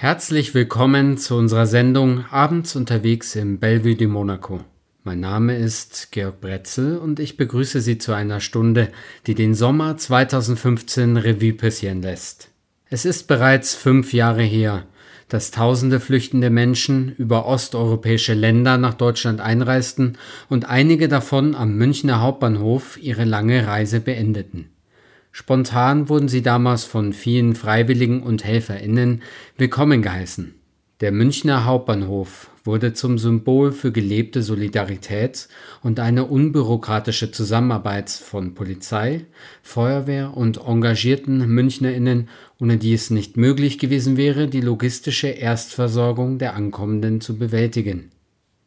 [0.00, 4.60] Herzlich willkommen zu unserer Sendung Abends unterwegs im Bellevue de Monaco.
[5.04, 8.88] Mein Name ist Georg Bretzel und ich begrüße Sie zu einer Stunde,
[9.26, 12.48] die den Sommer 2015 Revue passieren lässt.
[12.88, 14.86] Es ist bereits fünf Jahre her,
[15.28, 20.16] dass tausende flüchtende Menschen über osteuropäische Länder nach Deutschland einreisten
[20.48, 24.70] und einige davon am Münchner Hauptbahnhof ihre lange Reise beendeten.
[25.32, 29.22] Spontan wurden sie damals von vielen Freiwilligen und HelferInnen
[29.56, 30.54] willkommen geheißen.
[31.00, 35.48] Der Münchner Hauptbahnhof wurde zum Symbol für gelebte Solidarität
[35.82, 39.24] und eine unbürokratische Zusammenarbeit von Polizei,
[39.62, 42.28] Feuerwehr und engagierten MünchnerInnen,
[42.60, 48.10] ohne die es nicht möglich gewesen wäre, die logistische Erstversorgung der Ankommenden zu bewältigen.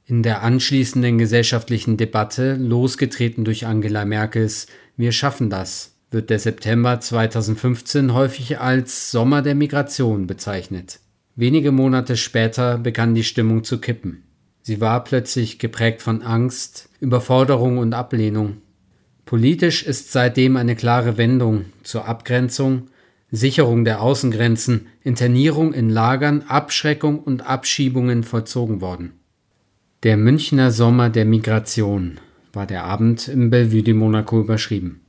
[0.06, 4.66] In der anschließenden gesellschaftlichen Debatte, losgetreten durch Angela Merkels
[4.98, 11.00] Wir schaffen das, wird der September 2015 häufig als Sommer der Migration bezeichnet.
[11.36, 14.24] Wenige Monate später begann die Stimmung zu kippen.
[14.62, 18.58] Sie war plötzlich geprägt von Angst, Überforderung und Ablehnung.
[19.26, 22.88] Politisch ist seitdem eine klare Wendung zur Abgrenzung,
[23.32, 29.14] Sicherung der Außengrenzen, Internierung in Lagern, Abschreckung und Abschiebungen vollzogen worden.
[30.04, 32.20] Der Münchner Sommer der Migration
[32.54, 35.03] war der Abend im Bellevue de Monaco überschrieben.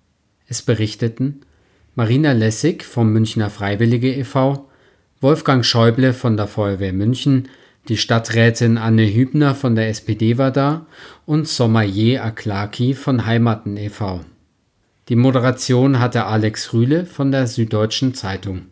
[0.48, 1.40] Es berichteten
[1.94, 4.68] Marina Lessig vom Münchner Freiwillige e.V.,
[5.20, 7.48] Wolfgang Schäuble von der Feuerwehr München,
[7.88, 10.86] die Stadträtin Anne Hübner von der SPD war da
[11.26, 14.20] und Sommayer Aklaki von Heimaten e.V.
[15.08, 18.62] Die Moderation hatte Alex Rühle von der Süddeutschen Zeitung.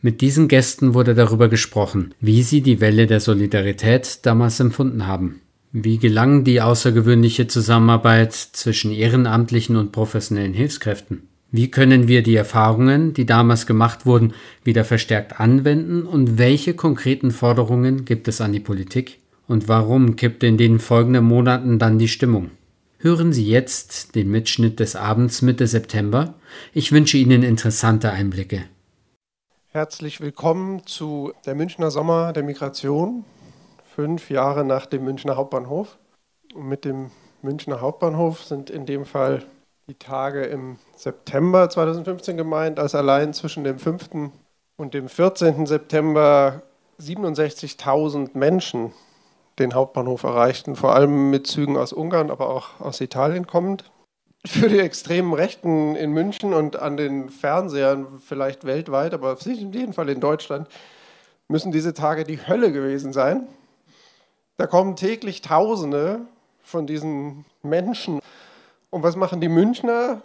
[0.00, 5.40] Mit diesen Gästen wurde darüber gesprochen, wie sie die Welle der Solidarität damals empfunden haben.
[5.72, 11.28] Wie gelang die außergewöhnliche Zusammenarbeit zwischen ehrenamtlichen und professionellen Hilfskräften?
[11.52, 17.30] Wie können wir die Erfahrungen, die damals gemacht wurden, wieder verstärkt anwenden und welche konkreten
[17.30, 19.20] Forderungen gibt es an die Politik?
[19.46, 22.50] Und warum kippte in den folgenden Monaten dann die Stimmung?
[22.98, 26.34] Hören Sie jetzt den Mitschnitt des Abends Mitte September.
[26.74, 28.64] Ich wünsche Ihnen interessante Einblicke.
[29.68, 33.24] Herzlich willkommen zu der Münchner Sommer der Migration
[34.00, 35.98] fünf Jahre nach dem Münchner Hauptbahnhof.
[36.54, 37.10] Und mit dem
[37.42, 39.44] Münchner Hauptbahnhof sind in dem Fall
[39.88, 44.30] die Tage im September 2015 gemeint, als allein zwischen dem 5.
[44.78, 45.66] und dem 14.
[45.66, 46.62] September
[46.98, 48.92] 67.000 Menschen
[49.58, 53.84] den Hauptbahnhof erreichten, vor allem mit Zügen aus Ungarn, aber auch aus Italien kommend.
[54.46, 59.92] Für die extremen Rechten in München und an den Fernsehern, vielleicht weltweit, aber auf jeden
[59.92, 60.68] Fall in Deutschland,
[61.48, 63.46] müssen diese Tage die Hölle gewesen sein.
[64.60, 66.20] Da kommen täglich Tausende
[66.62, 68.20] von diesen Menschen.
[68.90, 70.20] Und was machen die Münchner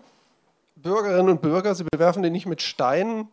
[0.76, 1.74] Bürgerinnen und Bürger?
[1.74, 3.30] Sie bewerfen die nicht mit Steinen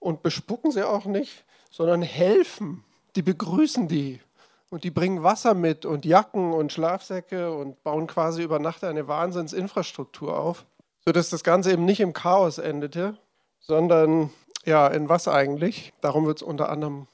[0.00, 2.84] und bespucken sie auch nicht, sondern helfen.
[3.16, 4.20] Die begrüßen die.
[4.68, 9.08] Und die bringen Wasser mit und Jacken und Schlafsäcke und bauen quasi über Nacht eine
[9.08, 10.66] Wahnsinnsinfrastruktur auf,
[11.06, 13.16] sodass das Ganze eben nicht im Chaos endete,
[13.60, 14.28] sondern
[14.66, 15.94] ja, in was eigentlich?
[16.02, 17.06] Darum wird es unter anderem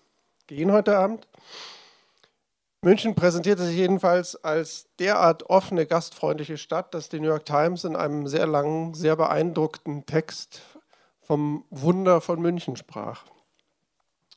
[0.48, 1.28] gehen heute Abend.
[2.82, 7.94] München präsentierte sich jedenfalls als derart offene, gastfreundliche Stadt, dass die New York Times in
[7.94, 10.62] einem sehr langen, sehr beeindruckten Text
[11.20, 13.24] vom Wunder von München sprach.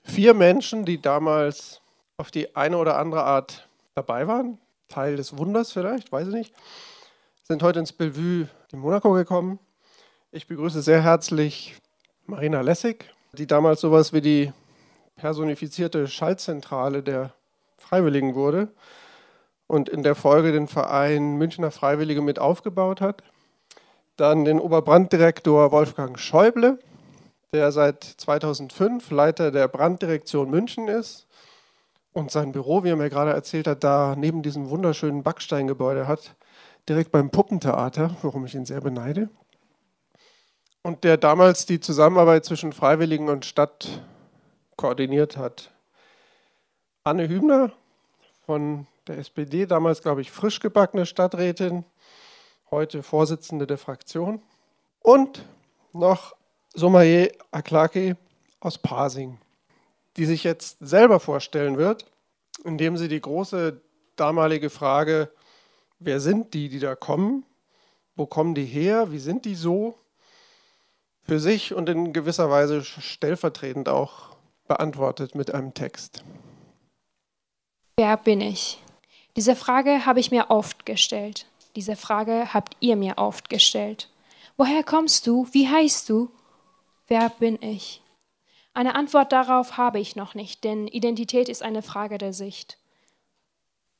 [0.03, 1.79] Vier Menschen, die damals
[2.17, 4.57] auf die eine oder andere Art dabei waren,
[4.89, 6.53] Teil des Wunders vielleicht, weiß ich nicht,
[7.43, 9.57] sind heute ins Bellevue in Monaco gekommen.
[10.33, 11.77] Ich begrüße sehr herzlich
[12.25, 14.51] Marina Lessig, die damals sowas wie die
[15.15, 17.33] personifizierte Schaltzentrale der
[17.83, 18.69] Freiwilligen wurde
[19.67, 23.23] und in der Folge den Verein Münchner Freiwillige mit aufgebaut hat.
[24.15, 26.79] Dann den Oberbranddirektor Wolfgang Schäuble,
[27.53, 31.27] der seit 2005 Leiter der Branddirektion München ist
[32.13, 36.35] und sein Büro, wie er mir gerade erzählt hat, da neben diesem wunderschönen Backsteingebäude hat,
[36.87, 39.29] direkt beim Puppentheater, worum ich ihn sehr beneide.
[40.83, 44.01] Und der damals die Zusammenarbeit zwischen Freiwilligen und Stadt
[44.75, 45.72] koordiniert hat.
[47.05, 47.73] Anne Hübner
[48.45, 51.83] von der SPD, damals, glaube ich, frisch gebackene Stadträtin,
[52.71, 54.41] heute Vorsitzende der Fraktion.
[55.01, 55.45] Und
[55.91, 56.33] noch
[56.73, 58.15] Somaye Aklaki
[58.61, 59.37] aus Pasing,
[60.15, 62.05] die sich jetzt selber vorstellen wird,
[62.63, 63.81] indem sie die große
[64.15, 65.29] damalige Frage,
[65.99, 67.45] wer sind die, die da kommen,
[68.15, 69.99] wo kommen die her, wie sind die so,
[71.23, 74.37] für sich und in gewisser Weise stellvertretend auch
[74.69, 76.23] beantwortet mit einem Text.
[77.95, 78.79] Wer bin ich?
[79.35, 81.45] Diese Frage habe ich mir oft gestellt.
[81.75, 84.09] Diese Frage habt ihr mir oft gestellt.
[84.57, 85.47] Woher kommst du?
[85.51, 86.31] Wie heißt du?
[87.07, 88.01] Wer bin ich?
[88.73, 92.79] Eine Antwort darauf habe ich noch nicht, denn Identität ist eine Frage der Sicht.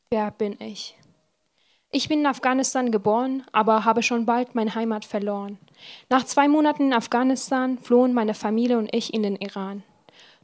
[0.10, 0.96] Wer bin ich?
[1.92, 5.60] Ich bin in Afghanistan geboren, aber habe schon bald meine Heimat verloren.
[6.10, 9.84] Nach zwei Monaten in Afghanistan flohen meine Familie und ich in den Iran.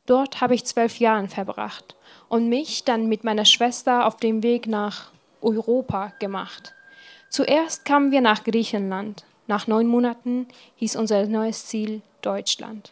[0.05, 1.95] Dort habe ich zwölf Jahre verbracht
[2.29, 5.11] und mich dann mit meiner Schwester auf dem Weg nach
[5.41, 6.73] Europa gemacht.
[7.29, 9.25] Zuerst kamen wir nach Griechenland.
[9.47, 12.91] Nach neun Monaten hieß unser neues Ziel Deutschland.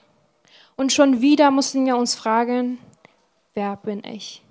[0.75, 2.79] Und schon wieder mussten wir uns fragen,
[3.53, 4.43] wer bin ich?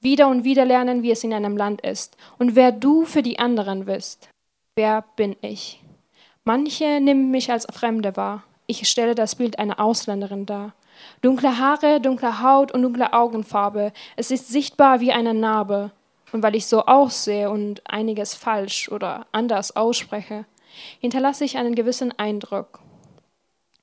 [0.00, 3.38] Wieder und wieder lernen, wie es in einem Land ist und wer du für die
[3.38, 4.28] anderen bist.
[4.74, 5.80] Wer bin ich?
[6.44, 8.42] Manche nehmen mich als Fremde wahr.
[8.66, 10.74] Ich stelle das Bild einer Ausländerin dar.
[11.22, 13.92] Dunkle Haare, dunkle Haut und dunkle Augenfarbe.
[14.16, 15.90] Es ist sichtbar wie eine Narbe.
[16.32, 20.46] Und weil ich so aussehe und einiges falsch oder anders ausspreche,
[21.00, 22.80] hinterlasse ich einen gewissen Eindruck.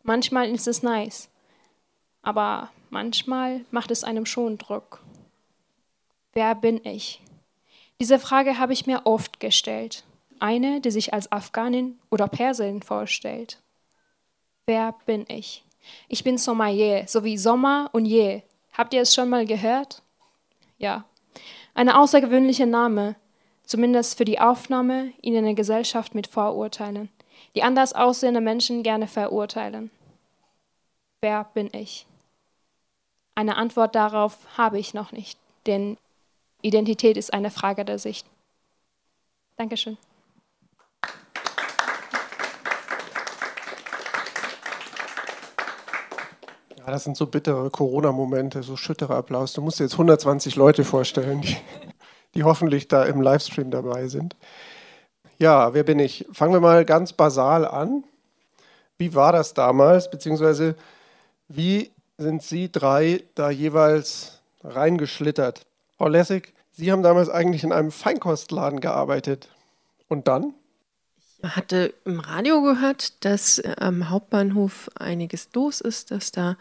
[0.04, 1.30] Manchmal ist es nice,
[2.22, 5.02] aber manchmal macht es einem schon Druck.
[6.34, 7.22] Wer bin ich?
[8.00, 10.04] Diese Frage habe ich mir oft gestellt.
[10.40, 13.62] Eine, die sich als Afghanin oder Persin vorstellt.
[14.66, 15.64] Wer bin ich?
[16.08, 18.42] Ich bin Somaye, sowie Sommer und Je.
[18.74, 20.02] Habt ihr es schon mal gehört?
[20.78, 21.06] Ja.
[21.74, 23.16] Ein außergewöhnlicher Name,
[23.64, 27.10] zumindest für die Aufnahme in eine Gesellschaft mit Vorurteilen,
[27.56, 29.92] die anders aussehende Menschen gerne verurteilen.
[31.22, 32.06] Wer bin ich?
[33.36, 35.98] Eine Antwort darauf habe ich noch nicht, denn
[36.62, 38.26] Identität ist eine Frage der Sicht.
[39.58, 39.98] Dankeschön.
[46.84, 49.54] Ja, das sind so bittere Corona-Momente, so schütterer Applaus.
[49.54, 51.56] Du musst dir jetzt 120 Leute vorstellen, die,
[52.34, 54.36] die hoffentlich da im Livestream dabei sind.
[55.38, 56.26] Ja, wer bin ich?
[56.32, 58.04] Fangen wir mal ganz basal an.
[58.98, 60.76] Wie war das damals, beziehungsweise
[61.48, 65.68] wie sind Sie drei da jeweils reingeschlittert?
[65.98, 69.50] Frau Lessig, Sie haben damals eigentlich in einem Feinkostladen gearbeitet.
[70.08, 70.56] Und dann?
[71.44, 76.58] Hatte im Radio gehört, dass am Hauptbahnhof einiges los ist, dass da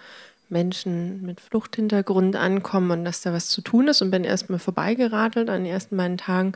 [0.48, 5.48] Menschen mit Fluchthintergrund ankommen und dass da was zu tun ist und bin erstmal vorbeigeradelt
[5.48, 6.52] an den ersten beiden Tagen,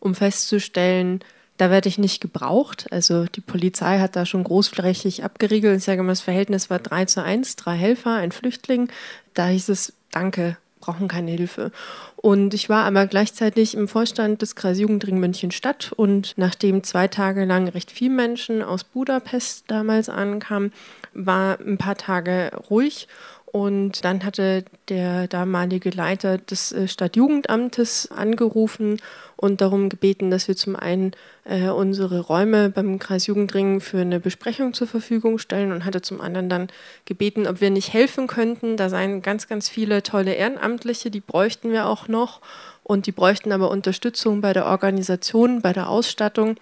[0.00, 1.20] um festzustellen,
[1.56, 2.86] da werde ich nicht gebraucht.
[2.90, 5.78] Also die Polizei hat da schon großflächig abgeriegelt.
[5.78, 8.90] Ich sage mal, das Verhältnis war 3 zu 1, drei Helfer, ein Flüchtling.
[9.34, 11.72] Da hieß es, danke, brauchen keine Hilfe.
[12.16, 17.44] Und ich war aber gleichzeitig im Vorstand des Kreisjugendring München Stadt und nachdem zwei Tage
[17.44, 20.72] lang recht viele Menschen aus Budapest damals ankamen,
[21.12, 23.08] war ein paar Tage ruhig
[23.56, 29.00] und dann hatte der damalige Leiter des äh, Stadtjugendamtes angerufen
[29.34, 31.12] und darum gebeten, dass wir zum einen
[31.44, 36.50] äh, unsere Räume beim Kreisjugendring für eine Besprechung zur Verfügung stellen und hatte zum anderen
[36.50, 36.68] dann
[37.06, 38.76] gebeten, ob wir nicht helfen könnten.
[38.76, 42.42] Da seien ganz, ganz viele tolle Ehrenamtliche, die bräuchten wir auch noch
[42.82, 46.56] und die bräuchten aber Unterstützung bei der Organisation, bei der Ausstattung.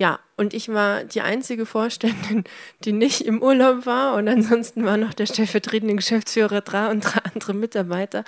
[0.00, 2.44] Ja, und ich war die einzige Vorständin,
[2.84, 4.14] die nicht im Urlaub war.
[4.14, 8.22] Und ansonsten war noch der stellvertretende Geschäftsführer da und drei andere Mitarbeiter.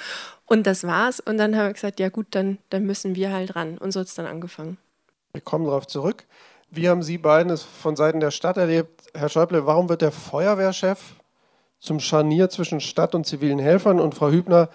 [0.47, 1.21] Und das war's.
[1.21, 3.79] Und dann haben wir gesagt, ja gut, dann, dann müssen wir halt ran.
[3.79, 4.79] Und so hat es dann angefangen.
[5.33, 6.25] Wir kommen darauf zurück.
[6.71, 9.05] Wie haben Sie beiden es von Seiten der Stadt erlebt?
[9.15, 10.99] Herr Schäuble, warum wird der Feuerwehrchef
[11.79, 14.01] zum Scharnier zwischen Stadt und zivilen Helfern?
[14.01, 14.71] Und Frau Hübner,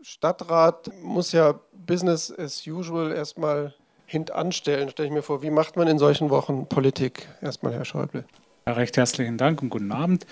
[0.00, 3.74] Stadtrat muss ja Business as usual erstmal
[4.06, 5.42] hintanstellen, stelle ich mir vor.
[5.42, 7.28] Wie macht man in solchen Wochen Politik?
[7.42, 8.24] Erstmal Herr Schäuble.
[8.66, 10.26] Ja, recht herzlichen Dank und guten Abend.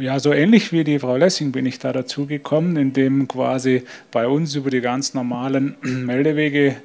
[0.00, 4.56] Ja, so ähnlich wie die Frau Lessing bin ich da dazugekommen, indem quasi bei uns
[4.56, 6.76] über die ganz normalen Meldewege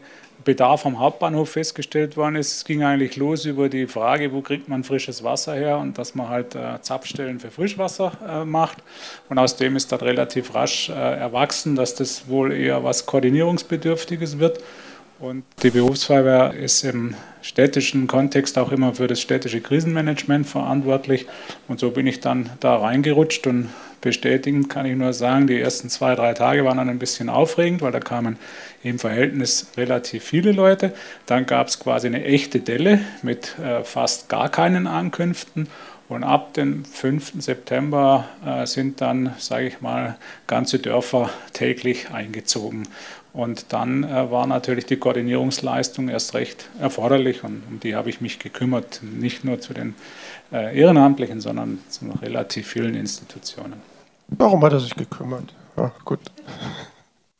[0.43, 2.55] Bedarf am Hauptbahnhof festgestellt worden ist.
[2.55, 6.15] Es ging eigentlich los über die Frage, wo kriegt man frisches Wasser her und dass
[6.15, 8.77] man halt äh, Zapfstellen für Frischwasser äh, macht.
[9.29, 14.39] Und aus dem ist dann relativ rasch äh, erwachsen, dass das wohl eher was Koordinierungsbedürftiges
[14.39, 14.59] wird.
[15.21, 17.13] Und die Berufsfeuerwehr ist im
[17.43, 21.27] städtischen Kontext auch immer für das städtische Krisenmanagement verantwortlich.
[21.67, 23.69] Und so bin ich dann da reingerutscht und
[24.01, 27.83] bestätigen kann ich nur sagen, die ersten zwei, drei Tage waren dann ein bisschen aufregend,
[27.83, 28.37] weil da kamen
[28.81, 30.91] im Verhältnis relativ viele Leute.
[31.27, 35.67] Dann gab es quasi eine echte Delle mit äh, fast gar keinen Ankünften.
[36.09, 37.35] Und ab dem 5.
[37.37, 42.83] September äh, sind dann, sage ich mal, ganze Dörfer täglich eingezogen.
[43.33, 48.19] Und dann äh, war natürlich die Koordinierungsleistung erst recht erforderlich und um die habe ich
[48.19, 49.95] mich gekümmert, nicht nur zu den
[50.51, 53.81] äh, Ehrenamtlichen, sondern zu relativ vielen Institutionen.
[54.27, 55.53] Warum hat er sich gekümmert?
[55.77, 56.19] Ja, gut.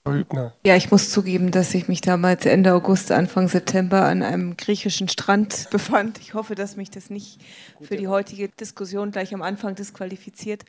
[0.04, 0.54] Frau Hübner.
[0.66, 5.08] Ja, ich muss zugeben, dass ich mich damals Ende August, Anfang September an einem griechischen
[5.08, 6.20] Strand befand.
[6.20, 7.40] Ich hoffe, dass mich das nicht
[7.82, 10.64] für die heutige Diskussion gleich am Anfang disqualifiziert.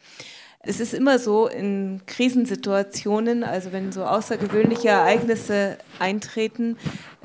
[0.65, 6.77] Es ist immer so in Krisensituationen, also wenn so außergewöhnliche Ereignisse eintreten,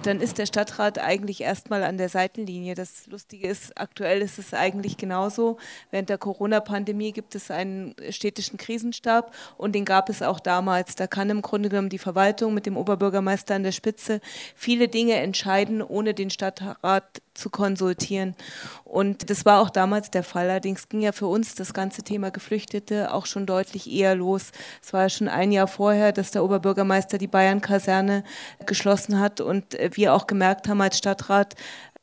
[0.02, 2.74] dann ist der Stadtrat eigentlich erstmal an der Seitenlinie.
[2.74, 5.58] Das Lustige ist, aktuell ist es eigentlich genauso.
[5.92, 10.96] Während der Corona-Pandemie gibt es einen städtischen Krisenstab und den gab es auch damals.
[10.96, 14.20] Da kann im Grunde genommen die Verwaltung mit dem Oberbürgermeister an der Spitze
[14.56, 18.36] viele Dinge entscheiden, ohne den Stadtrat zu konsultieren.
[18.84, 20.50] Und das war auch damals der Fall.
[20.50, 24.52] Allerdings ging ja für uns das ganze Thema Geflüchtete auch schon deutlich eher los.
[24.84, 28.24] Es war ja schon ein Jahr vorher, dass der Oberbürgermeister die Bayern-Kaserne
[28.66, 31.56] geschlossen hat und wir auch gemerkt haben als Stadtrat,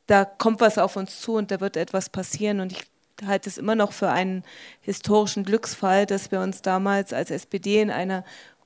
[0.07, 2.59] da kommt was auf uns zu und da wird etwas passieren.
[2.59, 2.83] Und ich
[3.25, 4.43] halte es immer noch für einen
[4.81, 8.23] historischen Glücksfall, dass wir uns damals als SPD in einer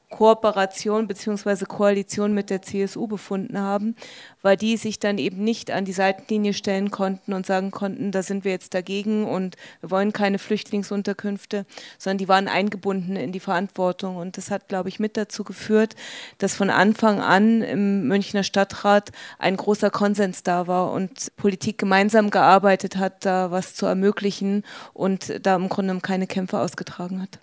[0.09, 1.65] Kooperation bzw.
[1.65, 3.95] Koalition mit der CSU befunden haben,
[4.41, 8.23] weil die sich dann eben nicht an die Seitenlinie stellen konnten und sagen konnten, da
[8.23, 11.65] sind wir jetzt dagegen und wir wollen keine Flüchtlingsunterkünfte,
[11.99, 14.15] sondern die waren eingebunden in die Verantwortung.
[14.15, 15.95] Und das hat, glaube ich, mit dazu geführt,
[16.39, 22.31] dass von Anfang an im Münchner Stadtrat ein großer Konsens da war und Politik gemeinsam
[22.31, 24.63] gearbeitet hat, da was zu ermöglichen
[24.93, 27.39] und da im Grunde keine Kämpfe ausgetragen hat.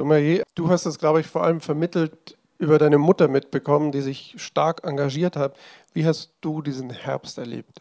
[0.00, 4.34] Sommelier, du hast es, glaube ich, vor allem vermittelt über deine Mutter mitbekommen, die sich
[4.36, 5.56] stark engagiert hat.
[5.92, 7.80] Wie hast du diesen Herbst erlebt?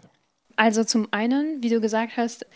[0.56, 2.48] Also zum einen, wie du gesagt hast,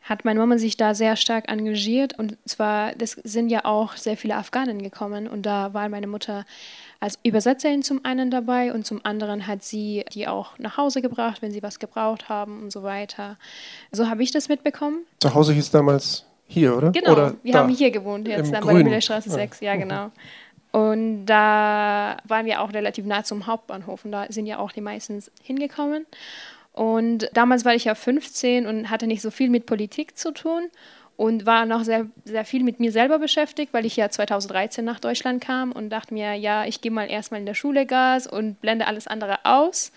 [0.00, 4.16] hat meine Mama sich da sehr stark engagiert und zwar, das sind ja auch sehr
[4.16, 6.46] viele Afghanen gekommen und da war meine Mutter
[7.00, 11.42] als Übersetzerin zum einen dabei und zum anderen hat sie die auch nach Hause gebracht,
[11.42, 13.36] wenn sie was gebraucht haben und so weiter.
[13.90, 15.00] So habe ich das mitbekommen.
[15.18, 16.90] Zu Hause hieß damals hier, oder?
[16.90, 20.10] Genau, oder wir haben hier gewohnt, jetzt dann bei der Millerstraße 6, ja, genau.
[20.72, 24.80] Und da waren wir auch relativ nah zum Hauptbahnhof und da sind ja auch die
[24.80, 26.06] meisten hingekommen.
[26.72, 30.68] Und damals war ich ja 15 und hatte nicht so viel mit Politik zu tun
[31.20, 35.00] und war noch sehr, sehr viel mit mir selber beschäftigt, weil ich ja 2013 nach
[35.00, 38.58] Deutschland kam und dachte mir, ja, ich gehe mal erstmal in der Schule Gas und
[38.62, 39.92] blende alles andere aus.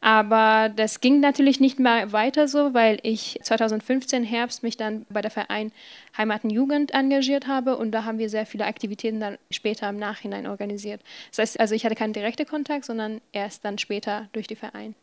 [0.00, 5.22] Aber das ging natürlich nicht mehr weiter so, weil ich 2015 Herbst mich dann bei
[5.22, 5.70] der Verein
[6.18, 10.00] Heimat und Jugend engagiert habe und da haben wir sehr viele Aktivitäten dann später im
[10.00, 11.02] Nachhinein organisiert.
[11.30, 14.96] Das heißt, also ich hatte keinen direkten Kontakt, sondern erst dann später durch die Verein.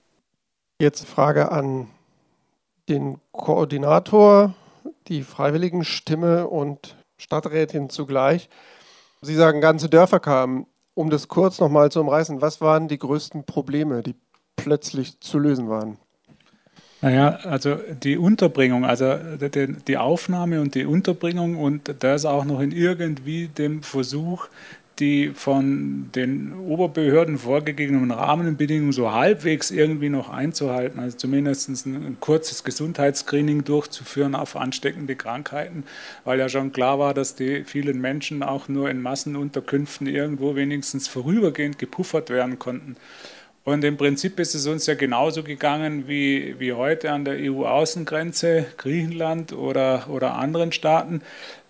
[0.81, 1.87] Jetzt Frage an
[2.89, 4.53] den Koordinator
[5.07, 8.49] die freiwilligen Stimme und Stadträtin zugleich.
[9.21, 10.65] Sie sagen, ganze Dörfer kamen.
[10.93, 14.15] Um das kurz nochmal zu umreißen, was waren die größten Probleme, die
[14.57, 15.97] plötzlich zu lösen waren?
[17.01, 22.71] Naja, also die Unterbringung, also die Aufnahme und die Unterbringung und das auch noch in
[22.71, 24.49] irgendwie dem Versuch,
[25.01, 32.63] die von den Oberbehörden vorgegebenen Rahmenbedingungen so halbwegs irgendwie noch einzuhalten, also zumindest ein, kurzes
[32.63, 35.83] Gesundheitsscreening durchzuführen auf ansteckende Krankheiten,
[36.23, 41.07] weil ja schon klar war, dass die vielen Menschen auch nur in Massenunterkünften irgendwo wenigstens
[41.07, 42.95] vorübergehend gepuffert werden konnten.
[43.63, 48.65] Und im Prinzip ist es uns ja genauso gegangen wie, wie heute an der EU-Außengrenze,
[48.77, 51.21] Griechenland oder, oder anderen Staaten.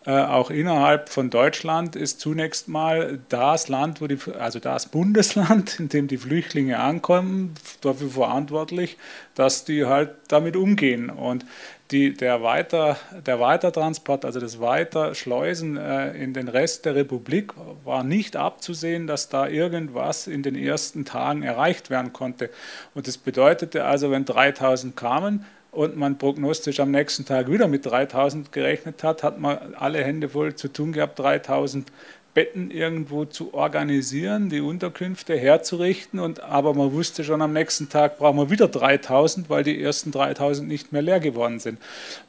[0.03, 5.79] Äh, auch innerhalb von Deutschland ist zunächst mal das Land, wo die, also das Bundesland,
[5.79, 8.98] in dem die Flüchtlinge ankommen, dafür verantwortlich,
[9.36, 11.12] dass die halt damit umgehen.
[11.12, 11.46] Und
[11.91, 17.53] die, der, Weiter, der Weitertransport, also das Weiterschleusen äh, in den Rest der Republik,
[17.84, 22.50] war nicht abzusehen, dass da irgendwas in den ersten Tagen erreicht werden konnte.
[22.96, 27.86] Und das bedeutete also, wenn 3000 kamen, und man prognostisch am nächsten Tag wieder mit
[27.86, 31.92] 3000 gerechnet hat, hat man alle Hände voll zu tun gehabt, 3000
[32.34, 36.20] Betten irgendwo zu organisieren, die Unterkünfte herzurichten.
[36.20, 40.12] Und, aber man wusste schon, am nächsten Tag brauchen wir wieder 3000, weil die ersten
[40.12, 41.80] 3000 nicht mehr leer geworden sind.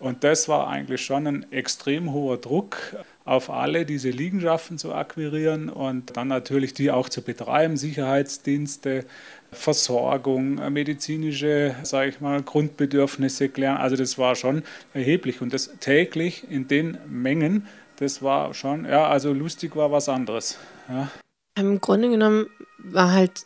[0.00, 5.68] Und das war eigentlich schon ein extrem hoher Druck auf alle, diese Liegenschaften zu akquirieren
[5.68, 9.04] und dann natürlich die auch zu betreiben, Sicherheitsdienste,
[9.52, 13.76] Versorgung, medizinische, sage ich mal, Grundbedürfnisse klären.
[13.76, 14.62] Also das war schon
[14.94, 17.66] erheblich und das täglich in den Mengen,
[17.97, 20.59] das war schon, ja, also lustig war was anderes.
[20.88, 21.09] Ja.
[21.54, 22.47] Im Grunde genommen
[22.78, 23.44] war halt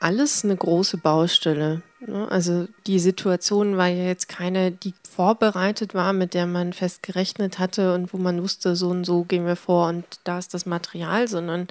[0.00, 1.82] alles eine große Baustelle.
[2.06, 2.28] Ne?
[2.30, 7.58] Also die Situation war ja jetzt keine, die vorbereitet war, mit der man fest gerechnet
[7.58, 10.66] hatte und wo man wusste, so und so gehen wir vor und da ist das
[10.66, 11.68] Material, sondern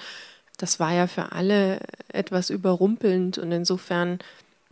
[0.58, 1.80] das war ja für alle
[2.10, 4.20] etwas überrumpelnd und insofern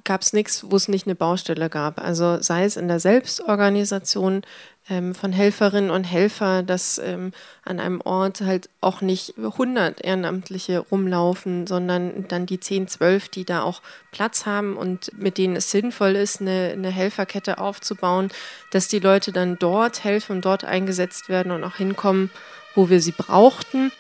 [0.04, 2.02] gab es nichts, wo es nicht eine Baustelle gab.
[2.02, 4.42] Also sei es in der Selbstorganisation
[4.90, 7.34] ähm, von Helferinnen und Helfern, dass ähm,
[7.64, 13.46] an einem Ort halt auch nicht 100 Ehrenamtliche rumlaufen, sondern dann die 10, 12, die
[13.46, 18.30] da auch Platz haben und mit denen es sinnvoll ist, eine, eine Helferkette aufzubauen,
[18.72, 22.32] dass die Leute dann dort helfen dort eingesetzt werden und auch hinkommen
[22.76, 23.92] wo wir sie brauchten.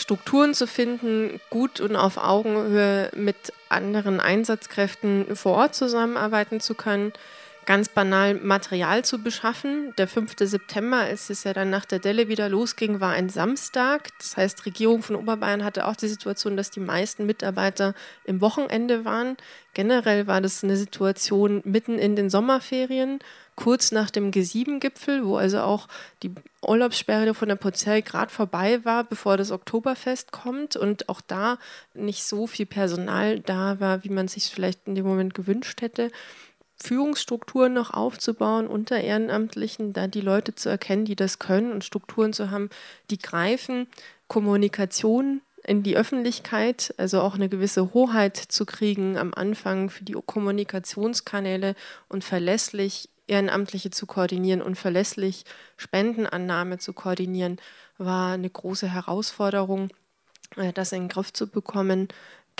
[0.00, 7.12] Strukturen zu finden, gut und auf Augenhöhe mit anderen Einsatzkräften vor Ort zusammenarbeiten zu können,
[7.66, 9.94] ganz banal Material zu beschaffen.
[9.98, 10.34] Der 5.
[10.38, 14.08] September, als es ja dann nach der Delle wieder losging, war ein Samstag.
[14.18, 18.40] Das heißt, die Regierung von Oberbayern hatte auch die Situation, dass die meisten Mitarbeiter im
[18.40, 19.36] Wochenende waren.
[19.74, 23.20] Generell war das eine Situation mitten in den Sommerferien,
[23.62, 25.86] kurz nach dem G7-Gipfel, wo also auch
[26.22, 26.32] die
[26.66, 31.58] Urlaubssperre von der Polizei gerade vorbei war, bevor das Oktoberfest kommt und auch da
[31.92, 36.10] nicht so viel Personal da war, wie man sich vielleicht in dem Moment gewünscht hätte.
[36.82, 42.32] Führungsstrukturen noch aufzubauen unter Ehrenamtlichen, da die Leute zu erkennen, die das können und Strukturen
[42.32, 42.70] zu haben,
[43.10, 43.88] die greifen,
[44.28, 50.14] Kommunikation in die Öffentlichkeit, also auch eine gewisse Hoheit zu kriegen am Anfang für die
[50.14, 51.74] Kommunikationskanäle
[52.08, 55.44] und verlässlich Ehrenamtliche zu koordinieren und verlässlich
[55.76, 57.58] Spendenannahme zu koordinieren,
[57.98, 59.90] war eine große Herausforderung,
[60.56, 62.08] äh, das in den Griff zu bekommen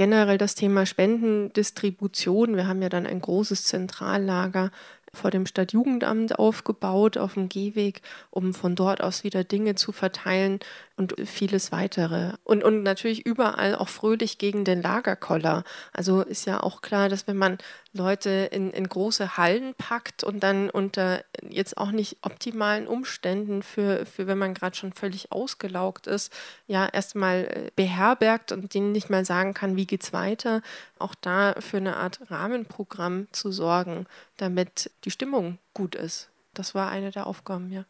[0.01, 2.57] generell das Thema Spendendistribution.
[2.57, 4.71] Wir haben ja dann ein großes Zentrallager
[5.13, 8.01] vor dem Stadtjugendamt aufgebaut auf dem Gehweg,
[8.31, 10.61] um von dort aus wieder Dinge zu verteilen
[11.01, 12.35] und vieles weitere.
[12.45, 15.65] Und, und natürlich überall auch fröhlich gegen den Lagerkoller.
[15.95, 17.57] Also ist ja auch klar, dass wenn man
[17.95, 24.05] Leute in, in große Hallen packt und dann unter jetzt auch nicht optimalen Umständen für,
[24.05, 26.31] für wenn man gerade schon völlig ausgelaugt ist,
[26.67, 30.61] ja erstmal äh, beherbergt und denen nicht mal sagen kann, wie geht's weiter,
[30.99, 36.29] auch da für eine Art Rahmenprogramm zu sorgen, damit die Stimmung gut ist.
[36.53, 37.87] Das war eine der Aufgaben, ja.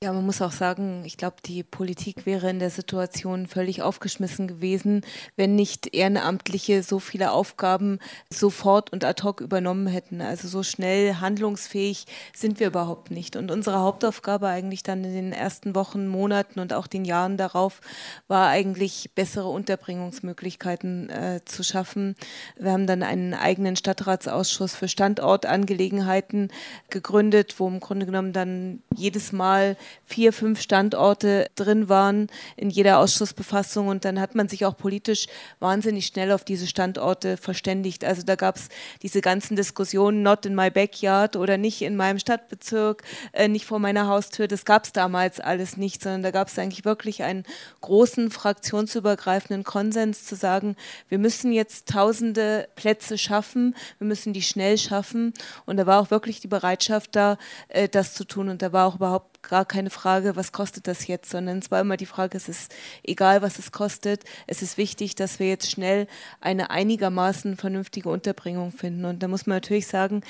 [0.00, 4.46] Ja, man muss auch sagen, ich glaube, die Politik wäre in der Situation völlig aufgeschmissen
[4.46, 7.98] gewesen, wenn nicht Ehrenamtliche so viele Aufgaben
[8.32, 10.20] sofort und ad hoc übernommen hätten.
[10.20, 13.34] Also so schnell handlungsfähig sind wir überhaupt nicht.
[13.34, 17.80] Und unsere Hauptaufgabe eigentlich dann in den ersten Wochen, Monaten und auch den Jahren darauf
[18.28, 22.14] war eigentlich bessere Unterbringungsmöglichkeiten äh, zu schaffen.
[22.56, 26.52] Wir haben dann einen eigenen Stadtratsausschuss für Standortangelegenheiten
[26.88, 32.98] gegründet, wo im Grunde genommen dann jedes Mal vier, fünf Standorte drin waren in jeder
[32.98, 35.26] Ausschussbefassung und dann hat man sich auch politisch
[35.60, 38.04] wahnsinnig schnell auf diese Standorte verständigt.
[38.04, 38.68] Also da gab es
[39.02, 43.78] diese ganzen Diskussionen, not in my backyard oder nicht in meinem Stadtbezirk, äh, nicht vor
[43.78, 47.44] meiner Haustür, das gab es damals alles nicht, sondern da gab es eigentlich wirklich einen
[47.82, 50.76] großen fraktionsübergreifenden Konsens zu sagen,
[51.08, 55.34] wir müssen jetzt tausende Plätze schaffen, wir müssen die schnell schaffen
[55.66, 57.36] und da war auch wirklich die Bereitschaft da,
[57.68, 61.06] äh, das zu tun und da war auch überhaupt gar keine Frage, was kostet das
[61.06, 64.78] jetzt, sondern es war immer die Frage, es ist egal, was es kostet, es ist
[64.78, 66.06] wichtig, dass wir jetzt schnell
[66.40, 69.04] eine einigermaßen vernünftige Unterbringung finden.
[69.04, 70.22] Und da muss man natürlich sagen,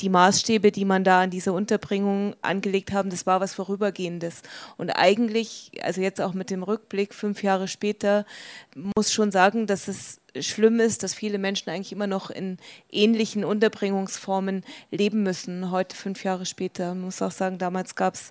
[0.00, 4.42] die Maßstäbe, die man da an diese Unterbringung angelegt haben, das war was Vorübergehendes.
[4.76, 8.26] Und eigentlich, also jetzt auch mit dem Rückblick, fünf Jahre später,
[8.74, 12.58] muss schon sagen, dass es schlimm ist, dass viele Menschen eigentlich immer noch in
[12.90, 16.94] ähnlichen Unterbringungsformen leben müssen, heute fünf Jahre später.
[16.94, 18.30] Muss auch sagen, damals gab es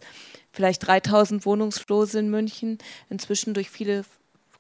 [0.52, 2.78] vielleicht 3000 Wohnungslose in München,
[3.10, 4.06] inzwischen durch viele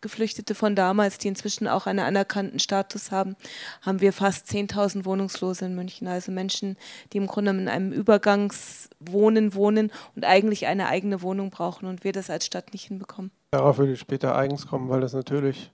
[0.06, 3.36] Geflüchtete von damals, die inzwischen auch einen anerkannten Status haben,
[3.82, 6.08] haben wir fast 10.000 Wohnungslose in München.
[6.08, 6.78] Also Menschen,
[7.12, 12.12] die im Grunde in einem Übergangswohnen wohnen und eigentlich eine eigene Wohnung brauchen und wir
[12.12, 13.32] das als Stadt nicht hinbekommen.
[13.50, 15.72] Darauf würde ich später eigens kommen, weil das natürlich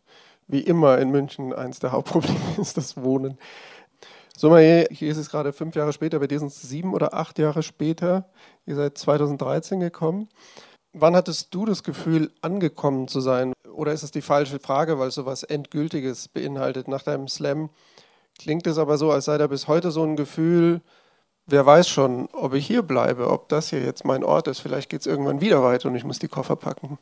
[0.52, 3.38] wie immer in München eins der Hauptprobleme ist, das Wohnen.
[4.38, 7.38] Sommer, hier ist es gerade fünf Jahre später, bei dir sind es sieben oder acht
[7.40, 8.30] Jahre später.
[8.66, 10.30] Ihr seid 2013 gekommen.
[10.94, 13.54] Wann hattest du das Gefühl, angekommen zu sein?
[13.72, 16.88] Oder ist es die falsche Frage, weil es so etwas Endgültiges beinhaltet?
[16.88, 17.70] Nach deinem Slam
[18.38, 20.82] klingt es aber so, als sei da bis heute so ein Gefühl,
[21.46, 24.60] wer weiß schon, ob ich hier bleibe, ob das hier jetzt mein Ort ist.
[24.60, 26.98] Vielleicht geht es irgendwann wieder weiter und ich muss die Koffer packen.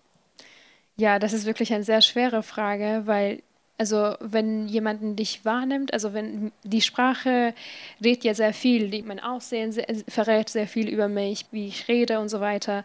[0.99, 3.41] Ja, das ist wirklich eine sehr schwere Frage, weil
[3.77, 7.53] also wenn jemanden dich wahrnimmt, also wenn die Sprache
[8.03, 9.73] redet ja sehr viel, mein Aussehen
[10.09, 12.83] verrät sehr viel über mich, wie ich rede und so weiter.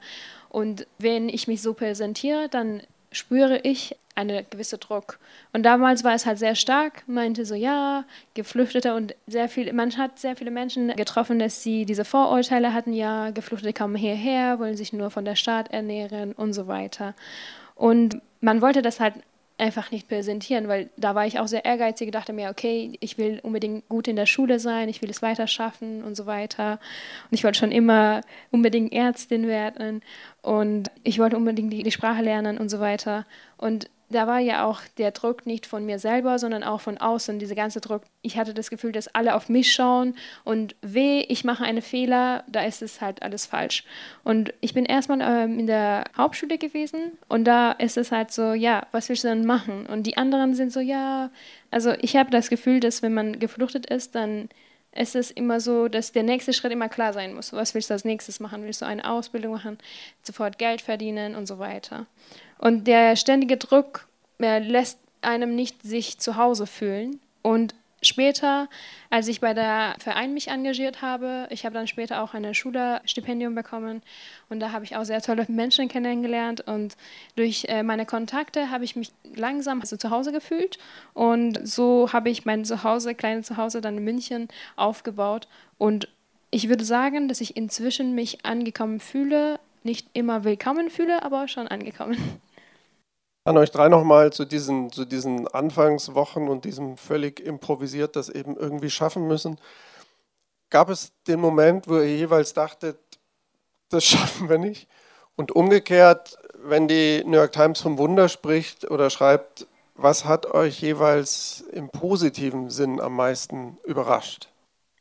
[0.49, 5.19] Und wenn ich mich so präsentiere, dann spüre ich einen gewissen Druck.
[5.53, 9.97] Und damals war es halt sehr stark, meinte so, ja, Geflüchtete und sehr viel, man
[9.97, 14.77] hat sehr viele Menschen getroffen, dass sie diese Vorurteile hatten, ja, Geflüchtete kommen hierher, wollen
[14.77, 17.15] sich nur von der Staat ernähren und so weiter.
[17.75, 19.15] Und man wollte das halt
[19.57, 23.39] einfach nicht präsentieren, weil da war ich auch sehr ehrgeizig, dachte mir, okay, ich will
[23.43, 26.81] unbedingt gut in der Schule sein, ich will es weiter schaffen und so weiter.
[27.31, 30.03] Und ich wollte schon immer unbedingt Ärztin werden
[30.43, 33.27] und ich wollte unbedingt die, die Sprache lernen und so weiter.
[33.57, 37.39] Und da war ja auch der Druck nicht von mir selber, sondern auch von außen,
[37.39, 38.03] dieser ganze Druck.
[38.23, 40.15] Ich hatte das Gefühl, dass alle auf mich schauen
[40.45, 43.85] und weh, ich mache einen Fehler, da ist es halt alles falsch.
[44.23, 48.53] Und ich bin erstmal ähm, in der Hauptschule gewesen und da ist es halt so,
[48.53, 49.87] ja, was willst du denn machen?
[49.87, 51.31] Und die anderen sind so, ja,
[51.71, 54.49] also ich habe das Gefühl, dass wenn man gefluchtet ist, dann
[54.95, 57.53] ist es immer so, dass der nächste Schritt immer klar sein muss.
[57.53, 58.65] Was willst du als nächstes machen?
[58.65, 59.79] Willst du eine Ausbildung machen,
[60.23, 62.07] sofort Geld verdienen und so weiter?
[62.59, 64.07] Und der ständige Druck
[64.39, 67.21] lässt einem nicht sich zu Hause fühlen.
[67.43, 67.75] Und
[68.07, 68.69] später,
[69.11, 73.55] als ich bei der Verein mich engagiert habe, ich habe dann später auch ein Schülerstipendium
[73.55, 74.03] bekommen
[74.49, 76.97] und da habe ich auch sehr tolle Menschen kennengelernt und
[77.37, 80.79] durch äh, meine Kontakte habe ich mich langsam also zu Hause gefühlt
[81.13, 86.09] und so habe ich mein Zuhause, kleine Zuhause dann in München aufgebaut und
[86.51, 91.67] ich würde sagen, dass ich inzwischen mich angekommen fühle, nicht immer willkommen fühle, aber schon
[91.67, 92.17] angekommen.
[93.47, 98.57] An euch drei nochmal zu diesen, zu diesen Anfangswochen und diesem völlig improvisiert das eben
[98.57, 99.59] irgendwie schaffen müssen.
[100.71, 102.97] Gab es den Moment, wo ihr jeweils dachtet,
[103.91, 104.89] das schaffen wir nicht?
[105.37, 110.81] Und umgekehrt, wenn die New York Times vom Wunder spricht oder schreibt, was hat euch
[110.81, 114.49] jeweils im positiven Sinn am meisten überrascht?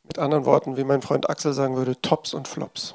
[0.02, 2.94] Mit anderen Worten, wie mein Freund Axel sagen würde, Tops und Flops.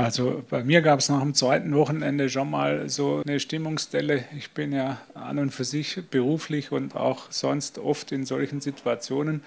[0.00, 4.24] Also bei mir gab es nach dem zweiten Wochenende schon mal so eine Stimmungsstelle.
[4.34, 9.42] Ich bin ja an und für sich beruflich und auch sonst oft in solchen Situationen,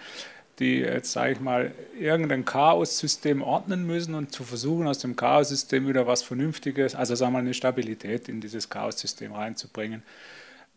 [0.60, 5.88] die jetzt sage ich mal irgendein Chaos-System ordnen müssen und zu versuchen aus dem Chaos-System
[5.88, 10.04] wieder was Vernünftiges, also sagen wir mal eine Stabilität in dieses Chaos-System reinzubringen.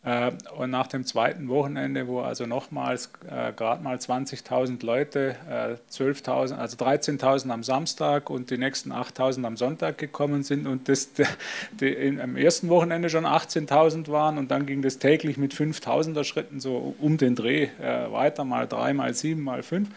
[0.06, 5.74] Äh, und nach dem zweiten Wochenende, wo also nochmals äh, gerade mal 20.000 Leute, äh,
[5.92, 11.12] 12.000, also 13.000 am Samstag und die nächsten 8.000 am Sonntag gekommen sind und das
[11.14, 11.24] die,
[11.80, 16.22] die in, am ersten Wochenende schon 18.000 waren und dann ging das täglich mit 5.000er
[16.22, 19.88] Schritten so um den Dreh äh, weiter, mal drei, mal sieben, mal fünf.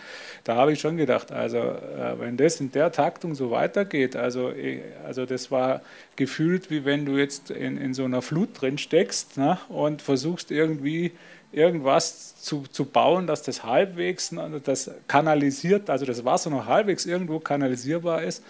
[0.43, 4.49] Da habe ich schon gedacht, also äh, wenn das in der Taktung so weitergeht, also,
[4.49, 5.81] äh, also das war
[6.19, 10.51] gefühlt, wie wenn du jetzt in, in so einer Flut drin steckst ne, und versuchst
[10.51, 11.13] irgendwie
[11.53, 17.05] irgendwas zu, zu bauen, dass das halbwegs ne, das kanalisiert, also das Wasser noch halbwegs
[17.05, 18.43] irgendwo kanalisierbar ist.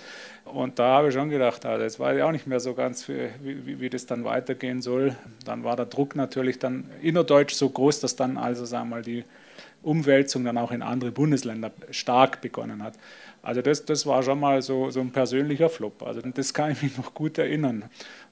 [0.45, 3.07] Und da habe ich schon gedacht, also jetzt weiß ich auch nicht mehr so ganz,
[3.07, 5.15] wie, wie, wie das dann weitergehen soll.
[5.45, 9.01] Dann war der Druck natürlich dann innerdeutsch so groß, dass dann also sagen wir mal
[9.03, 9.23] die
[9.81, 12.93] Umwälzung dann auch in andere Bundesländer stark begonnen hat.
[13.41, 16.03] Also das, das war schon mal so, so ein persönlicher Flop.
[16.03, 17.85] Also das kann ich mich noch gut erinnern,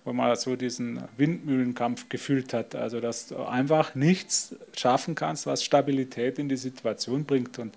[0.04, 2.76] wo man so diesen Windmühlenkampf gefühlt hat.
[2.76, 7.58] Also dass du einfach nichts schaffen kannst, was Stabilität in die Situation bringt.
[7.58, 7.74] Und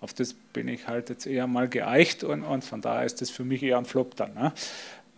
[0.00, 3.30] auf das bin ich halt jetzt eher mal geeicht und, und von daher ist das
[3.30, 4.34] für mich eher ein Flop dann.
[4.34, 4.52] Ne?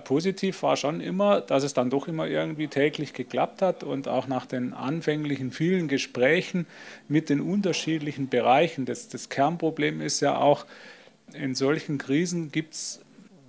[0.05, 4.27] Positiv war schon immer, dass es dann doch immer irgendwie täglich geklappt hat und auch
[4.27, 6.67] nach den anfänglichen vielen Gesprächen
[7.09, 8.85] mit den unterschiedlichen Bereichen.
[8.85, 10.67] Das, das Kernproblem ist ja auch,
[11.33, 13.01] in solchen Krisen gibt es,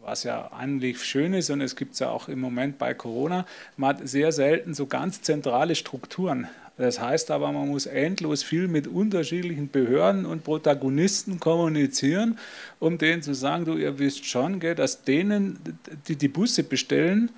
[0.01, 3.45] was ja eigentlich schön ist, und es gibt es ja auch im Moment bei Corona,
[3.75, 6.47] man hat sehr selten so ganz zentrale Strukturen.
[6.77, 12.37] Das heißt aber, man muss endlos viel mit unterschiedlichen Behörden und Protagonisten kommunizieren,
[12.79, 15.59] um denen zu sagen, du, ihr wisst schon, dass denen,
[16.07, 17.31] die die Busse bestellen,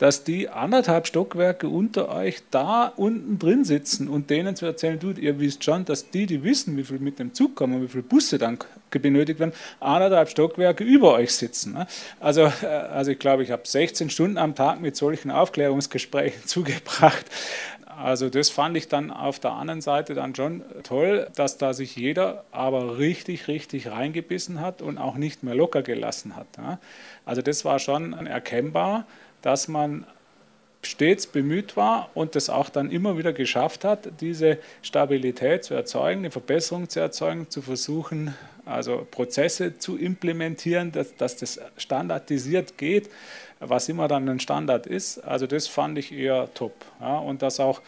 [0.00, 5.10] dass die anderthalb Stockwerke unter euch da unten drin sitzen und denen zu erzählen, du,
[5.10, 8.02] ihr wisst schon, dass die, die wissen, wie viel mit dem Zug kommen, wie viele
[8.02, 8.56] Busse dann
[8.90, 11.74] benötigt werden, anderthalb Stockwerke über euch sitzen.
[11.74, 11.86] Ne?
[12.18, 17.26] Also, äh, also ich glaube, ich habe 16 Stunden am Tag mit solchen Aufklärungsgesprächen zugebracht.
[18.02, 21.96] Also das fand ich dann auf der anderen Seite dann schon toll, dass da sich
[21.96, 26.46] jeder aber richtig, richtig reingebissen hat und auch nicht mehr locker gelassen hat.
[27.24, 29.06] Also das war schon erkennbar
[29.42, 30.06] dass man
[30.82, 36.20] stets bemüht war und das auch dann immer wieder geschafft hat, diese Stabilität zu erzeugen,
[36.20, 38.34] eine Verbesserung zu erzeugen, zu versuchen,
[38.64, 43.10] also Prozesse zu implementieren, dass, dass das standardisiert geht,
[43.60, 45.18] was immer dann ein Standard ist.
[45.18, 46.72] Also das fand ich eher top.
[47.00, 47.80] Ja, und dass auch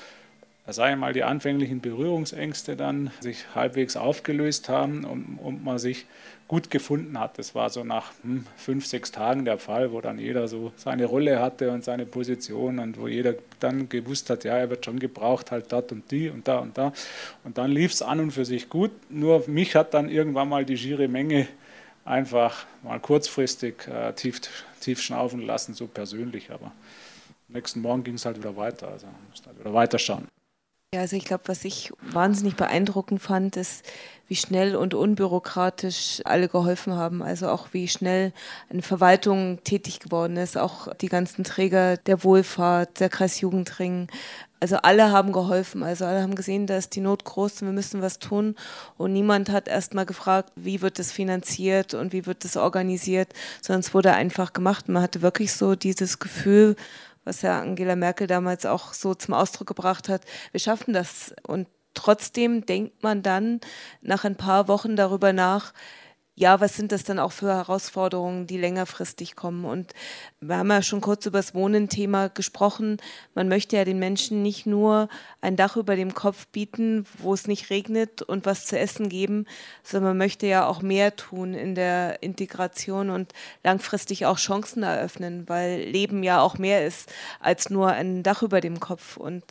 [0.67, 6.07] sage ich mal, die anfänglichen Berührungsängste dann sich halbwegs aufgelöst haben und, und man sich
[6.47, 7.39] gut gefunden hat.
[7.39, 11.07] Das war so nach hm, fünf, sechs Tagen der Fall, wo dann jeder so seine
[11.07, 14.99] Rolle hatte und seine Position und wo jeder dann gewusst hat, ja, er wird schon
[14.99, 16.93] gebraucht, halt dort und die und da und da.
[17.43, 18.93] Und dann lief es an und für sich gut.
[19.09, 21.49] Nur mich hat dann irgendwann mal die schiere Menge
[22.05, 24.41] einfach mal kurzfristig äh, tief,
[24.81, 26.51] tief schnaufen lassen, so persönlich.
[26.51, 28.89] Aber am nächsten Morgen ging es halt wieder weiter.
[28.89, 30.29] Also musste halt wieder weiterschauen.
[30.95, 33.83] Ja, also ich glaube, was ich wahnsinnig beeindruckend fand, ist,
[34.29, 37.23] wie schnell und unbürokratisch alle geholfen haben.
[37.23, 38.35] Also auch wie schnell
[38.69, 44.09] eine Verwaltung tätig geworden ist, auch die ganzen Träger der Wohlfahrt, der Kreisjugendring.
[44.63, 47.73] Also alle haben geholfen, also alle haben gesehen, da ist die Not groß und wir
[47.73, 48.55] müssen was tun.
[48.97, 53.33] Und niemand hat erst mal gefragt, wie wird das finanziert und wie wird das organisiert,
[53.61, 54.89] sondern es wurde einfach gemacht.
[54.89, 56.77] Man hatte wirklich so dieses Gefühl,
[57.25, 60.23] was ja Angela Merkel damals auch so zum Ausdruck gebracht hat,
[60.53, 61.35] wir schaffen das.
[61.43, 63.59] Und trotzdem denkt man dann
[64.01, 65.73] nach ein paar Wochen darüber nach,
[66.35, 69.67] ja, was sind das dann auch für Herausforderungen, die längerfristig kommen?
[69.67, 69.93] Und
[70.41, 72.97] wir haben ja schon kurz über das Wohnen-Thema gesprochen.
[73.35, 75.11] Man möchte ja den Menschen nicht nur
[75.43, 79.47] ein Dach über dem Kopf bieten, wo es nicht regnet und was zu essen geben,
[79.83, 85.47] sondern man möchte ja auch mehr tun in der Integration und langfristig auch Chancen eröffnen,
[85.51, 89.19] weil Leben ja auch mehr ist als nur ein Dach über dem Kopf.
[89.19, 89.45] Und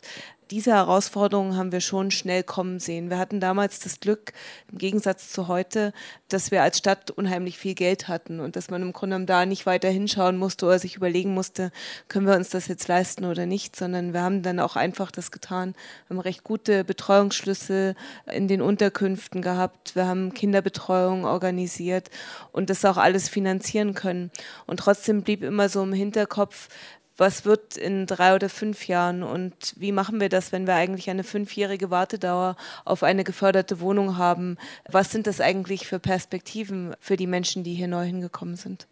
[0.52, 3.08] diese Herausforderungen haben wir schon schnell kommen sehen.
[3.08, 4.34] Wir hatten damals das Glück,
[4.70, 5.94] im Gegensatz zu heute,
[6.28, 9.46] dass wir als Stadt unheimlich viel Geld hatten und dass man im Grunde genommen da
[9.46, 11.72] nicht weiter hinschauen musste oder sich überlegen musste,
[12.08, 15.30] können wir uns das jetzt leisten oder nicht, sondern wir haben dann auch einfach das
[15.30, 15.74] getan.
[16.06, 17.94] Wir haben recht gute Betreuungsschlüssel
[18.30, 19.96] in den Unterkünften gehabt.
[19.96, 22.10] Wir haben Kinderbetreuung organisiert
[22.52, 24.30] und das auch alles finanzieren können.
[24.66, 26.68] Und trotzdem blieb immer so im Hinterkopf,
[27.16, 31.10] was wird in drei oder fünf Jahren und wie machen wir das, wenn wir eigentlich
[31.10, 34.56] eine fünfjährige Wartedauer auf eine geförderte Wohnung haben?
[34.90, 38.86] Was sind das eigentlich für Perspektiven für die Menschen, die hier neu hingekommen sind?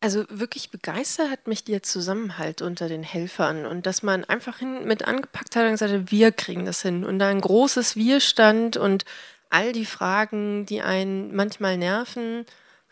[0.00, 4.84] Also wirklich begeistert hat mich der Zusammenhalt unter den Helfern und dass man einfach hin
[4.84, 8.20] mit angepackt hat und gesagt hat, wir kriegen das hin und da ein großes Wir
[8.20, 9.04] stand und
[9.50, 12.46] all die Fragen, die einen manchmal nerven,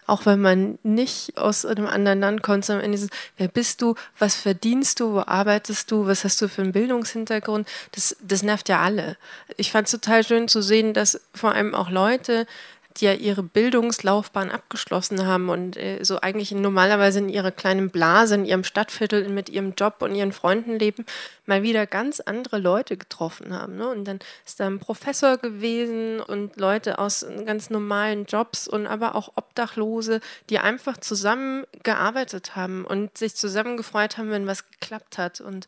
[0.07, 3.83] auch wenn man nicht aus einem anderen Land kommt, sondern am Ende ist, wer bist
[3.83, 8.43] du, was verdienst du, wo arbeitest du, was hast du für einen Bildungshintergrund, das, das
[8.43, 9.17] nervt ja alle.
[9.57, 12.47] Ich fand es total schön zu sehen, dass vor allem auch Leute,
[12.97, 18.35] die ja ihre Bildungslaufbahn abgeschlossen haben und äh, so eigentlich normalerweise in ihrer kleinen Blase,
[18.35, 21.05] in ihrem Stadtviertel mit ihrem Job und ihren Freunden leben,
[21.47, 23.77] mal wieder ganz andere Leute getroffen haben.
[23.77, 23.89] Ne?
[23.89, 29.15] Und dann ist da ein Professor gewesen und Leute aus ganz normalen Jobs und aber
[29.15, 35.41] auch Obdachlose, die einfach zusammengearbeitet haben und sich zusammengefreut haben, wenn was geklappt hat.
[35.41, 35.67] Und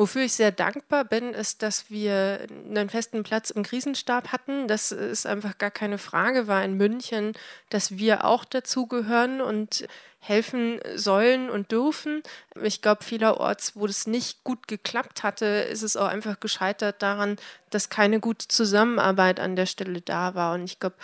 [0.00, 4.68] Wofür ich sehr dankbar bin, ist, dass wir einen festen Platz im Krisenstab hatten.
[4.68, 7.32] Das ist einfach gar keine Frage, war in München,
[7.68, 9.88] dass wir auch dazugehören und
[10.20, 12.22] helfen sollen und dürfen.
[12.62, 17.34] Ich glaube, vielerorts, wo das nicht gut geklappt hatte, ist es auch einfach gescheitert daran,
[17.70, 20.54] dass keine gute Zusammenarbeit an der Stelle da war.
[20.54, 20.94] Und ich glaube,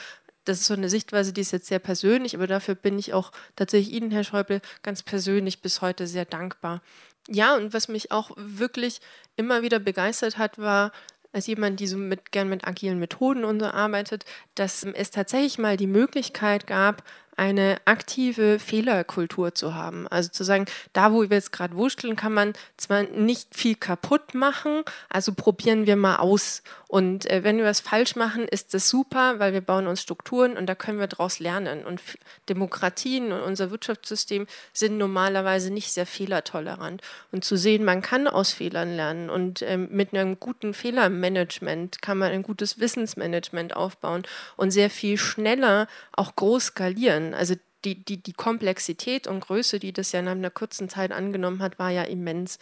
[0.45, 3.33] das ist so eine Sichtweise, die ist jetzt sehr persönlich, aber dafür bin ich auch
[3.57, 6.81] tatsächlich Ihnen, Herr Schäuble, ganz persönlich bis heute sehr dankbar.
[7.29, 9.01] Ja, und was mich auch wirklich
[9.37, 10.93] immer wieder begeistert hat, war,
[11.33, 15.59] als jemand, die so mit, gern mit agilen Methoden und so arbeitet, dass es tatsächlich
[15.59, 17.03] mal die Möglichkeit gab,
[17.37, 20.07] eine aktive Fehlerkultur zu haben.
[20.09, 24.35] Also zu sagen, da wo wir jetzt gerade wurschteln, kann man zwar nicht viel kaputt
[24.35, 26.62] machen, also probieren wir mal aus.
[26.88, 30.57] Und äh, wenn wir was falsch machen, ist das super, weil wir bauen uns Strukturen
[30.57, 31.85] und da können wir daraus lernen.
[31.85, 32.01] Und
[32.49, 37.03] Demokratien und unser Wirtschaftssystem sind normalerweise nicht sehr fehlertolerant.
[37.33, 42.18] Und zu sehen, man kann aus Fehlern lernen und ähm, mit einem guten Fehlermanagement kann
[42.18, 44.23] man ein gutes Wissensmanagement aufbauen
[44.57, 47.35] und sehr viel schneller auch groß skalieren können.
[47.35, 51.63] Also die, die, die Komplexität und Größe, die das ja in einer kurzen Zeit angenommen
[51.63, 52.59] hat, war ja immens.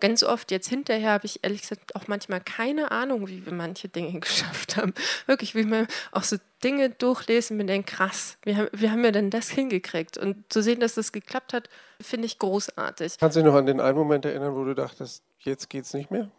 [0.00, 3.88] Ganz oft jetzt hinterher habe ich ehrlich gesagt auch manchmal keine Ahnung, wie wir manche
[3.88, 4.94] Dinge geschafft haben.
[5.26, 9.12] Wirklich, wie man auch so Dinge durchlesen und denkt, krass, wie haben, wie haben wir
[9.12, 10.16] denn das hingekriegt?
[10.16, 11.68] Und zu sehen, dass das geklappt hat,
[12.00, 13.18] finde ich großartig.
[13.18, 15.92] Kannst du dich noch an den einen Moment erinnern, wo du dachtest, jetzt geht es
[15.92, 16.30] nicht mehr?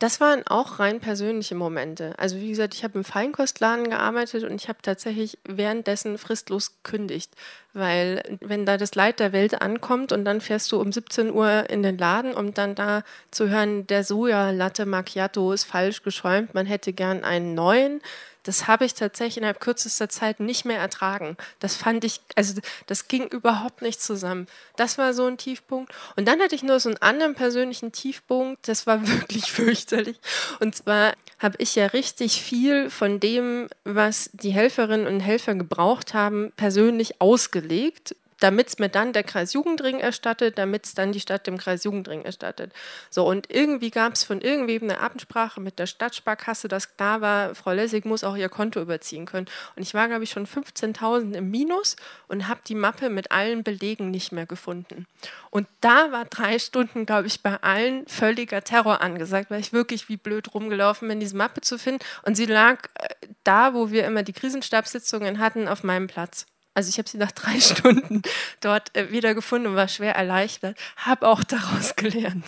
[0.00, 2.14] Das waren auch rein persönliche Momente.
[2.16, 7.30] Also wie gesagt, ich habe im Feinkostladen gearbeitet und ich habe tatsächlich währenddessen fristlos gekündigt,
[7.74, 11.68] weil wenn da das Leid der Welt ankommt und dann fährst du um 17 Uhr
[11.68, 16.64] in den Laden, um dann da zu hören, der Soja-Latte Macchiato ist falsch geschäumt, man
[16.64, 18.00] hätte gern einen neuen,
[18.42, 21.36] das habe ich tatsächlich innerhalb kürzester Zeit nicht mehr ertragen.
[21.58, 24.46] Das fand ich, also das ging überhaupt nicht zusammen.
[24.76, 25.92] Das war so ein Tiefpunkt.
[26.16, 30.18] Und dann hatte ich nur so einen anderen persönlichen Tiefpunkt, das war wirklich fürchterlich.
[30.60, 36.14] Und zwar habe ich ja richtig viel von dem, was die Helferinnen und Helfer gebraucht
[36.14, 41.20] haben, persönlich ausgelegt damit es mir dann der Kreis Jugendring erstattet, damit es dann die
[41.20, 42.72] Stadt dem Kreis Jugendring erstattet.
[43.10, 47.54] So, und irgendwie gab es von irgendwem eine Absprache mit der Stadtsparkasse, dass klar war,
[47.54, 49.46] Frau Lessig muss auch ihr Konto überziehen können.
[49.76, 51.96] Und ich war, glaube ich, schon 15.000 im Minus
[52.28, 55.06] und habe die Mappe mit allen Belegen nicht mehr gefunden.
[55.50, 60.08] Und da war drei Stunden, glaube ich, bei allen völliger Terror angesagt, weil ich wirklich
[60.08, 62.04] wie blöd rumgelaufen bin, diese Mappe zu finden.
[62.22, 63.08] Und sie lag äh,
[63.44, 66.46] da, wo wir immer die Krisenstabssitzungen hatten, auf meinem Platz.
[66.74, 68.22] Also ich habe sie nach drei Stunden
[68.60, 70.76] dort äh, wieder gefunden und war schwer erleichtert.
[70.96, 72.46] Habe auch daraus gelernt,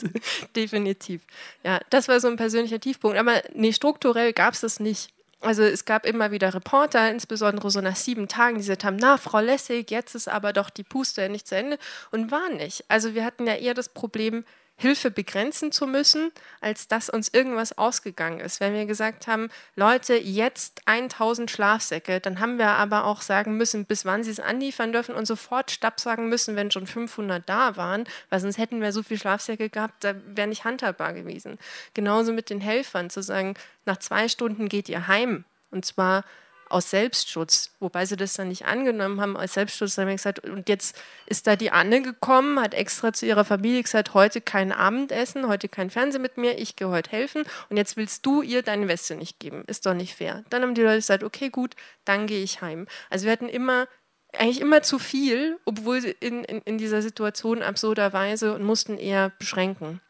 [0.56, 1.22] definitiv.
[1.64, 3.18] Ja, das war so ein persönlicher Tiefpunkt.
[3.18, 5.11] Aber nee, strukturell gab es das nicht.
[5.40, 9.16] Also es gab immer wieder Reporter, insbesondere so nach sieben Tagen, die gesagt haben, na,
[9.16, 11.78] Frau Lessig, jetzt ist aber doch die Puste nicht zu Ende.
[12.12, 12.85] Und war nicht.
[12.88, 14.44] Also wir hatten ja eher das Problem,
[14.76, 18.58] Hilfe begrenzen zu müssen, als dass uns irgendwas ausgegangen ist.
[18.58, 23.85] Wenn wir gesagt haben, Leute, jetzt 1000 Schlafsäcke, dann haben wir aber auch sagen müssen,
[23.85, 27.76] bis wann sie es anliefern dürfen und sofort Stab sagen müssen, wenn schon 500 da
[27.76, 31.58] waren, weil sonst hätten wir so viele Schlafsäcke gehabt, da wäre nicht handhabbar gewesen.
[31.94, 33.54] Genauso mit den Helfern, zu sagen,
[33.85, 35.44] nach zwei Stunden geht ihr heim.
[35.70, 36.24] Und zwar
[36.72, 39.98] aus Selbstschutz, wobei sie das dann nicht angenommen haben aus Selbstschutz.
[39.98, 43.82] Haben wir gesagt, und jetzt ist da die Anne gekommen, hat extra zu ihrer Familie
[43.82, 47.96] gesagt, heute kein Abendessen, heute kein Fernsehen mit mir, ich gehe heute helfen und jetzt
[47.96, 49.64] willst du ihr deine Weste nicht geben.
[49.66, 50.44] Ist doch nicht fair.
[50.50, 52.87] Dann haben die Leute gesagt, okay, gut, dann gehe ich heim.
[53.11, 53.87] Also wir hatten immer
[54.35, 60.00] eigentlich immer zu viel, obwohl in, in, in dieser Situation absurderweise und mussten eher beschränken.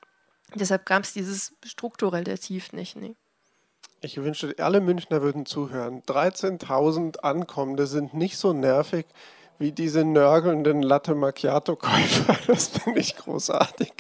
[0.55, 2.97] Deshalb gab es dieses strukturelle Tief nicht.
[2.97, 3.17] Nee.
[4.05, 6.03] Ich wünschte, alle Münchner würden zuhören.
[6.03, 9.07] 13.000 Ankommende sind nicht so nervig
[9.61, 12.37] wie diese nörgelnden Latte Macchiato-Käufer.
[12.49, 13.93] Das finde ich großartig.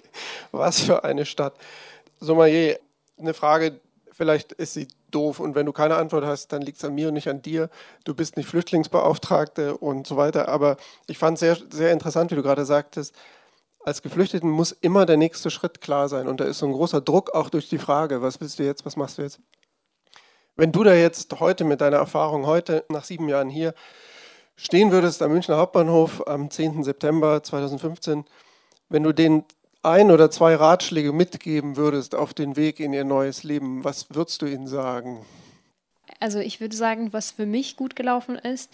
[0.50, 1.54] Was für eine Stadt.
[2.18, 2.80] Sommelier,
[3.16, 6.84] eine Frage, vielleicht ist sie doof und wenn du keine Antwort hast, dann liegt es
[6.84, 7.70] an mir und nicht an dir.
[8.04, 10.48] Du bist nicht Flüchtlingsbeauftragte und so weiter.
[10.48, 13.14] Aber ich fand es sehr, sehr interessant, wie du gerade sagtest,
[13.84, 16.26] als Geflüchteten muss immer der nächste Schritt klar sein.
[16.26, 18.84] Und da ist so ein großer Druck auch durch die Frage, was willst du jetzt,
[18.84, 19.38] was machst du jetzt?
[20.54, 23.72] Wenn du da jetzt heute mit deiner Erfahrung, heute nach sieben Jahren hier,
[24.54, 26.84] stehen würdest am Münchner Hauptbahnhof am 10.
[26.84, 28.26] September 2015,
[28.90, 29.44] wenn du den
[29.82, 34.42] ein oder zwei Ratschläge mitgeben würdest auf den Weg in ihr neues Leben, was würdest
[34.42, 35.24] du ihnen sagen?
[36.22, 38.72] Also ich würde sagen, was für mich gut gelaufen ist,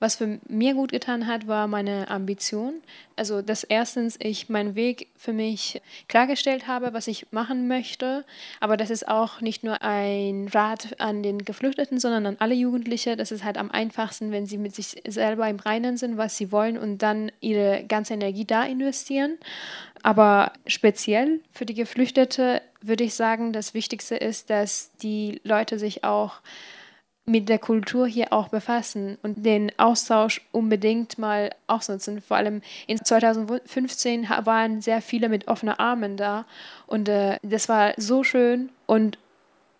[0.00, 2.74] was für mir gut getan hat, war meine Ambition.
[3.14, 8.24] Also dass erstens ich meinen Weg für mich klargestellt habe, was ich machen möchte,
[8.58, 13.16] aber das ist auch nicht nur ein Rat an den Geflüchteten, sondern an alle Jugendliche.
[13.16, 16.50] Das ist halt am einfachsten, wenn sie mit sich selber im Reinen sind, was sie
[16.50, 19.38] wollen und dann ihre ganze Energie da investieren.
[20.02, 26.04] Aber speziell für die Geflüchtete würde ich sagen, das Wichtigste ist, dass die Leute sich
[26.04, 26.40] auch
[27.28, 32.22] mit der Kultur hier auch befassen und den Austausch unbedingt mal ausnutzen.
[32.22, 36.46] Vor allem in 2015 waren sehr viele mit offenen Armen da
[36.86, 39.18] und äh, das war so schön und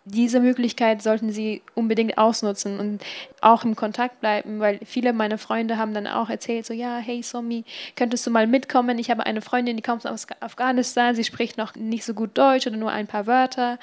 [0.05, 3.03] diese Möglichkeit sollten sie unbedingt ausnutzen und
[3.41, 7.21] auch im Kontakt bleiben, weil viele meiner Freunde haben dann auch erzählt, so ja, hey
[7.21, 7.63] Somi,
[7.95, 8.97] könntest du mal mitkommen?
[8.97, 12.65] Ich habe eine Freundin, die kommt aus Afghanistan, sie spricht noch nicht so gut Deutsch
[12.65, 13.77] oder nur ein paar Wörter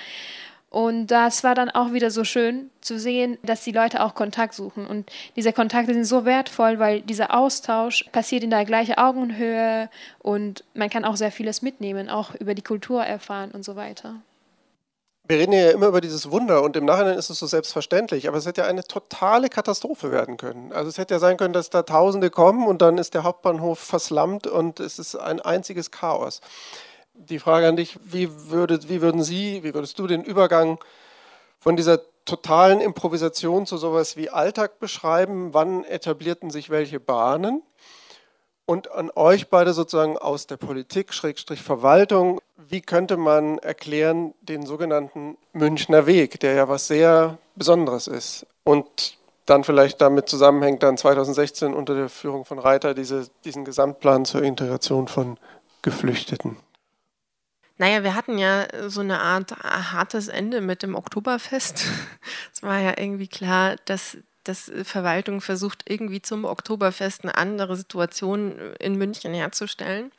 [0.71, 4.55] und das war dann auch wieder so schön zu sehen, dass die Leute auch Kontakt
[4.55, 4.87] suchen.
[4.87, 10.65] Und diese Kontakte sind so wertvoll, weil dieser Austausch passiert in der gleichen Augenhöhe und
[10.75, 14.17] man kann auch sehr vieles mitnehmen, auch über die Kultur erfahren und so weiter.
[15.29, 18.37] Wir reden ja immer über dieses Wunder und im Nachhinein ist es so selbstverständlich, aber
[18.37, 20.73] es hätte ja eine totale Katastrophe werden können.
[20.73, 23.79] Also es hätte ja sein können, dass da Tausende kommen und dann ist der Hauptbahnhof
[23.79, 26.41] verslammt und es ist ein einziges Chaos
[27.17, 30.79] die Frage an dich, wie, würdet, wie würden Sie, wie würdest du den Übergang
[31.59, 35.55] von dieser totalen Improvisation zu sowas wie Alltag beschreiben?
[35.55, 37.63] Wann etablierten sich welche Bahnen?
[38.67, 44.67] Und an euch beide sozusagen aus der Politik, Schrägstrich Verwaltung, wie könnte man erklären den
[44.67, 50.99] sogenannten Münchner Weg, der ja was sehr Besonderes ist und dann vielleicht damit zusammenhängt, dann
[50.99, 55.39] 2016 unter der Führung von Reiter diese, diesen Gesamtplan zur Integration von
[55.83, 56.57] Geflüchteten?
[57.79, 61.85] Naja, wir hatten ja äh, so eine Art äh, hartes Ende mit dem Oktoberfest.
[62.53, 68.59] es war ja irgendwie klar, dass dass Verwaltung versucht, irgendwie zum Oktoberfest eine andere Situation
[68.59, 70.13] äh, in München herzustellen.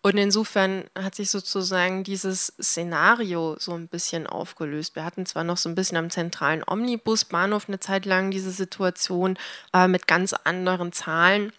[0.00, 4.94] Und insofern hat sich sozusagen dieses Szenario so ein bisschen aufgelöst.
[4.94, 9.36] Wir hatten zwar noch so ein bisschen am zentralen Omnibusbahnhof eine Zeit lang diese Situation,
[9.72, 11.52] aber mit ganz anderen Zahlen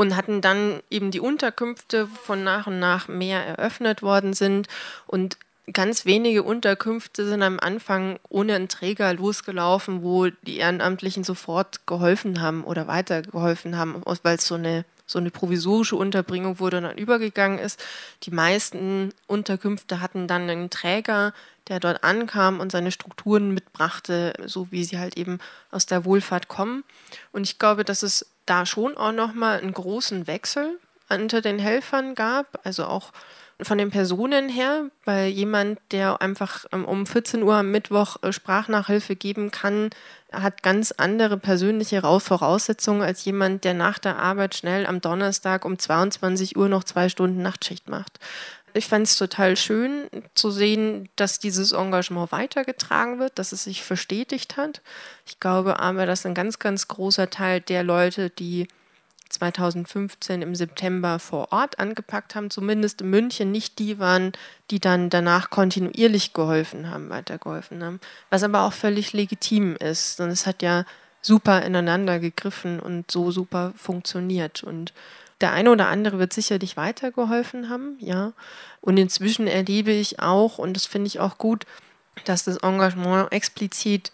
[0.00, 4.66] und hatten dann eben die Unterkünfte von nach und nach mehr eröffnet worden sind
[5.06, 5.36] und
[5.74, 12.40] ganz wenige Unterkünfte sind am Anfang ohne einen Träger losgelaufen, wo die Ehrenamtlichen sofort geholfen
[12.40, 17.58] haben oder weitergeholfen haben, weil es so eine so eine provisorische Unterbringung, wo dann übergegangen
[17.58, 17.82] ist.
[18.22, 21.34] Die meisten Unterkünfte hatten dann einen Träger,
[21.68, 25.40] der dort ankam und seine Strukturen mitbrachte, so wie sie halt eben
[25.72, 26.84] aus der Wohlfahrt kommen.
[27.32, 30.78] Und ich glaube, dass es da schon auch nochmal einen großen Wechsel
[31.08, 33.12] unter den Helfern gab, also auch
[33.62, 38.32] von den Personen her, weil jemand, der einfach ähm, um 14 Uhr am Mittwoch äh,
[38.32, 39.90] Sprachnachhilfe geben kann,
[40.32, 45.78] hat ganz andere persönliche Voraussetzungen als jemand, der nach der Arbeit schnell am Donnerstag um
[45.78, 48.18] 22 Uhr noch zwei Stunden Nachtschicht macht.
[48.74, 53.82] Ich fand es total schön zu sehen, dass dieses Engagement weitergetragen wird, dass es sich
[53.82, 54.82] verstetigt hat.
[55.26, 58.68] Ich glaube aber, dass ein ganz, ganz großer Teil der Leute, die
[59.30, 64.32] 2015 im September vor Ort angepackt haben, zumindest in München, nicht die waren,
[64.70, 68.00] die dann danach kontinuierlich geholfen haben, weitergeholfen haben.
[68.28, 70.20] Was aber auch völlig legitim ist.
[70.20, 70.84] Und es hat ja
[71.22, 74.62] super ineinander gegriffen und so super funktioniert.
[74.62, 74.92] Und
[75.40, 78.32] der eine oder andere wird sicherlich weitergeholfen haben, ja.
[78.80, 81.66] Und inzwischen erlebe ich auch, und das finde ich auch gut,
[82.24, 84.12] dass das Engagement explizit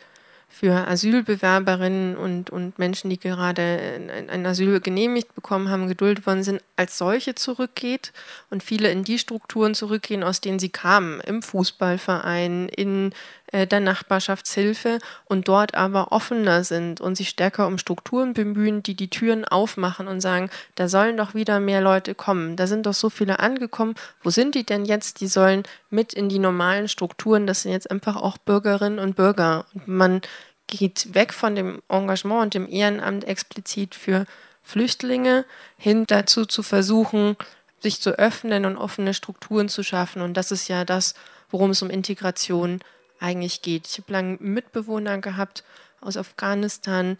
[0.49, 4.01] für Asylbewerberinnen und, und Menschen, die gerade
[4.31, 8.13] ein, Asyl genehmigt bekommen haben, geduldet worden sind, als solche zurückgeht
[8.49, 13.13] und viele in die Strukturen zurückgehen, aus denen sie kamen, im Fußballverein, in
[13.53, 19.09] der Nachbarschaftshilfe und dort aber offener sind und sich stärker um Strukturen bemühen, die die
[19.09, 22.57] Türen aufmachen und sagen, da sollen doch wieder mehr Leute kommen.
[22.57, 23.95] Da sind doch so viele angekommen.
[24.23, 25.21] Wo sind die denn jetzt?
[25.21, 27.47] Die sollen mit in die normalen Strukturen.
[27.47, 29.67] Das sind jetzt einfach auch Bürgerinnen und Bürger.
[29.75, 30.21] Und man
[30.67, 34.27] geht weg von dem Engagement und dem Ehrenamt explizit für
[34.63, 35.45] Flüchtlinge
[35.77, 37.37] hin dazu zu versuchen,
[37.79, 40.23] sich zu öffnen und offene Strukturen zu schaffen.
[40.23, 41.15] Und das ist ja das,
[41.51, 42.87] worum es um Integration geht
[43.21, 43.87] eigentlich geht.
[43.87, 45.65] Ich habe lange Mitbewohner gehabt
[46.01, 47.17] aus Afghanistan,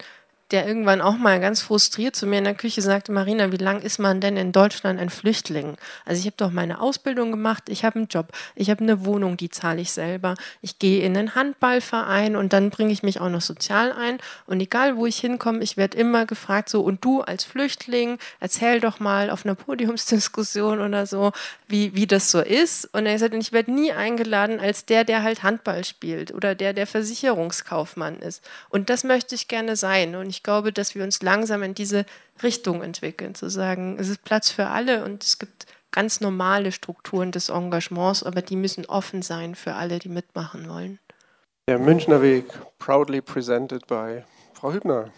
[0.51, 3.81] der irgendwann auch mal ganz frustriert zu mir in der Küche sagte, Marina, wie lange
[3.81, 5.77] ist man denn in Deutschland ein Flüchtling?
[6.05, 9.37] Also ich habe doch meine Ausbildung gemacht, ich habe einen Job, ich habe eine Wohnung,
[9.37, 13.29] die zahle ich selber, ich gehe in einen Handballverein und dann bringe ich mich auch
[13.29, 17.21] noch sozial ein und egal wo ich hinkomme, ich werde immer gefragt, so und du
[17.21, 21.31] als Flüchtling, erzähl doch mal auf einer Podiumsdiskussion oder so,
[21.67, 22.85] wie, wie das so ist.
[22.93, 26.73] Und er sagt, ich werde nie eingeladen als der, der halt Handball spielt oder der,
[26.73, 28.43] der Versicherungskaufmann ist.
[28.69, 31.73] Und das möchte ich gerne sein und ich ich glaube, dass wir uns langsam in
[31.73, 32.05] diese
[32.43, 37.31] Richtung entwickeln, zu sagen, es ist Platz für alle und es gibt ganz normale Strukturen
[37.31, 40.99] des Engagements, aber die müssen offen sein für alle, die mitmachen wollen.
[41.67, 42.45] Der Münchner Weg,
[42.77, 44.23] proudly presented by
[44.53, 45.09] Frau Hübner.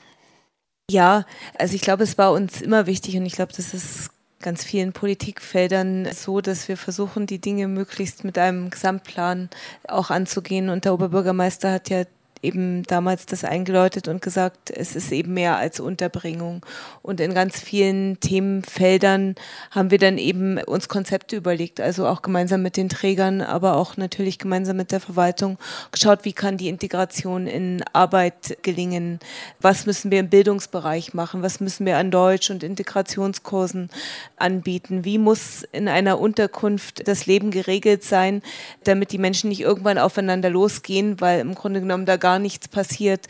[0.89, 1.25] Ja,
[1.57, 4.93] also ich glaube, es war uns immer wichtig und ich glaube, das ist ganz vielen
[4.93, 9.49] Politikfeldern so, dass wir versuchen, die Dinge möglichst mit einem Gesamtplan
[9.85, 10.69] auch anzugehen.
[10.69, 12.05] Und der Oberbürgermeister hat ja
[12.41, 16.65] eben damals das eingeläutet und gesagt, es ist eben mehr als Unterbringung.
[17.01, 19.35] Und in ganz vielen Themenfeldern
[19.71, 23.97] haben wir dann eben uns Konzepte überlegt, also auch gemeinsam mit den Trägern, aber auch
[23.97, 25.57] natürlich gemeinsam mit der Verwaltung
[25.91, 29.19] geschaut, wie kann die Integration in Arbeit gelingen,
[29.59, 33.89] was müssen wir im Bildungsbereich machen, was müssen wir an Deutsch- und Integrationskursen
[34.37, 38.41] anbieten, wie muss in einer Unterkunft das Leben geregelt sein,
[38.83, 42.67] damit die Menschen nicht irgendwann aufeinander losgehen, weil im Grunde genommen da gar gar nichts
[42.67, 43.25] passiert.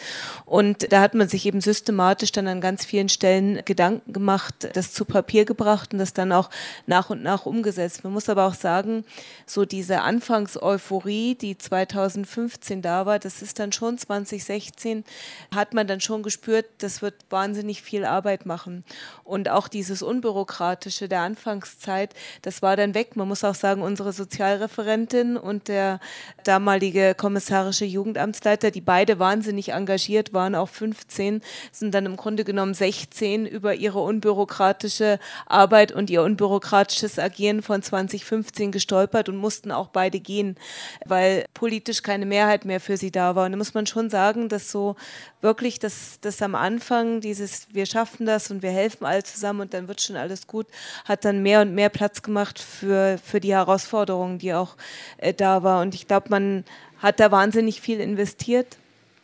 [0.45, 4.91] Und da hat man sich eben systematisch dann an ganz vielen Stellen Gedanken gemacht, das
[4.91, 6.49] zu Papier gebracht und das dann auch
[6.85, 8.03] nach und nach umgesetzt.
[8.03, 9.05] Man muss aber auch sagen,
[9.45, 15.05] so diese Anfangseuphorie, die 2015 da war, das ist dann schon 2016,
[15.55, 18.83] hat man dann schon gespürt, das wird wahnsinnig viel Arbeit machen.
[19.23, 23.15] Und auch dieses Unbürokratische der Anfangszeit, das war dann weg.
[23.15, 26.01] Man muss auch sagen, unsere Sozialreferentin und der
[26.43, 32.73] damalige kommissarische Jugendamtsleiter, die beide wahnsinnig engagiert waren, auch 15, sind dann im Grunde genommen
[32.73, 39.89] 16 über ihre unbürokratische Arbeit und ihr unbürokratisches Agieren von 2015 gestolpert und mussten auch
[39.89, 40.55] beide gehen,
[41.05, 43.45] weil politisch keine Mehrheit mehr für sie da war.
[43.45, 44.95] Und da muss man schon sagen, dass so
[45.41, 49.75] wirklich das, das am Anfang, dieses wir schaffen das und wir helfen alle zusammen und
[49.75, 50.65] dann wird schon alles gut,
[51.05, 54.77] hat dann mehr und mehr Platz gemacht für, für die Herausforderungen, die auch
[55.17, 55.83] äh, da war.
[55.83, 56.63] Und ich glaube, man
[56.99, 58.77] hat da wahnsinnig viel investiert?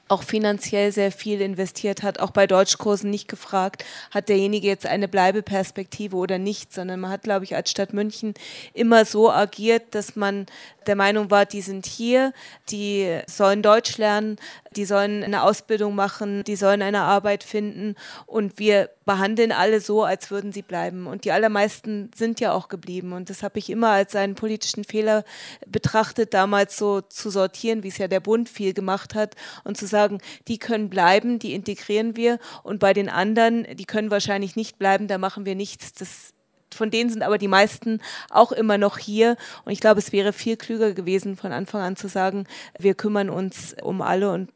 [0.08, 5.08] Auch finanziell sehr viel investiert hat, auch bei Deutschkursen nicht gefragt, hat derjenige jetzt eine
[5.08, 8.36] Bleibeperspektive oder nicht, sondern man hat, glaube ich, als Stadt München
[8.76, 10.46] immer so agiert, dass man
[10.88, 12.34] der Meinung war, die sind hier,
[12.70, 14.38] die sollen Deutsch lernen,
[14.76, 20.04] die sollen eine Ausbildung machen, die sollen eine Arbeit finden und wir behandeln alle so,
[20.04, 21.08] als würden sie bleiben.
[21.08, 23.14] Und die allermeisten sind ja auch geblieben.
[23.14, 25.24] Und das habe ich immer als einen politischen Fehler
[25.68, 29.86] betrachtet, damals so zu sortieren, wie es ja der Bund viel gemacht hat und zu
[29.86, 34.78] sagen, die können bleiben, die integrieren wir und bei den anderen, die können wahrscheinlich nicht
[34.80, 35.94] bleiben, da machen wir nichts.
[35.94, 36.35] Das
[36.76, 39.38] von denen sind aber die meisten auch immer noch hier.
[39.64, 42.46] Und ich glaube, es wäre viel klüger gewesen, von Anfang an zu sagen,
[42.78, 44.52] wir kümmern uns um alle und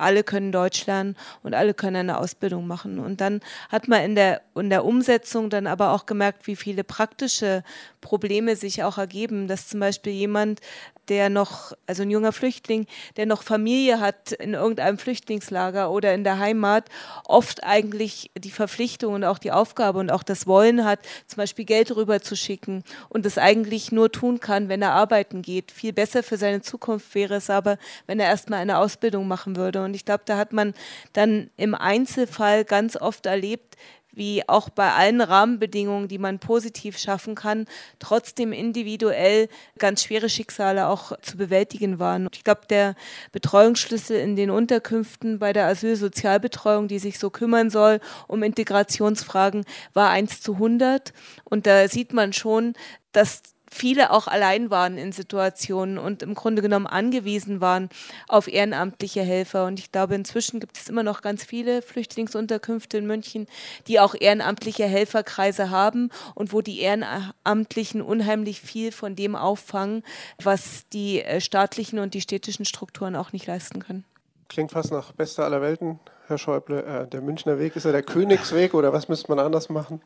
[0.00, 2.98] alle können Deutsch lernen und alle können eine Ausbildung machen.
[2.98, 6.84] Und dann hat man in der, in der Umsetzung dann aber auch gemerkt, wie viele
[6.84, 7.62] praktische
[8.00, 10.60] Probleme sich auch ergeben, dass zum Beispiel jemand
[11.08, 12.86] der noch, also ein junger Flüchtling,
[13.16, 16.88] der noch Familie hat in irgendeinem Flüchtlingslager oder in der Heimat,
[17.24, 21.64] oft eigentlich die Verpflichtung und auch die Aufgabe und auch das Wollen hat, zum Beispiel
[21.64, 25.72] Geld rüber zu schicken und das eigentlich nur tun kann, wenn er arbeiten geht.
[25.72, 29.82] Viel besser für seine Zukunft wäre es aber, wenn er erstmal eine Ausbildung machen würde.
[29.88, 30.74] Und ich glaube, da hat man
[31.12, 33.76] dann im Einzelfall ganz oft erlebt,
[34.18, 37.66] wie auch bei allen Rahmenbedingungen, die man positiv schaffen kann,
[38.00, 42.28] trotzdem individuell ganz schwere Schicksale auch zu bewältigen waren.
[42.34, 42.96] Ich glaube, der
[43.32, 49.64] Betreuungsschlüssel in den Unterkünften bei der Asylsozialbetreuung, die sich so kümmern soll um Integrationsfragen,
[49.94, 51.12] war 1 zu 100.
[51.44, 52.74] Und da sieht man schon,
[53.12, 57.88] dass viele auch allein waren in Situationen und im Grunde genommen angewiesen waren
[58.28, 59.66] auf ehrenamtliche Helfer.
[59.66, 63.46] Und ich glaube, inzwischen gibt es immer noch ganz viele Flüchtlingsunterkünfte in München,
[63.86, 70.02] die auch ehrenamtliche Helferkreise haben und wo die Ehrenamtlichen unheimlich viel von dem auffangen,
[70.42, 74.04] was die äh, staatlichen und die städtischen Strukturen auch nicht leisten können.
[74.48, 76.82] Klingt fast nach bester aller Welten, Herr Schäuble.
[76.84, 80.00] Äh, der Münchner Weg ist ja der Königsweg oder was müsste man anders machen?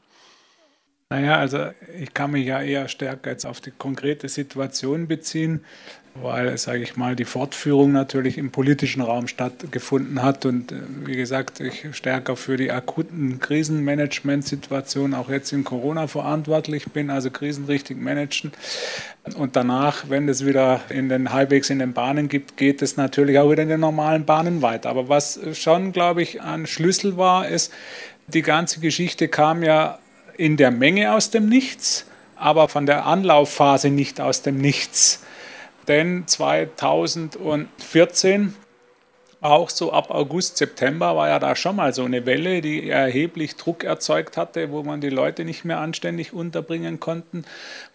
[1.13, 1.67] Naja, also
[2.01, 5.63] ich kann mich ja eher stärker jetzt auf die konkrete Situation beziehen,
[6.15, 11.17] weil, sage ich mal, die Fortführung natürlich im politischen Raum stattgefunden hat und äh, wie
[11.17, 17.67] gesagt, ich stärker für die akuten Krisenmanagementsituationen auch jetzt in Corona verantwortlich bin, also Krisen
[17.67, 18.51] richtig managen.
[19.37, 23.39] Und danach, wenn es wieder in den halbwegs in den Bahnen gibt, geht es natürlich
[23.39, 24.89] auch wieder in den normalen Bahnen weiter.
[24.89, 27.71] Aber was schon, glaube ich, ein Schlüssel war, ist,
[28.29, 29.99] die ganze Geschichte kam ja
[30.37, 32.07] in der Menge aus dem Nichts,
[32.37, 35.25] aber von der Anlaufphase nicht aus dem Nichts.
[35.89, 38.55] Denn 2014
[39.43, 43.57] auch so ab August, September war ja da schon mal so eine Welle, die erheblich
[43.57, 47.45] Druck erzeugt hatte, wo man die Leute nicht mehr anständig unterbringen konnten,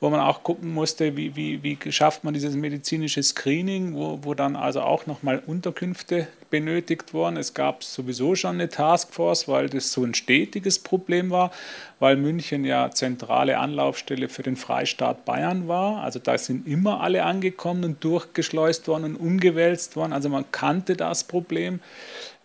[0.01, 4.33] wo man auch gucken musste, wie, wie, wie schafft man dieses medizinische Screening, wo, wo
[4.33, 7.37] dann also auch nochmal Unterkünfte benötigt wurden.
[7.37, 11.51] Es gab sowieso schon eine Taskforce, weil das so ein stetiges Problem war,
[11.99, 16.03] weil München ja zentrale Anlaufstelle für den Freistaat Bayern war.
[16.03, 20.13] Also da sind immer alle angekommen und durchgeschleust worden und umgewälzt worden.
[20.13, 21.79] Also man kannte das Problem.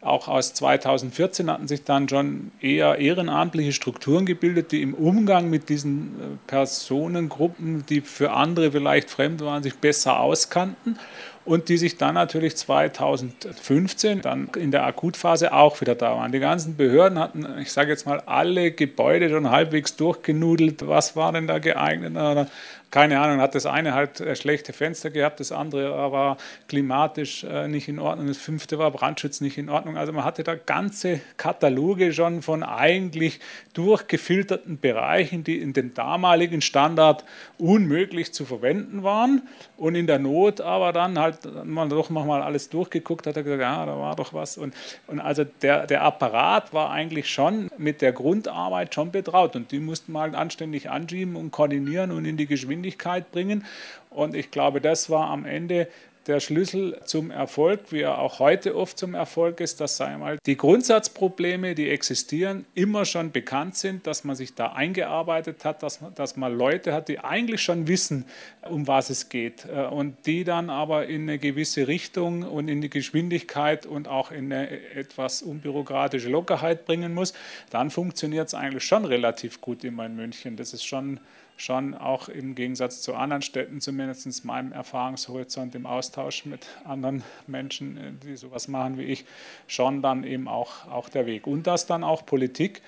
[0.03, 5.69] Auch aus 2014 hatten sich dann schon eher ehrenamtliche Strukturen gebildet, die im Umgang mit
[5.69, 10.99] diesen äh, Personengruppen, die für andere vielleicht fremd waren, sich besser auskannten
[11.45, 16.33] und die sich dann natürlich 2015 dann in der Akutphase auch wieder da waren.
[16.33, 20.87] Die ganzen Behörden hatten, ich sage jetzt mal, alle Gebäude schon halbwegs durchgenudelt.
[20.87, 22.49] Was war denn da geeignet?
[22.93, 26.37] Keine Ahnung, hat das eine halt äh, schlechte Fenster gehabt, das andere war
[26.69, 29.97] klimatisch äh, nicht in Ordnung, das fünfte war Brandschutz nicht in Ordnung.
[29.97, 33.41] Also man hatte da ganze Kataloge schon von eigentlich
[33.73, 37.25] durchgefilterten Bereichen, die in dem damaligen Standard
[37.57, 39.41] unmöglich zu verwenden waren
[39.79, 43.63] und in der Not aber dann halt man doch nochmal alles durchgeguckt hat, hat gesagt,
[43.63, 44.59] ja, da war doch was.
[44.59, 44.75] Und,
[45.07, 49.79] und also der, der Apparat war eigentlich schon mit der Grundarbeit schon betraut und die
[49.79, 53.65] mussten mal anständig anschieben und koordinieren und in die Geschwindigkeit Geschwindigkeit bringen.
[54.11, 55.89] Und ich glaube, das war am Ende
[56.29, 60.57] der Schlüssel zum Erfolg, wie er auch heute oft zum Erfolg ist, dass einmal die
[60.57, 66.15] Grundsatzprobleme, die existieren, immer schon bekannt sind, dass man sich da eingearbeitet hat, dass man,
[66.15, 68.25] dass man Leute hat, die eigentlich schon wissen,
[68.71, 72.81] um was es geht äh, und die dann aber in eine gewisse Richtung und in
[72.81, 77.33] die Geschwindigkeit und auch in eine etwas unbürokratische Lockerheit bringen muss,
[77.71, 80.57] dann funktioniert es eigentlich schon relativ gut immer in München.
[80.57, 81.19] Das ist schon
[81.57, 87.97] schon auch im Gegensatz zu anderen Städten, zumindest meinem Erfahrungshorizont im Austausch mit anderen Menschen,
[87.97, 89.25] äh, die sowas machen wie ich,
[89.67, 91.47] schon dann eben auch, auch der Weg.
[91.47, 92.83] Und dass dann auch Politik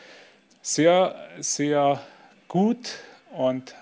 [0.63, 2.01] sehr, sehr
[2.49, 2.99] gut
[3.33, 3.75] und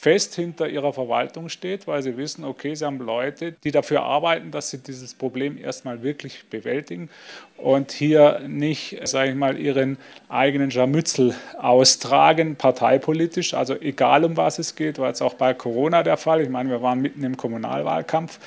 [0.00, 4.52] fest hinter ihrer Verwaltung steht, weil sie wissen, okay, sie haben Leute, die dafür arbeiten,
[4.52, 7.10] dass sie dieses Problem erstmal wirklich bewältigen
[7.58, 14.60] und hier nicht, sage ich mal, ihren eigenen Scharmützel austragen, parteipolitisch, also egal um was
[14.60, 16.40] es geht, war jetzt auch bei Corona der Fall.
[16.42, 18.38] Ich meine, wir waren mitten im Kommunalwahlkampf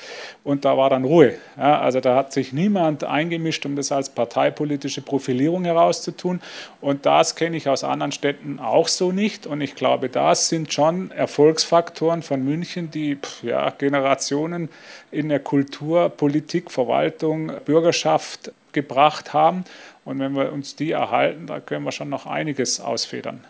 [0.44, 1.34] und da war dann Ruhe.
[1.58, 6.40] Ja, also da hat sich niemand eingemischt, um das als parteipolitische Profilierung herauszutun.
[6.80, 9.46] Und das kenne ich aus anderen Städten auch so nicht.
[9.46, 11.10] Und ich glaube, das sind schon
[11.42, 14.68] Erfolgsfaktoren von München, die ja, Generationen
[15.10, 19.64] in der Kultur, Politik, Verwaltung, Bürgerschaft gebracht haben.
[20.04, 23.42] Und wenn wir uns die erhalten, da können wir schon noch einiges ausfedern.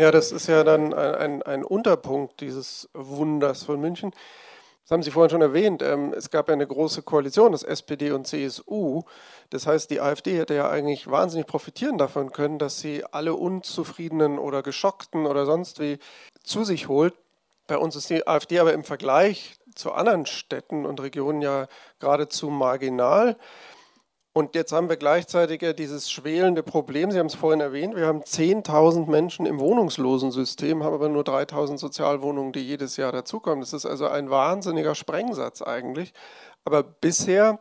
[0.00, 4.12] Ja, das ist ja dann ein, ein, ein Unterpunkt dieses Wunders von München.
[4.84, 5.82] Das haben Sie vorhin schon erwähnt.
[5.82, 9.02] Ähm, es gab ja eine große Koalition, das SPD und CSU.
[9.48, 14.38] Das heißt, die AfD hätte ja eigentlich wahnsinnig profitieren davon können, dass sie alle Unzufriedenen
[14.38, 15.98] oder Geschockten oder sonst wie
[16.42, 17.14] zu sich holt.
[17.66, 21.66] Bei uns ist die AfD aber im Vergleich zu anderen Städten und Regionen ja
[21.98, 23.38] geradezu marginal.
[24.36, 28.08] Und jetzt haben wir gleichzeitig ja dieses schwelende Problem, Sie haben es vorhin erwähnt, wir
[28.08, 33.60] haben 10.000 Menschen im Wohnungslosensystem, haben aber nur 3.000 Sozialwohnungen, die jedes Jahr dazukommen.
[33.60, 36.12] Das ist also ein wahnsinniger Sprengsatz eigentlich.
[36.64, 37.60] Aber bisher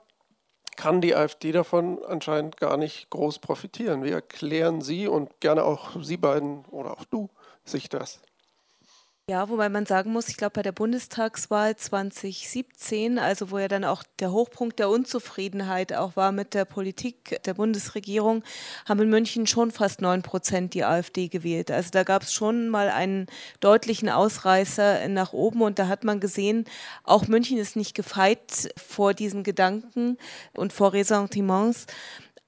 [0.76, 4.04] kann die AfD davon anscheinend gar nicht groß profitieren.
[4.04, 7.30] Wie erklären Sie und gerne auch Sie beiden oder auch du
[7.64, 8.20] sich das?
[9.30, 13.86] Ja, wobei man sagen muss, ich glaube, bei der Bundestagswahl 2017, also wo ja dann
[13.86, 18.44] auch der Hochpunkt der Unzufriedenheit auch war mit der Politik der Bundesregierung,
[18.86, 21.72] haben in München schon fast 9 Prozent die AfD gewählt.
[21.72, 23.28] Also da gab es schon mal einen
[23.62, 26.66] deutlichen Ausreißer nach oben und da hat man gesehen,
[27.06, 30.18] auch München ist nicht gefeit vor diesen Gedanken
[30.54, 31.86] und vor Ressentiments.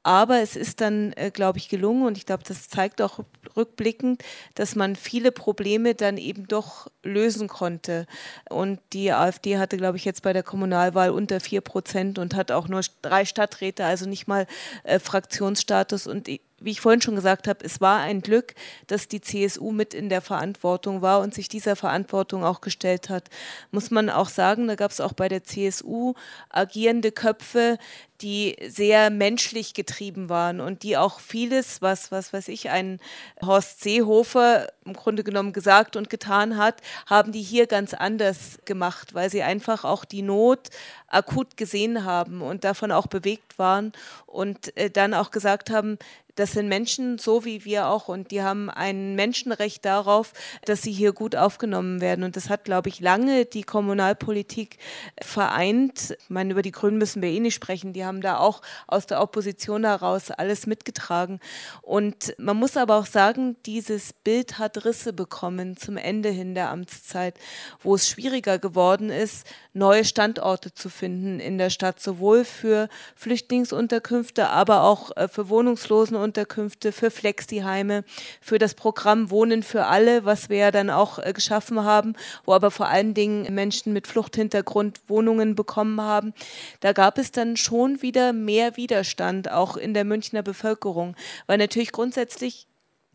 [0.06, 3.22] Aber es ist dann, äh, glaube ich, gelungen und ich glaube, das zeigt auch
[3.58, 8.06] rückblickend, dass man viele Probleme dann eben doch lösen konnte.
[8.47, 12.51] Und die AfD hatte, glaube ich, jetzt bei der Kommunalwahl unter vier Prozent und hat
[12.51, 14.45] auch nur drei Stadträte, also nicht mal
[14.84, 16.06] äh, Fraktionsstatus.
[16.06, 16.28] Und
[16.66, 18.55] wie ich vorhin schon gesagt habe, es war ein Glück,
[18.88, 23.30] dass die CSU mit in der Verantwortung war und sich dieser Verantwortung auch gestellt hat.
[23.72, 26.16] Muss man auch sagen, da gab es auch bei der CSU
[26.49, 27.78] agierende Köpfe,
[28.22, 32.99] die sehr menschlich getrieben waren und die auch vieles, was, was weiß ich, ein
[33.45, 39.13] Horst Seehofer im Grunde genommen gesagt und getan hat, haben die hier ganz anders gemacht,
[39.13, 40.70] weil sie einfach auch die Not
[41.07, 43.91] akut gesehen haben und davon auch bewegt waren
[44.26, 45.97] und äh, dann auch gesagt haben,
[46.36, 50.34] das sind Menschen so wie wir auch und die haben ein Menschenrecht darauf,
[50.66, 52.24] dass sie hier gut aufgenommen werden.
[52.24, 54.78] Und das hat, glaube ich, lange die Kommunalpolitik
[55.22, 56.18] vereint.
[56.20, 57.94] Ich meine, über die Grünen müssen wir eh nicht sprechen.
[57.94, 61.40] Die haben da auch aus der Opposition heraus alles mitgetragen.
[61.82, 66.70] Und man muss aber auch sagen, dieses Bild hat Risse bekommen zum Ende hin der
[66.70, 67.36] Amtszeit,
[67.82, 74.50] wo es schwieriger geworden ist, neue Standorte zu finden in der Stadt, sowohl für Flüchtlingsunterkünfte,
[74.50, 78.04] aber auch äh, für Wohnungslosen Unterkünfte, für Flexiheime,
[78.42, 82.14] für das Programm Wohnen für alle, was wir ja dann auch äh, geschaffen haben,
[82.44, 86.34] wo aber vor allen Dingen Menschen mit Fluchthintergrund Wohnungen bekommen haben.
[86.80, 91.16] Da gab es dann schon wieder mehr Widerstand, auch in der Münchner Bevölkerung,
[91.46, 92.68] weil natürlich grundsätzlich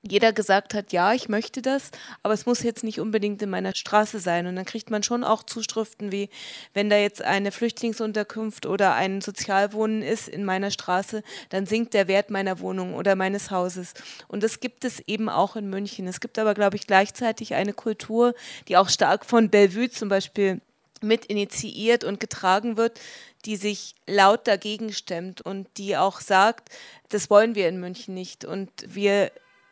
[0.02, 1.90] jeder gesagt hat, ja, ich möchte das,
[2.22, 4.46] aber es muss jetzt nicht unbedingt in meiner Straße sein.
[4.46, 6.30] Und dann kriegt man schon auch Zuschriften wie,
[6.72, 12.08] wenn da jetzt eine Flüchtlingsunterkunft oder ein Sozialwohnen ist in meiner Straße, dann sinkt der
[12.08, 13.94] Wert meiner Wohnung oder meines Hauses.
[14.28, 16.06] Und das gibt es eben auch in München.
[16.06, 18.34] Es gibt aber, glaube ich, gleichzeitig eine Kultur,
[18.68, 20.60] die auch stark von Bellevue zum Beispiel
[21.02, 23.00] mit initiiert und getragen wird,
[23.44, 26.68] die sich laut dagegen stemmt und die auch sagt,
[27.08, 28.44] das wollen wir in München nicht.
[28.44, 29.30] Und wir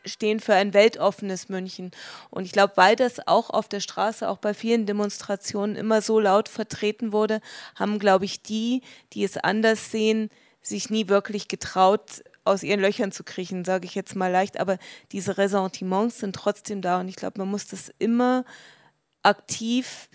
[0.09, 1.90] stehen für ein weltoffenes München.
[2.30, 6.20] Und ich glaube, weil das auch auf der Straße, auch bei vielen Demonstrationen immer so
[6.20, 7.40] laut vertreten wurde,
[7.74, 8.82] haben, glaube ich, die,
[9.12, 10.30] die es anders sehen,
[10.62, 14.59] sich nie wirklich getraut, aus ihren Löchern zu kriechen, sage ich jetzt mal leicht.
[14.59, 14.78] Aber
[15.12, 17.00] diese Ressentiments sind trotzdem da.
[17.00, 18.44] Und ich glaube, man muss das immer
[19.22, 20.09] aktiv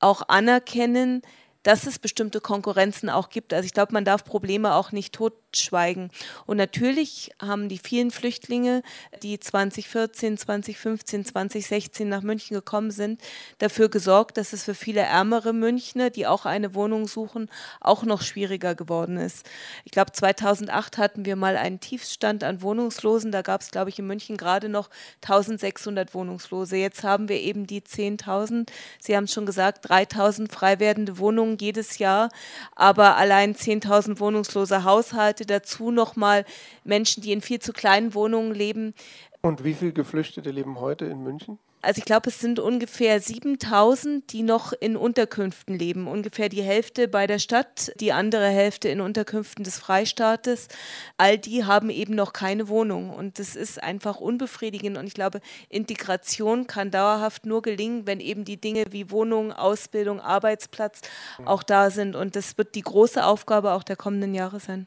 [0.00, 1.22] auch anerkennen,
[1.62, 3.54] dass es bestimmte Konkurrenzen auch gibt.
[3.54, 6.10] Also ich glaube, man darf Probleme auch nicht totschweigen.
[6.46, 8.82] Und natürlich haben die vielen Flüchtlinge,
[9.22, 13.20] die 2014, 2015, 2016 nach München gekommen sind,
[13.58, 17.48] dafür gesorgt, dass es für viele ärmere Münchner, die auch eine Wohnung suchen,
[17.80, 19.48] auch noch schwieriger geworden ist.
[19.84, 23.30] Ich glaube, 2008 hatten wir mal einen Tiefstand an Wohnungslosen.
[23.30, 24.90] Da gab es, glaube ich, in München gerade noch
[25.22, 26.76] 1600 Wohnungslose.
[26.76, 28.68] Jetzt haben wir eben die 10.000.
[29.00, 32.28] Sie haben es schon gesagt, 3.000 frei werdende Wohnungen Wohnungen jedes Jahr,
[32.74, 36.44] aber allein 10.000 wohnungslose Haushalte, dazu nochmal
[36.84, 38.94] Menschen, die in viel zu kleinen Wohnungen leben.
[39.42, 41.58] Und wie viele Geflüchtete leben heute in München?
[41.82, 46.06] Also ich glaube, es sind ungefähr 7000, die noch in Unterkünften leben.
[46.06, 50.68] Ungefähr die Hälfte bei der Stadt, die andere Hälfte in Unterkünften des Freistaates.
[51.16, 53.10] All die haben eben noch keine Wohnung.
[53.10, 54.96] Und das ist einfach unbefriedigend.
[54.96, 60.20] Und ich glaube, Integration kann dauerhaft nur gelingen, wenn eben die Dinge wie Wohnung, Ausbildung,
[60.20, 61.00] Arbeitsplatz
[61.44, 62.14] auch da sind.
[62.14, 64.86] Und das wird die große Aufgabe auch der kommenden Jahre sein.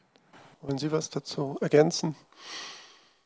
[0.62, 2.16] Wollen Sie was dazu ergänzen?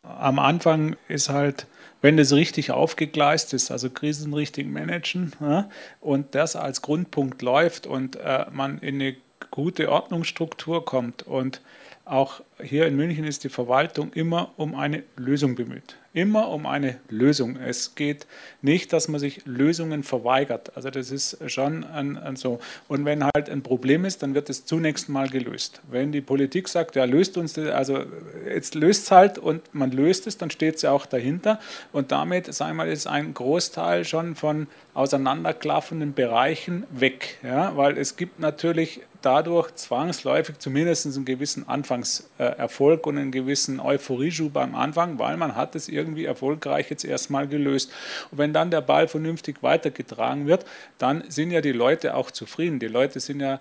[0.02, 1.66] Am Anfang ist halt,
[2.00, 5.68] wenn das richtig aufgegleist ist, also Krisen richtig managen ja,
[6.00, 9.16] und das als Grundpunkt läuft und äh, man in eine
[9.50, 11.60] gute Ordnungsstruktur kommt und
[12.04, 15.96] auch hier in München ist die Verwaltung immer um eine Lösung bemüht.
[16.12, 17.56] Immer um eine Lösung.
[17.56, 18.26] Es geht
[18.62, 20.76] nicht, dass man sich Lösungen verweigert.
[20.76, 22.58] Also das ist schon ein, ein so.
[22.88, 25.80] Und wenn halt ein Problem ist, dann wird es zunächst mal gelöst.
[25.88, 28.02] Wenn die Politik sagt, ja, löst uns das, also
[28.44, 31.60] jetzt löst es halt und man löst es, dann steht es ja auch dahinter.
[31.92, 37.38] Und damit, sagen wir mal, ist ein Großteil schon von auseinanderklaffenden Bereichen weg.
[37.44, 37.76] Ja?
[37.76, 44.74] Weil es gibt natürlich dadurch zwangsläufig zumindest einen gewissen Anfangserfolg und einen gewissen Euphorieschub am
[44.74, 47.92] Anfang, weil man hat es irgendwie erfolgreich jetzt erstmal gelöst.
[48.30, 50.64] Und wenn dann der Ball vernünftig weitergetragen wird,
[50.98, 52.78] dann sind ja die Leute auch zufrieden.
[52.78, 53.60] Die Leute sind ja,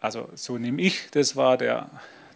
[0.00, 1.88] also so nehme ich, das war der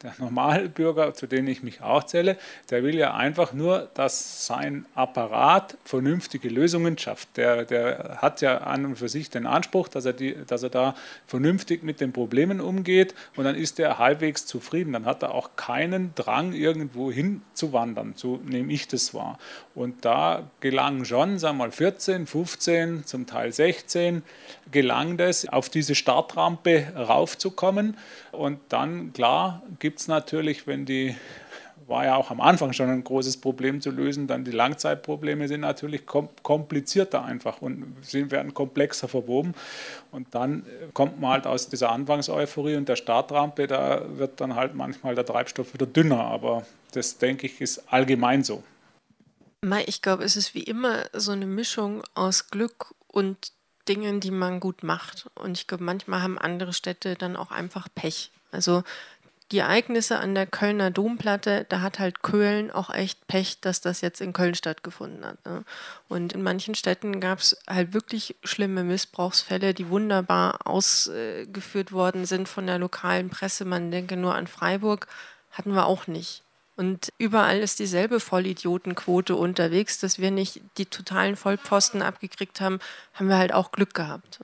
[0.03, 2.37] der Normalbürger, zu denen ich mich auch zähle,
[2.71, 7.37] der will ja einfach nur, dass sein Apparat vernünftige Lösungen schafft.
[7.37, 10.71] Der, der hat ja an und für sich den Anspruch, dass er, die, dass er
[10.71, 10.95] da
[11.27, 14.93] vernünftig mit den Problemen umgeht und dann ist er halbwegs zufrieden.
[14.93, 18.15] Dann hat er auch keinen Drang, irgendwo hinzuwandern.
[18.17, 19.39] So nehme ich das wahr.
[19.75, 24.23] Und da gelang schon, sagen wir mal 14, 15, zum Teil 16,
[24.71, 27.97] gelang das, auf diese Startrampe raufzukommen.
[28.33, 31.17] Und dann, klar, gibt es natürlich, wenn die,
[31.87, 35.63] war ja auch am Anfang schon ein großes Problem zu lösen, dann die Langzeitprobleme sind
[35.63, 39.55] natürlich komplizierter einfach und sind, werden komplexer verwoben.
[40.11, 44.75] Und dann kommt man halt aus dieser Anfangseuphorie und der Startrampe, da wird dann halt
[44.75, 46.21] manchmal der Treibstoff wieder dünner.
[46.21, 48.63] Aber das, denke ich, ist allgemein so.
[49.87, 53.53] Ich glaube, es ist wie immer so eine Mischung aus Glück und
[53.89, 55.27] Dingen, die man gut macht.
[55.35, 58.31] Und ich glaube, manchmal haben andere Städte dann auch einfach Pech.
[58.51, 58.83] Also
[59.51, 64.03] die Ereignisse an der Kölner Domplatte, da hat halt Köln auch echt Pech, dass das
[64.03, 65.45] jetzt in Köln stattgefunden hat.
[65.47, 65.65] Ne?
[66.09, 72.49] Und in manchen Städten gab es halt wirklich schlimme Missbrauchsfälle, die wunderbar ausgeführt worden sind
[72.49, 73.65] von der lokalen Presse.
[73.65, 75.07] Man denke nur an Freiburg,
[75.51, 76.43] hatten wir auch nicht.
[76.79, 82.79] Und überall ist dieselbe Vollidiotenquote unterwegs, dass wir nicht die totalen Vollposten abgekriegt haben,
[83.15, 84.39] haben wir halt auch Glück gehabt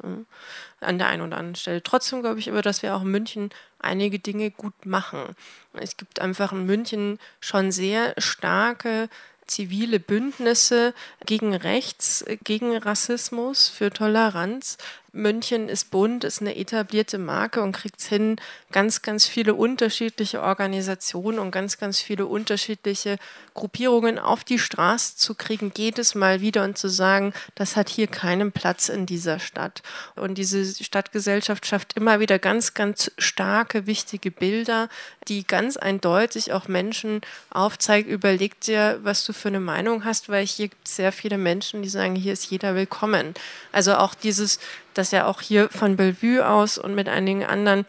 [0.80, 1.80] an der einen oder anderen Stelle.
[1.80, 5.36] Trotzdem glaube ich aber, dass wir auch in München einige Dinge gut machen.
[5.74, 9.08] Es gibt einfach in München schon sehr starke
[9.46, 10.92] zivile Bündnisse
[11.26, 14.76] gegen Rechts, gegen Rassismus, für Toleranz.
[15.14, 18.36] München ist bunt, ist eine etablierte Marke und kriegt es hin,
[18.72, 23.18] ganz, ganz viele unterschiedliche Organisationen und ganz, ganz viele unterschiedliche
[23.54, 28.08] Gruppierungen auf die Straße zu kriegen, jedes Mal wieder und zu sagen, das hat hier
[28.08, 29.82] keinen Platz in dieser Stadt.
[30.16, 34.88] Und diese Stadtgesellschaft schafft immer wieder ganz, ganz starke, wichtige Bilder,
[35.28, 40.44] die ganz eindeutig auch Menschen aufzeigt, überleg dir, was du für eine Meinung hast, weil
[40.44, 43.34] hier gibt es sehr viele Menschen, die sagen, hier ist jeder willkommen.
[43.70, 44.58] Also auch dieses
[44.94, 47.86] dass er auch hier von Bellevue aus und mit einigen anderen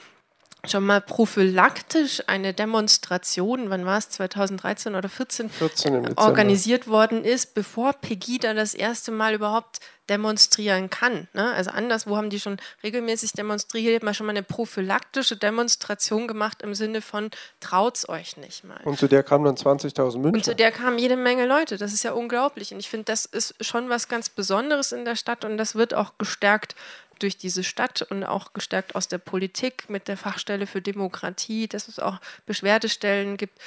[0.68, 7.54] schon mal prophylaktisch eine Demonstration, wann war es, 2013 oder 14, 14 organisiert worden ist,
[7.54, 9.80] bevor Pegida das erste Mal überhaupt
[10.10, 11.28] demonstrieren kann.
[11.34, 11.52] Ne?
[11.54, 16.76] Also anderswo haben die schon regelmäßig demonstriert, mal schon mal eine prophylaktische Demonstration gemacht im
[16.76, 18.80] Sinne von traut's euch nicht mal.
[18.84, 20.36] Und zu der kamen dann 20.000 München.
[20.36, 21.78] Und zu der kamen jede Menge Leute.
[21.78, 22.74] Das ist ja unglaublich.
[22.74, 25.94] Und ich finde, das ist schon was ganz Besonderes in der Stadt und das wird
[25.94, 26.76] auch gestärkt
[27.20, 31.88] durch diese Stadt und auch gestärkt aus der Politik mit der Fachstelle für Demokratie, dass
[31.88, 33.58] es auch Beschwerdestellen gibt,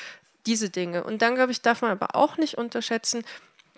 [0.47, 1.03] diese Dinge.
[1.05, 3.25] Und dann, glaube ich, darf man aber auch nicht unterschätzen,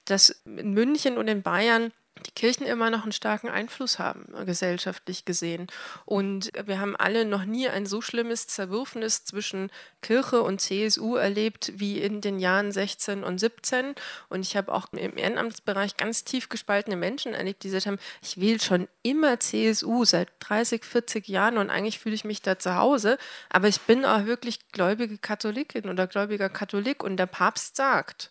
[0.04, 1.92] dass in München und in Bayern
[2.26, 5.66] die Kirchen immer noch einen starken Einfluss haben, gesellschaftlich gesehen.
[6.04, 9.70] Und wir haben alle noch nie ein so schlimmes Zerwürfnis zwischen
[10.02, 13.94] Kirche und CSU erlebt wie in den Jahren 16 und 17.
[14.28, 18.40] Und ich habe auch im Ehrenamtsbereich ganz tief gespaltene Menschen erlebt, die gesagt haben, ich
[18.40, 22.76] wähle schon immer CSU seit 30, 40 Jahren und eigentlich fühle ich mich da zu
[22.76, 23.18] Hause.
[23.48, 28.30] Aber ich bin auch wirklich gläubige Katholikin oder gläubiger Katholik und der Papst sagt,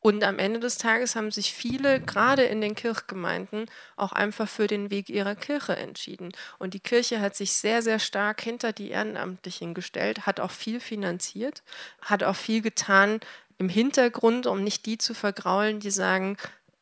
[0.00, 4.68] und am Ende des Tages haben sich viele, gerade in den Kirchgemeinden, auch einfach für
[4.68, 6.30] den Weg ihrer Kirche entschieden.
[6.58, 10.78] Und die Kirche hat sich sehr, sehr stark hinter die Ehrenamtlichen gestellt, hat auch viel
[10.78, 11.62] finanziert,
[12.00, 13.18] hat auch viel getan
[13.58, 16.36] im Hintergrund, um nicht die zu vergraulen, die sagen,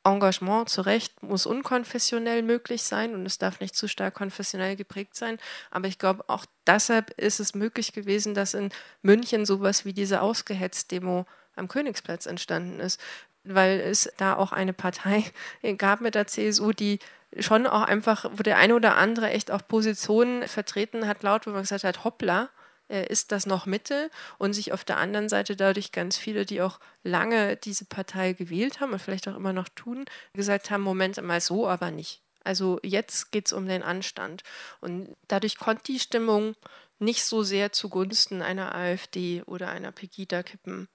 [0.04, 5.16] Engagement zu Recht muss unkonfessionell möglich sein und es darf nicht zu stark konfessionell geprägt
[5.16, 5.38] sein.
[5.70, 8.70] Aber ich glaube, auch deshalb ist es möglich gewesen, dass in
[9.02, 13.00] München sowas wie diese Ausgehetzt-Demo am Königsplatz entstanden ist,
[13.44, 15.24] weil es da auch eine Partei
[15.78, 16.98] gab mit der CSU, die
[17.38, 21.50] schon auch einfach, wo der eine oder andere echt auch Positionen vertreten hat, laut, wo
[21.50, 22.48] man gesagt hat, hoppla,
[22.88, 26.62] äh, ist das noch Mitte und sich auf der anderen Seite dadurch ganz viele, die
[26.62, 30.04] auch lange diese Partei gewählt haben und vielleicht auch immer noch tun,
[30.34, 32.22] gesagt haben, Moment mal so, aber nicht.
[32.44, 34.44] Also jetzt geht es um den Anstand.
[34.80, 36.54] Und dadurch konnte die Stimmung
[37.00, 40.88] nicht so sehr zugunsten einer AfD oder einer Pegida kippen.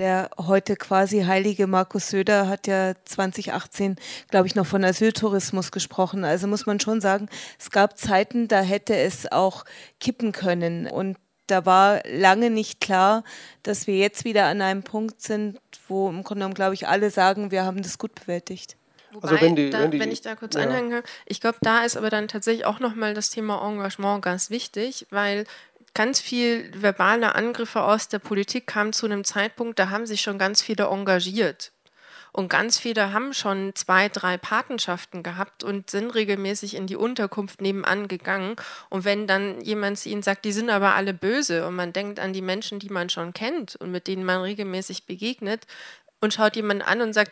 [0.00, 3.94] Der heute quasi heilige Markus Söder hat ja 2018,
[4.28, 6.24] glaube ich, noch von Asyltourismus gesprochen.
[6.24, 7.28] Also muss man schon sagen,
[7.60, 9.64] es gab Zeiten, da hätte es auch
[10.00, 10.88] kippen können.
[10.88, 11.16] Und
[11.46, 13.22] da war lange nicht klar,
[13.62, 17.10] dass wir jetzt wieder an einem Punkt sind, wo im Grunde genommen, glaube ich, alle
[17.10, 18.76] sagen, wir haben das gut bewältigt.
[19.12, 20.62] Wobei, also wenn, die, da, wenn, die, wenn, ich da kurz ja.
[20.62, 25.06] einhänge, ich glaube, da ist aber dann tatsächlich auch nochmal das Thema Engagement ganz wichtig,
[25.10, 25.44] weil
[25.94, 30.38] ganz viel verbale Angriffe aus der Politik kamen zu einem Zeitpunkt, da haben sich schon
[30.38, 31.72] ganz viele engagiert.
[32.36, 37.60] Und ganz viele haben schon zwei, drei Patenschaften gehabt und sind regelmäßig in die Unterkunft
[37.60, 38.56] nebenan gegangen.
[38.90, 42.18] Und wenn dann jemand zu ihnen sagt, die sind aber alle böse und man denkt
[42.18, 45.64] an die Menschen, die man schon kennt und mit denen man regelmäßig begegnet
[46.20, 47.30] und schaut jemanden an und sagt,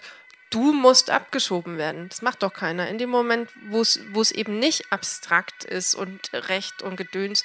[0.53, 2.09] du musst abgeschoben werden.
[2.09, 2.89] Das macht doch keiner.
[2.89, 7.45] In dem Moment, wo es eben nicht abstrakt ist und Recht und Gedöns,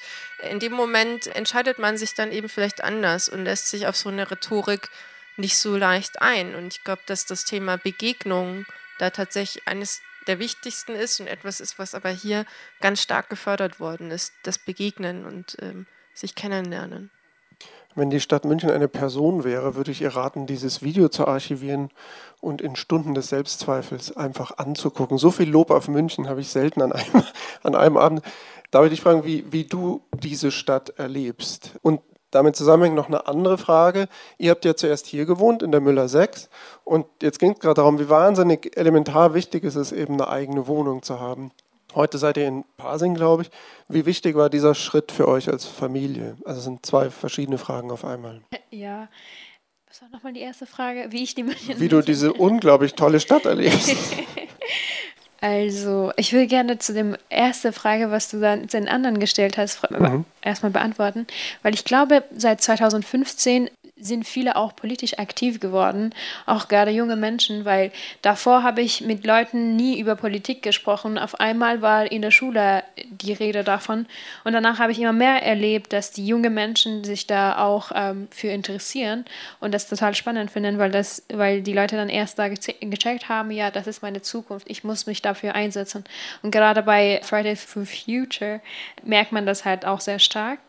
[0.49, 4.09] in dem Moment entscheidet man sich dann eben vielleicht anders und lässt sich auf so
[4.09, 4.89] eine Rhetorik
[5.37, 6.53] nicht so leicht ein.
[6.53, 8.65] Und ich glaube, dass das Thema Begegnung
[8.99, 12.45] da tatsächlich eines der wichtigsten ist und etwas ist, was aber hier
[12.81, 17.09] ganz stark gefördert worden ist, das Begegnen und ähm, sich kennenlernen.
[17.97, 21.89] Wenn die Stadt München eine Person wäre, würde ich ihr raten, dieses Video zu archivieren
[22.41, 25.17] und in Stunden des Selbstzweifels einfach anzugucken.
[25.17, 27.23] So viel Lob auf München habe ich selten an einem,
[27.63, 28.21] an einem Abend.
[28.69, 31.71] Darf ich dich fragen, wie, wie du diese Stadt erlebst?
[31.81, 34.07] Und damit zusammenhängt noch eine andere Frage.
[34.37, 36.49] Ihr habt ja zuerst hier gewohnt, in der Müller 6.
[36.83, 40.67] Und jetzt ging es gerade darum, wie wahnsinnig elementar wichtig ist es eben, eine eigene
[40.67, 41.49] Wohnung zu haben.
[41.97, 43.49] Heute seid ihr in Pasing, glaube ich.
[43.87, 46.37] Wie wichtig war dieser Schritt für euch als Familie?
[46.45, 48.41] Also es sind zwei verschiedene Fragen auf einmal.
[48.69, 49.07] Ja,
[49.87, 51.07] was war nochmal die erste Frage?
[51.09, 53.95] Wie ich die Wie du diese unglaublich tolle Stadt erlebst.
[55.39, 59.87] Also, ich will gerne zu der ersten Frage, was du dann den anderen gestellt hast,
[59.91, 60.25] mhm.
[60.41, 61.27] erstmal beantworten,
[61.61, 63.69] weil ich glaube, seit 2015
[63.99, 66.13] sind viele auch politisch aktiv geworden,
[66.45, 67.91] auch gerade junge Menschen, weil
[68.21, 71.17] davor habe ich mit Leuten nie über Politik gesprochen.
[71.17, 74.05] Auf einmal war in der Schule die Rede davon
[74.43, 78.27] und danach habe ich immer mehr erlebt, dass die jungen Menschen sich da auch ähm,
[78.31, 79.25] für interessieren
[79.59, 83.51] und das total spannend finden, weil das, weil die Leute dann erst da gecheckt haben,
[83.51, 86.03] ja, das ist meine Zukunft, ich muss mich dafür einsetzen.
[86.41, 88.61] Und gerade bei Fridays for Future
[89.03, 90.59] merkt man das halt auch sehr stark.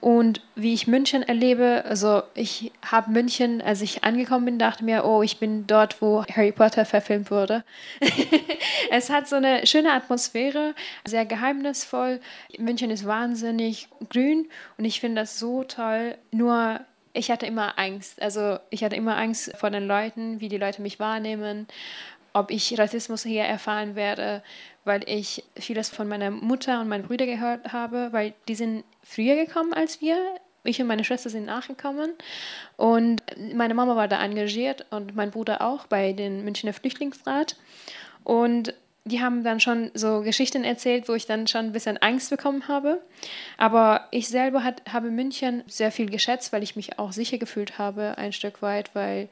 [0.00, 5.04] Und wie ich München erlebe, also ich habe München, als ich angekommen bin, dachte mir,
[5.04, 7.64] oh, ich bin dort, wo Harry Potter verfilmt wurde.
[8.90, 10.74] es hat so eine schöne Atmosphäre,
[11.06, 12.20] sehr geheimnisvoll.
[12.58, 16.16] München ist wahnsinnig grün und ich finde das so toll.
[16.30, 16.80] Nur
[17.16, 18.20] ich hatte immer Angst.
[18.20, 21.66] Also ich hatte immer Angst vor den Leuten, wie die Leute mich wahrnehmen,
[22.36, 24.42] ob ich Rassismus hier erfahren werde,
[24.84, 29.36] weil ich vieles von meiner Mutter und meinen Brüdern gehört habe, weil die sind früher
[29.36, 30.18] gekommen als wir.
[30.62, 32.12] Ich und meine Schwester sind nachgekommen
[32.76, 33.22] und
[33.54, 37.56] meine Mama war da engagiert und mein Bruder auch bei den Münchner Flüchtlingsrat.
[38.22, 38.74] Und
[39.04, 42.66] die haben dann schon so Geschichten erzählt, wo ich dann schon ein bisschen Angst bekommen
[42.66, 43.00] habe.
[43.56, 47.78] Aber ich selber hat, habe München sehr viel geschätzt, weil ich mich auch sicher gefühlt
[47.78, 49.28] habe, ein Stück weit, weil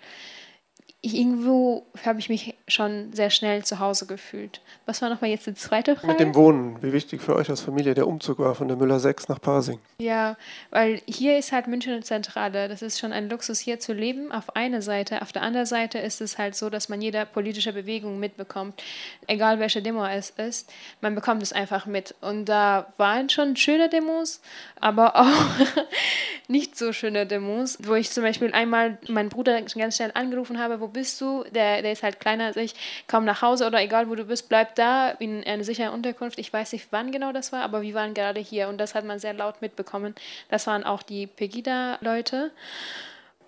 [1.05, 4.63] irgendwo habe ich mich schon sehr schnell zu Hause gefühlt.
[4.87, 6.07] Was war nochmal jetzt die zweite Frage?
[6.09, 6.83] Mit dem Wohnen.
[6.83, 9.79] Wie wichtig für euch als Familie der Umzug war von der Müller 6 nach Pasing?
[9.99, 10.37] Ja,
[10.71, 12.69] weil hier ist halt München eine Zentrale.
[12.69, 15.21] Das ist schon ein Luxus, hier zu leben, auf einer Seite.
[15.21, 18.83] Auf der anderen Seite ist es halt so, dass man jede politische Bewegung mitbekommt.
[19.27, 22.15] Egal welche Demo es ist, man bekommt es einfach mit.
[22.23, 24.41] Und da waren schon schöne Demos,
[24.81, 25.67] aber auch
[26.49, 30.81] nicht so schöne Demos, wo ich zum Beispiel einmal meinen Bruder ganz schnell angerufen habe,
[30.81, 31.45] wo bist du?
[31.55, 32.75] Der, der ist halt kleiner als ich,
[33.07, 36.39] komm nach Hause oder egal wo du bist, bleib da in einer sicheren Unterkunft.
[36.39, 39.05] Ich weiß nicht, wann genau das war, aber wir waren gerade hier und das hat
[39.05, 40.15] man sehr laut mitbekommen.
[40.49, 42.51] Das waren auch die Pegida-Leute.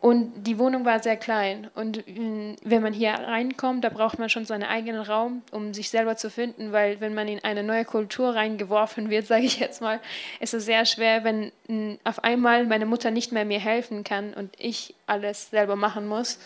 [0.01, 1.69] Und die Wohnung war sehr klein.
[1.75, 5.89] Und mm, wenn man hier reinkommt, da braucht man schon seinen eigenen Raum, um sich
[5.89, 9.81] selber zu finden, weil wenn man in eine neue Kultur reingeworfen wird, sage ich jetzt
[9.81, 10.01] mal,
[10.39, 14.35] ist es sehr schwer, wenn mm, auf einmal meine Mutter nicht mehr mir helfen kann
[14.35, 16.39] und ich alles selber machen muss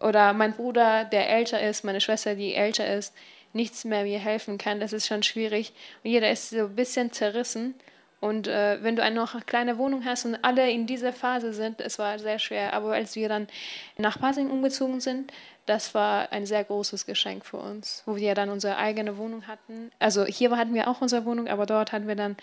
[0.00, 3.14] oder mein Bruder, der älter ist, meine Schwester, die älter ist,
[3.52, 4.80] nichts mehr mir helfen kann.
[4.80, 5.72] Das ist schon schwierig.
[6.02, 7.74] Und jeder ist so ein bisschen zerrissen.
[8.20, 11.52] Und äh, wenn du eine noch eine kleine Wohnung hast und alle in dieser Phase
[11.52, 12.74] sind, es war sehr schwer.
[12.74, 13.48] Aber als wir dann
[13.96, 15.32] nach Pasing umgezogen sind,
[15.66, 19.90] das war ein sehr großes Geschenk für uns, wo wir dann unsere eigene Wohnung hatten.
[19.98, 22.36] Also hier hatten wir auch unsere Wohnung, aber dort hatten wir dann,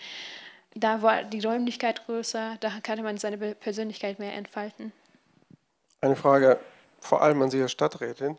[0.74, 4.92] da war die Räumlichkeit größer, da konnte man seine Persönlichkeit mehr entfalten.
[6.00, 6.58] Eine Frage
[7.00, 8.38] vor allem an Sie als Stadträtin.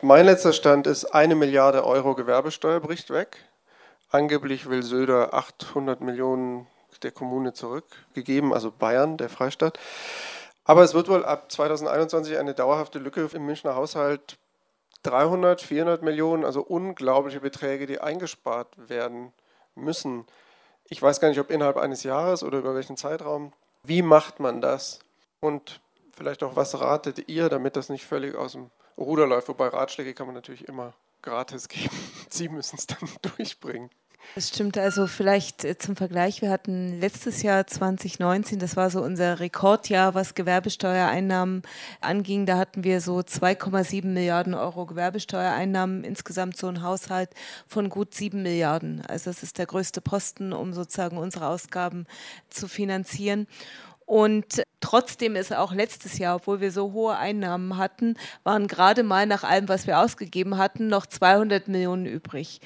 [0.00, 3.38] Mein letzter Stand ist, eine Milliarde Euro Gewerbesteuer bricht weg.
[4.10, 6.66] Angeblich will Söder 800 Millionen
[7.02, 9.78] der Kommune zurückgegeben, also Bayern, der Freistaat.
[10.64, 14.38] Aber es wird wohl ab 2021 eine dauerhafte Lücke im Münchner Haushalt
[15.02, 19.32] 300, 400 Millionen, also unglaubliche Beträge, die eingespart werden
[19.74, 20.26] müssen.
[20.84, 23.52] Ich weiß gar nicht, ob innerhalb eines Jahres oder über welchen Zeitraum.
[23.82, 25.00] Wie macht man das?
[25.40, 25.80] Und
[26.12, 29.48] vielleicht auch, was ratet ihr, damit das nicht völlig aus dem Ruder läuft?
[29.48, 31.96] Wobei Ratschläge kann man natürlich immer gratis geben.
[32.28, 33.90] Sie müssen es dann durchbringen.
[34.34, 39.02] Das stimmt, also vielleicht äh, zum Vergleich, wir hatten letztes Jahr 2019, das war so
[39.02, 41.62] unser Rekordjahr, was Gewerbesteuereinnahmen
[42.00, 42.46] anging.
[42.46, 47.30] Da hatten wir so 2,7 Milliarden Euro Gewerbesteuereinnahmen, insgesamt so ein Haushalt
[47.66, 49.02] von gut 7 Milliarden.
[49.06, 52.06] Also das ist der größte Posten, um sozusagen unsere Ausgaben
[52.48, 53.46] zu finanzieren.
[54.06, 59.26] Und trotzdem ist auch letztes Jahr, obwohl wir so hohe Einnahmen hatten, waren gerade mal
[59.26, 62.60] nach allem, was wir ausgegeben hatten, noch 200 Millionen übrig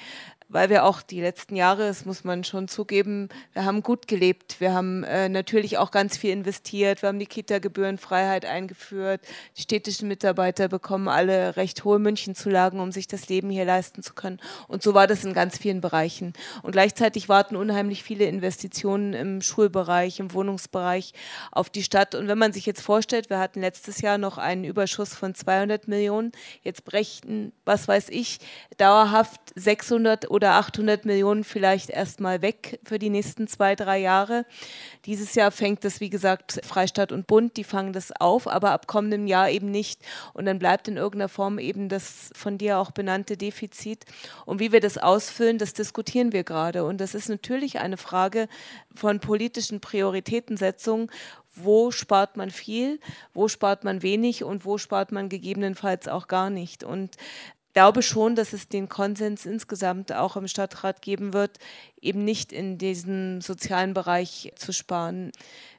[0.48, 4.60] weil wir auch die letzten Jahre, das muss man schon zugeben, wir haben gut gelebt.
[4.60, 7.02] Wir haben äh, natürlich auch ganz viel investiert.
[7.02, 9.20] Wir haben die Kita-Gebührenfreiheit eingeführt.
[9.56, 14.14] Die städtischen Mitarbeiter bekommen alle recht hohe Münchenzulagen, um sich das Leben hier leisten zu
[14.14, 14.38] können.
[14.68, 16.32] Und so war das in ganz vielen Bereichen.
[16.62, 21.12] Und gleichzeitig warten unheimlich viele Investitionen im Schulbereich, im Wohnungsbereich
[21.50, 22.14] auf die Stadt.
[22.14, 25.88] Und wenn man sich jetzt vorstellt, wir hatten letztes Jahr noch einen Überschuss von 200
[25.88, 26.30] Millionen.
[26.62, 28.38] Jetzt brechen, was weiß ich,
[28.76, 34.44] dauerhaft 600 oder 800 Millionen vielleicht erstmal weg für die nächsten zwei, drei Jahre.
[35.06, 38.86] Dieses Jahr fängt das, wie gesagt, Freistaat und Bund, die fangen das auf, aber ab
[38.86, 40.02] kommendem Jahr eben nicht.
[40.34, 44.04] Und dann bleibt in irgendeiner Form eben das von dir auch benannte Defizit.
[44.44, 46.84] Und wie wir das ausfüllen, das diskutieren wir gerade.
[46.84, 48.46] Und das ist natürlich eine Frage
[48.94, 51.10] von politischen Prioritätensetzungen
[51.56, 53.00] wo spart man viel,
[53.32, 56.84] wo spart man wenig und wo spart man gegebenenfalls auch gar nicht.
[56.84, 57.16] Und
[57.76, 61.58] glaube schon, dass es den Konsens insgesamt auch im Stadtrat geben wird,
[62.00, 65.30] eben nicht in diesem sozialen Bereich zu sparen.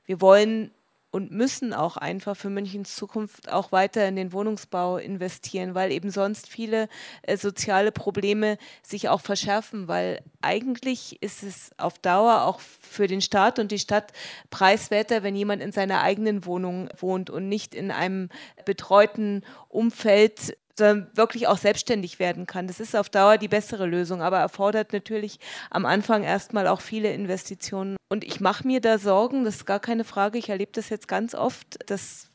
[0.05, 0.69] Wir wollen
[1.09, 6.11] und müssen auch einfach für Münchens Zukunft auch weiter in den Wohnungsbau investieren, weil eben
[6.11, 6.87] sonst viele
[7.23, 13.21] äh, soziale Probleme sich auch verschärfen, weil eigentlich ist es auf Dauer auch für den
[13.21, 14.13] Staat und die Stadt
[14.51, 18.29] preiswerter, wenn jemand in seiner eigenen Wohnung wohnt und nicht in einem
[18.65, 22.67] betreuten Umfeld sondern wirklich auch selbstständig werden kann.
[22.67, 27.11] Das ist auf Dauer die bessere Lösung, aber erfordert natürlich am Anfang erstmal auch viele
[27.13, 27.97] Investitionen.
[28.09, 30.37] Und ich mache mir da Sorgen, das ist gar keine Frage.
[30.37, 32.29] Ich erlebe das jetzt ganz oft, dass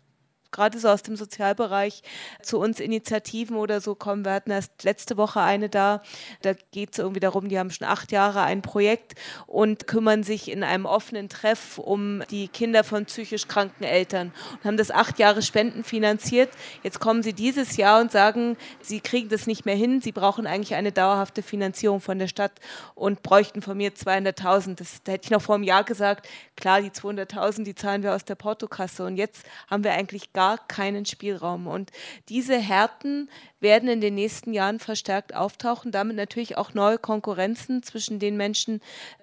[0.53, 2.03] gerade so aus dem Sozialbereich
[2.42, 4.24] zu uns Initiativen oder so kommen.
[4.24, 6.03] Wir hatten erst letzte Woche eine da,
[6.42, 9.14] da geht es irgendwie darum, die haben schon acht Jahre ein Projekt
[9.46, 14.64] und kümmern sich in einem offenen Treff um die Kinder von psychisch kranken Eltern und
[14.64, 16.50] haben das acht Jahre Spenden finanziert.
[16.82, 20.46] Jetzt kommen sie dieses Jahr und sagen, sie kriegen das nicht mehr hin, sie brauchen
[20.46, 22.53] eigentlich eine dauerhafte Finanzierung von der Stadt
[22.94, 24.82] und bräuchten von mir 200.000.
[25.05, 28.24] Da hätte ich noch vor einem Jahr gesagt, klar, die 200.000, die zahlen wir aus
[28.24, 31.68] der Portokasse und jetzt haben wir eigentlich gar gar keinen Spielraum.
[31.68, 31.93] Und
[32.28, 33.30] diese Härten
[33.61, 38.80] werden in den nächsten Jahren verstärkt auftauchen, damit natürlich auch neue Konkurrenzen zwischen den Menschen,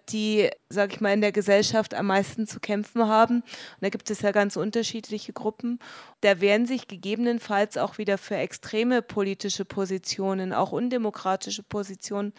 [0.08, 3.42] die, sage ich mal, in der Gesellschaft am meisten zu kämpfen haben.
[3.42, 5.80] Und da gibt es ja ganz unterschiedliche Gruppen.
[6.22, 12.32] Da werden sich gegebenenfalls auch wieder für extreme politische Positionen, auch undemokratische Positionen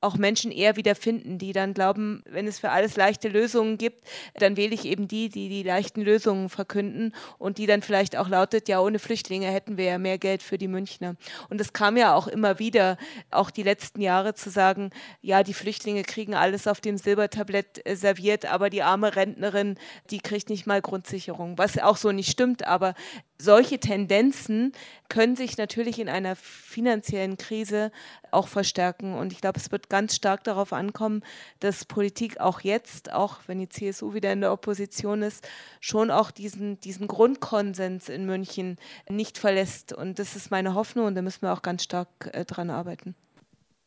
[0.00, 4.56] auch Menschen eher wiederfinden, die dann glauben, wenn es für alles leichte Lösungen gibt, dann
[4.56, 8.68] wähle ich eben die, die die leichten Lösungen verkünden und die dann vielleicht auch lautet,
[8.68, 11.16] ja, ohne Flüchtlinge hätten wir ja mehr Geld für die Münchner.
[11.50, 12.96] Und es kam ja auch immer wieder,
[13.30, 14.90] auch die letzten Jahre zu sagen,
[15.20, 19.78] ja, die Flüchtlinge kriegen alles auf dem Silbertablett äh, serviert, aber die arme Rentnerin,
[20.10, 22.94] die kriegt nicht mal Grundsicherung, was auch so nicht stimmt, aber
[23.40, 24.72] solche Tendenzen
[25.08, 27.92] können sich natürlich in einer finanziellen Krise
[28.30, 29.14] auch verstärken.
[29.14, 31.22] Und ich glaube, es wird ganz stark darauf ankommen,
[31.60, 35.48] dass Politik auch jetzt, auch wenn die CSU wieder in der Opposition ist,
[35.80, 38.76] schon auch diesen, diesen Grundkonsens in München
[39.08, 39.92] nicht verlässt.
[39.92, 43.14] Und das ist meine Hoffnung und da müssen wir auch ganz stark äh, dran arbeiten.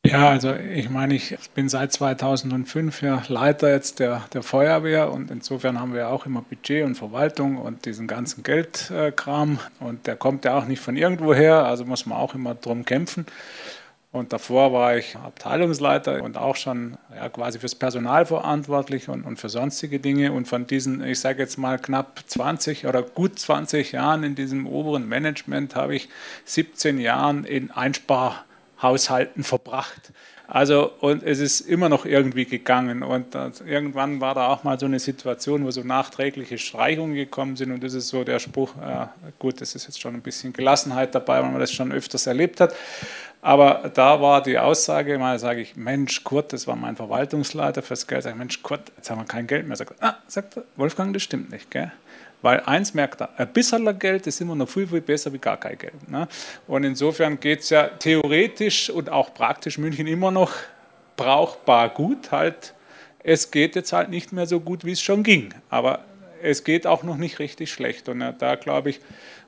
[0.03, 5.29] Ja, also ich meine, ich bin seit 2005 ja Leiter jetzt der, der Feuerwehr und
[5.29, 10.43] insofern haben wir auch immer Budget und Verwaltung und diesen ganzen Geldkram und der kommt
[10.43, 13.27] ja auch nicht von irgendwo her, also muss man auch immer drum kämpfen.
[14.11, 19.37] Und davor war ich Abteilungsleiter und auch schon ja, quasi fürs Personal verantwortlich und, und
[19.37, 20.33] für sonstige Dinge.
[20.33, 24.67] Und von diesen, ich sage jetzt mal knapp 20 oder gut 20 Jahren in diesem
[24.67, 26.09] oberen Management habe ich
[26.43, 27.71] 17 Jahre in
[28.81, 30.11] Einsparhaushalten verbracht.
[30.47, 33.03] Also, und es ist immer noch irgendwie gegangen.
[33.03, 37.55] Und das, irgendwann war da auch mal so eine Situation, wo so nachträgliche Streichungen gekommen
[37.55, 37.71] sind.
[37.71, 39.07] Und das ist so der Spruch, äh,
[39.39, 42.59] gut, das ist jetzt schon ein bisschen Gelassenheit dabei, weil man das schon öfters erlebt
[42.59, 42.75] hat.
[43.41, 48.05] Aber da war die Aussage, mal sage ich, Mensch, Kurt, das war mein Verwaltungsleiter fürs
[48.05, 49.77] Geld, sage ich, Mensch, Kurt, jetzt haben wir kein Geld mehr.
[49.77, 51.91] Sagt, ah, sagt Wolfgang, das stimmt nicht, gell?
[52.41, 55.57] Weil eins merkt er, ein bisschen Geld ist immer noch viel, viel besser wie gar
[55.57, 56.09] kein Geld.
[56.09, 56.27] Ne?
[56.67, 60.51] Und insofern geht es ja theoretisch und auch praktisch München immer noch
[61.17, 62.31] brauchbar gut.
[62.31, 62.73] Halt,
[63.23, 65.53] es geht jetzt halt nicht mehr so gut, wie es schon ging.
[65.69, 66.05] Aber
[66.41, 68.09] es geht auch noch nicht richtig schlecht.
[68.09, 68.99] Und da glaube ich,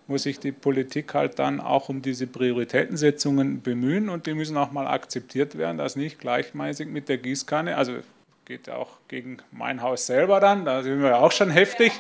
[0.08, 4.72] muss sich die Politik halt dann auch um diese Prioritätensetzungen bemühen und die müssen auch
[4.72, 7.94] mal akzeptiert werden, dass nicht gleichmäßig mit der Gießkanne, also
[8.46, 11.92] geht ja auch gegen mein Haus selber dann, da sind wir auch schon heftig,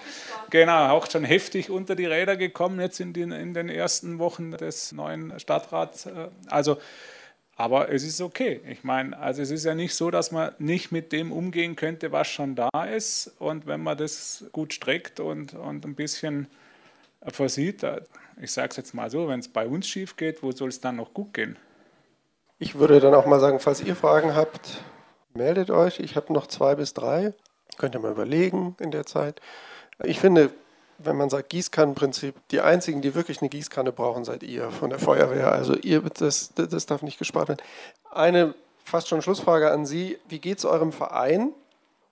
[0.49, 4.51] genau, auch schon heftig unter die Räder gekommen jetzt in den, in den ersten Wochen
[4.51, 6.07] des neuen Stadtrats.
[6.47, 6.77] Also,
[7.55, 8.61] aber es ist okay.
[8.67, 12.11] Ich meine, also es ist ja nicht so, dass man nicht mit dem umgehen könnte,
[12.11, 13.31] was schon da ist.
[13.39, 16.47] Und wenn man das gut streckt und, und ein bisschen
[17.21, 17.85] versieht,
[18.41, 20.81] ich sage es jetzt mal so, wenn es bei uns schief geht, wo soll es
[20.81, 21.57] dann noch gut gehen?
[22.59, 24.83] Ich würde dann auch mal sagen, falls ihr Fragen habt,
[25.35, 25.99] meldet euch.
[25.99, 27.33] Ich habe noch zwei bis drei.
[27.77, 29.41] Könnt ihr mal überlegen in der Zeit.
[30.03, 30.51] Ich finde,
[30.99, 34.99] wenn man sagt Gießkannenprinzip, die einzigen, die wirklich eine Gießkanne brauchen, seid ihr von der
[34.99, 35.51] Feuerwehr.
[35.51, 37.61] Also ihr, das, das darf nicht gespart werden.
[38.11, 38.53] Eine
[38.83, 40.17] fast schon Schlussfrage an Sie.
[40.27, 41.53] Wie geht es eurem Verein?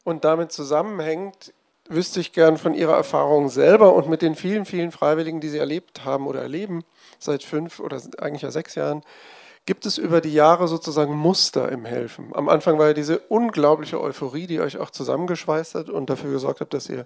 [0.04, 1.54] Und damit zusammenhängt,
[1.88, 5.58] wüsste ich gern von Ihrer Erfahrung selber und mit den vielen, vielen Freiwilligen, die Sie
[5.58, 6.84] erlebt haben oder erleben
[7.20, 9.04] seit fünf oder eigentlich ja sechs Jahren.
[9.66, 12.32] Gibt es über die Jahre sozusagen Muster im Helfen?
[12.34, 16.62] Am Anfang war ja diese unglaubliche Euphorie, die euch auch zusammengeschweißt hat und dafür gesorgt
[16.62, 17.06] hat, dass ihr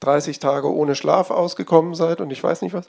[0.00, 2.88] 30 Tage ohne Schlaf ausgekommen seid und ich weiß nicht was.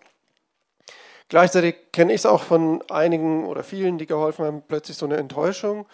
[1.29, 5.17] Gleichzeitig kenne ich es auch von einigen oder vielen, die geholfen haben, plötzlich so eine
[5.17, 5.85] Enttäuschung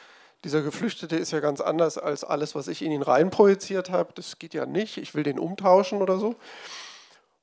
[0.44, 4.14] dieser Geflüchtete ist ja ganz anders als alles, was ich in ihn reinprojiziert habe.
[4.16, 4.98] Das geht ja nicht.
[4.98, 6.36] Ich will den umtauschen oder so.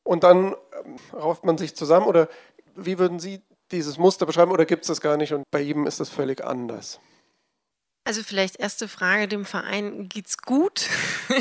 [0.03, 0.55] Und dann
[0.85, 2.07] ähm, rauft man sich zusammen.
[2.07, 2.29] Oder
[2.75, 3.43] wie würden Sie
[3.73, 4.53] dieses Muster beschreiben?
[4.53, 7.01] Oder gibt es das gar nicht und bei jedem ist das völlig anders?
[8.05, 10.89] Also vielleicht erste Frage, dem Verein geht's gut.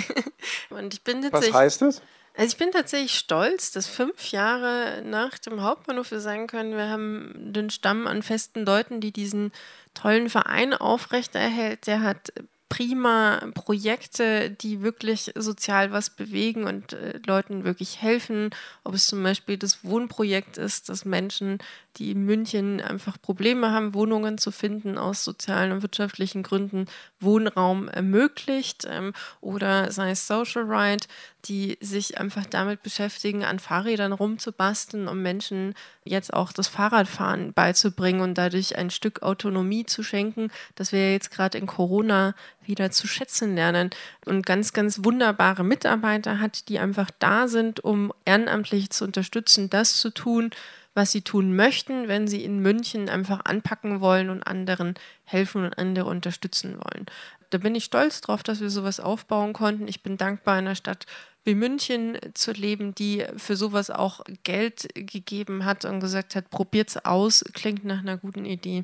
[0.71, 2.01] und ich bin Was heißt das?
[2.37, 6.89] Also ich bin tatsächlich stolz, dass fünf Jahre nach dem Hauptbahnhof wir sagen können, wir
[6.89, 9.53] haben den Stamm an festen Leuten, die diesen
[9.93, 11.87] tollen Verein aufrechterhält.
[11.87, 12.33] Der hat
[12.75, 18.49] prima Projekte, die wirklich sozial was bewegen und äh, Leuten wirklich helfen.
[18.83, 21.59] Ob es zum Beispiel das Wohnprojekt ist, dass Menschen,
[21.95, 26.87] die in München einfach Probleme haben, Wohnungen zu finden, aus sozialen und wirtschaftlichen Gründen
[27.21, 28.85] Wohnraum ermöglicht.
[28.89, 31.05] Ähm, oder sei es Social Ride,
[31.45, 38.21] die sich einfach damit beschäftigen, an Fahrrädern rumzubasteln, um Menschen jetzt auch das Fahrradfahren beizubringen
[38.21, 42.33] und dadurch ein Stück Autonomie zu schenken, das wir jetzt gerade in Corona
[42.63, 43.91] wieder zu schätzen lernen
[44.25, 49.97] und ganz, ganz wunderbare Mitarbeiter hat, die einfach da sind, um ehrenamtlich zu unterstützen, das
[49.97, 50.49] zu tun,
[50.95, 55.77] was sie tun möchten, wenn sie in München einfach anpacken wollen und anderen helfen und
[55.77, 57.05] andere unterstützen wollen.
[57.49, 59.87] Da bin ich stolz drauf, dass wir sowas aufbauen konnten.
[59.87, 61.05] Ich bin dankbar, in einer Stadt
[61.45, 66.97] wie München zu leben, die für sowas auch Geld gegeben hat und gesagt hat, probiert's
[66.97, 68.83] aus, klingt nach einer guten Idee.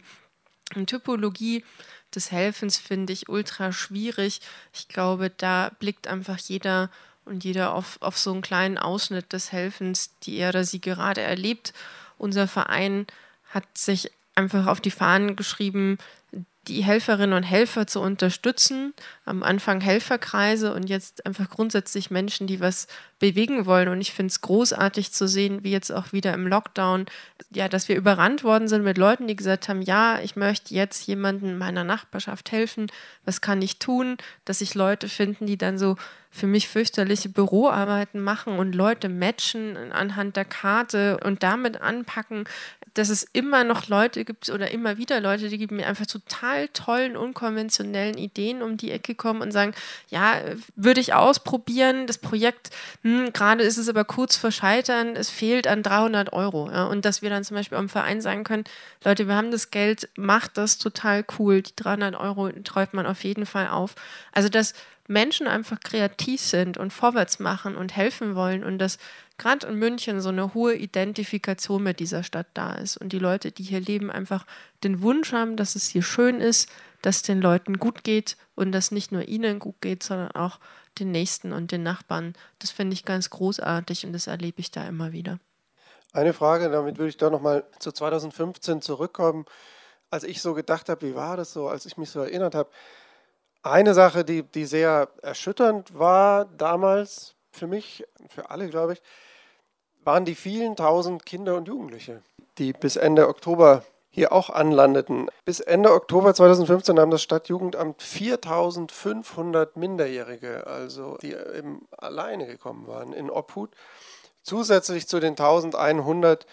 [0.76, 1.66] Und Typologie
[2.14, 4.42] des Helfens finde ich ultra schwierig.
[4.74, 6.90] Ich glaube, da blickt einfach jeder
[7.26, 11.22] und jeder auf, auf so einen kleinen Ausschnitt des Helfens, die er oder sie gerade
[11.22, 11.74] erlebt.
[12.18, 13.08] Unser Verein
[13.50, 15.98] hat sich einfach auf die Fahnen geschrieben,
[16.68, 18.94] die Helferinnen und Helfer zu unterstützen.
[19.26, 22.88] Am Anfang Helferkreise und jetzt einfach grundsätzlich Menschen, die was
[23.22, 23.88] bewegen wollen.
[23.88, 27.06] Und ich finde es großartig zu sehen, wie jetzt auch wieder im Lockdown,
[27.52, 31.08] ja, dass wir überrannt worden sind mit Leuten, die gesagt haben, ja, ich möchte jetzt
[31.08, 32.88] jemandem meiner Nachbarschaft helfen.
[33.24, 34.18] Was kann ich tun?
[34.44, 35.96] Dass sich Leute finden, die dann so
[36.34, 42.46] für mich fürchterliche Büroarbeiten machen und Leute matchen anhand der Karte und damit anpacken
[42.94, 47.16] dass es immer noch Leute gibt oder immer wieder Leute, die mir einfach total tollen,
[47.16, 49.74] unkonventionellen Ideen um die Ecke kommen und sagen,
[50.10, 50.36] ja,
[50.76, 52.72] würde ich ausprobieren, das Projekt,
[53.04, 56.70] mh, hm, gerade ist es aber kurz vor Scheitern, es fehlt an 300 Euro.
[56.72, 58.64] Ja, und dass wir dann zum Beispiel am Verein sagen können,
[59.04, 61.62] Leute, wir haben das Geld, macht das total cool.
[61.62, 63.96] Die 300 Euro träuft man auf jeden Fall auf.
[64.32, 64.74] Also, dass
[65.08, 68.98] Menschen einfach kreativ sind und vorwärts machen und helfen wollen und dass
[69.42, 73.52] gerade in München so eine hohe Identifikation mit dieser Stadt da ist und die Leute,
[73.52, 74.46] die hier leben, einfach
[74.84, 76.70] den Wunsch haben, dass es hier schön ist,
[77.02, 80.60] dass den Leuten gut geht und dass nicht nur ihnen gut geht, sondern auch
[81.00, 82.34] den Nächsten und den Nachbarn.
[82.60, 85.40] Das finde ich ganz großartig und das erlebe ich da immer wieder.
[86.14, 89.46] Eine Frage, damit würde ich da nochmal zu 2015 zurückkommen.
[90.12, 92.70] Als ich so gedacht habe, wie war das so, als ich mich so erinnert habe.
[93.64, 99.02] Eine Sache, die, die sehr erschütternd war damals für mich, für alle, glaube ich,
[100.04, 102.22] waren die vielen tausend Kinder und Jugendliche,
[102.58, 105.30] die bis Ende Oktober hier auch anlandeten.
[105.46, 113.14] Bis Ende Oktober 2015 haben das Stadtjugendamt 4500 Minderjährige, also die eben alleine gekommen waren,
[113.14, 113.72] in Obhut.
[114.44, 116.46] Zusätzlich zu den 1100,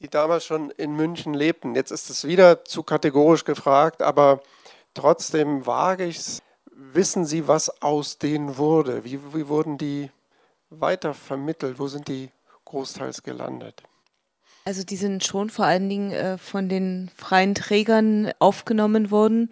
[0.00, 1.74] die damals schon in München lebten.
[1.74, 4.40] Jetzt ist es wieder zu kategorisch gefragt, aber
[4.94, 6.40] trotzdem wage ich es.
[6.76, 9.04] Wissen Sie, was aus denen wurde?
[9.04, 10.10] Wie, wie wurden die
[10.70, 11.78] weiter vermittelt?
[11.78, 12.30] Wo sind die
[12.74, 13.82] großteils gelandet?
[14.64, 19.48] Also die sind schon vor allen Dingen äh, von den freien Trägern aufgenommen worden,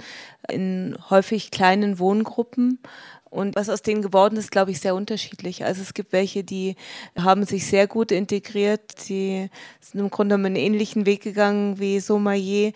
[0.48, 2.80] in häufig kleinen Wohngruppen.
[3.24, 5.64] Und was aus denen geworden ist, glaube ich, sehr unterschiedlich.
[5.64, 6.76] Also es gibt welche, die
[7.16, 9.48] haben sich sehr gut integriert, die
[9.80, 12.72] sind im Grunde einen ähnlichen Weg gegangen wie Somayer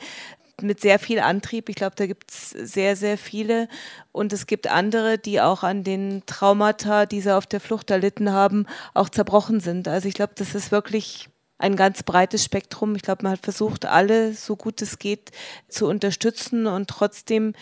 [0.63, 1.69] mit sehr viel Antrieb.
[1.69, 3.69] Ich glaube, da gibt es sehr, sehr viele.
[4.13, 8.33] Und es gibt andere, die auch an den Traumata, die sie auf der Flucht erlitten
[8.33, 9.89] haben, auch zerbrochen sind.
[9.89, 11.29] Also ich glaube, das ist wirklich
[11.59, 12.95] ein ganz breites Spektrum.
[12.97, 15.31] Ich glaube, man hat versucht, alle so gut es geht
[15.69, 17.55] zu unterstützen und trotzdem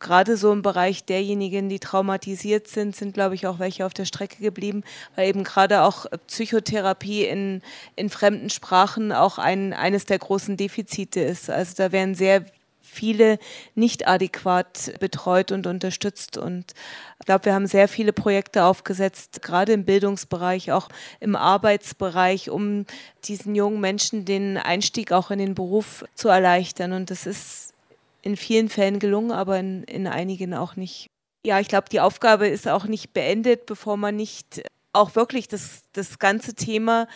[0.00, 4.06] gerade so im Bereich derjenigen, die traumatisiert sind, sind, glaube ich, auch welche auf der
[4.06, 4.84] Strecke geblieben,
[5.16, 7.62] weil eben gerade auch Psychotherapie in,
[7.94, 11.50] in fremden Sprachen auch ein, eines der großen Defizite ist.
[11.50, 12.46] Also da werden sehr
[12.92, 13.38] viele
[13.74, 16.36] nicht adäquat betreut und unterstützt.
[16.36, 16.72] Und
[17.18, 20.88] ich glaube, wir haben sehr viele Projekte aufgesetzt, gerade im Bildungsbereich, auch
[21.18, 22.84] im Arbeitsbereich, um
[23.24, 26.92] diesen jungen Menschen den Einstieg auch in den Beruf zu erleichtern.
[26.92, 27.72] Und das ist
[28.20, 31.06] in vielen Fällen gelungen, aber in, in einigen auch nicht.
[31.44, 34.62] Ja, ich glaube, die Aufgabe ist auch nicht beendet, bevor man nicht
[34.92, 37.08] auch wirklich das, das ganze Thema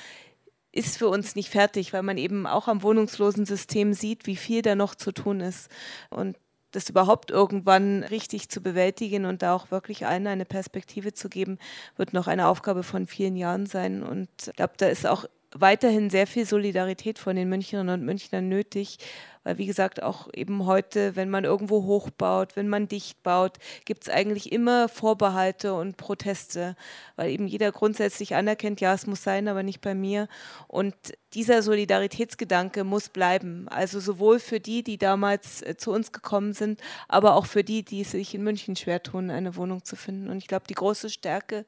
[0.77, 4.75] ist für uns nicht fertig, weil man eben auch am Wohnungslosensystem sieht, wie viel da
[4.75, 5.71] noch zu tun ist.
[6.11, 6.37] Und
[6.73, 11.59] das überhaupt irgendwann richtig zu bewältigen und da auch wirklich allen eine Perspektive zu geben,
[11.97, 14.03] wird noch eine Aufgabe von vielen Jahren sein.
[14.03, 15.25] Und ich glaube, da ist auch
[15.55, 18.99] weiterhin sehr viel Solidarität von den Münchnerinnen und Münchnern nötig,
[19.47, 24.03] weil wie gesagt, auch eben heute, wenn man irgendwo hochbaut, wenn man dicht baut, gibt
[24.03, 26.75] es eigentlich immer Vorbehalte und Proteste,
[27.15, 30.27] weil eben jeder grundsätzlich anerkennt, ja, es muss sein, aber nicht bei mir.
[30.67, 30.97] Und
[31.37, 33.69] dieser Solidaritätsgedanke muss bleiben.
[33.69, 37.85] Also sowohl für die, die damals äh, zu uns gekommen sind, aber auch für die,
[37.85, 40.29] die sich in München schwer tun, eine Wohnung zu finden.
[40.29, 41.67] Und ich glaube, die große Stärke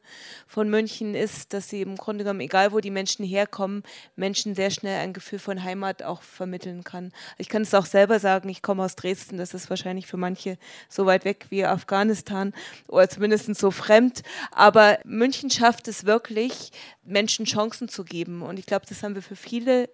[0.48, 3.82] von München ist, dass sie im Grunde genommen, egal wo die Menschen herkommen,
[4.16, 7.12] Menschen sehr schnell ein Gefühl von Heimat auch vermitteln kann.
[7.36, 10.58] Ich kann es auch selber sagen, ich komme aus Dresden, das ist wahrscheinlich für manche
[10.88, 12.52] so weit weg wie Afghanistan
[12.88, 14.22] oder zumindest so fremd.
[14.50, 16.72] Aber München schafft es wirklich,
[17.04, 18.42] Menschen Chancen zu geben.
[18.42, 19.88] Und ich glaube, das haben wir für viele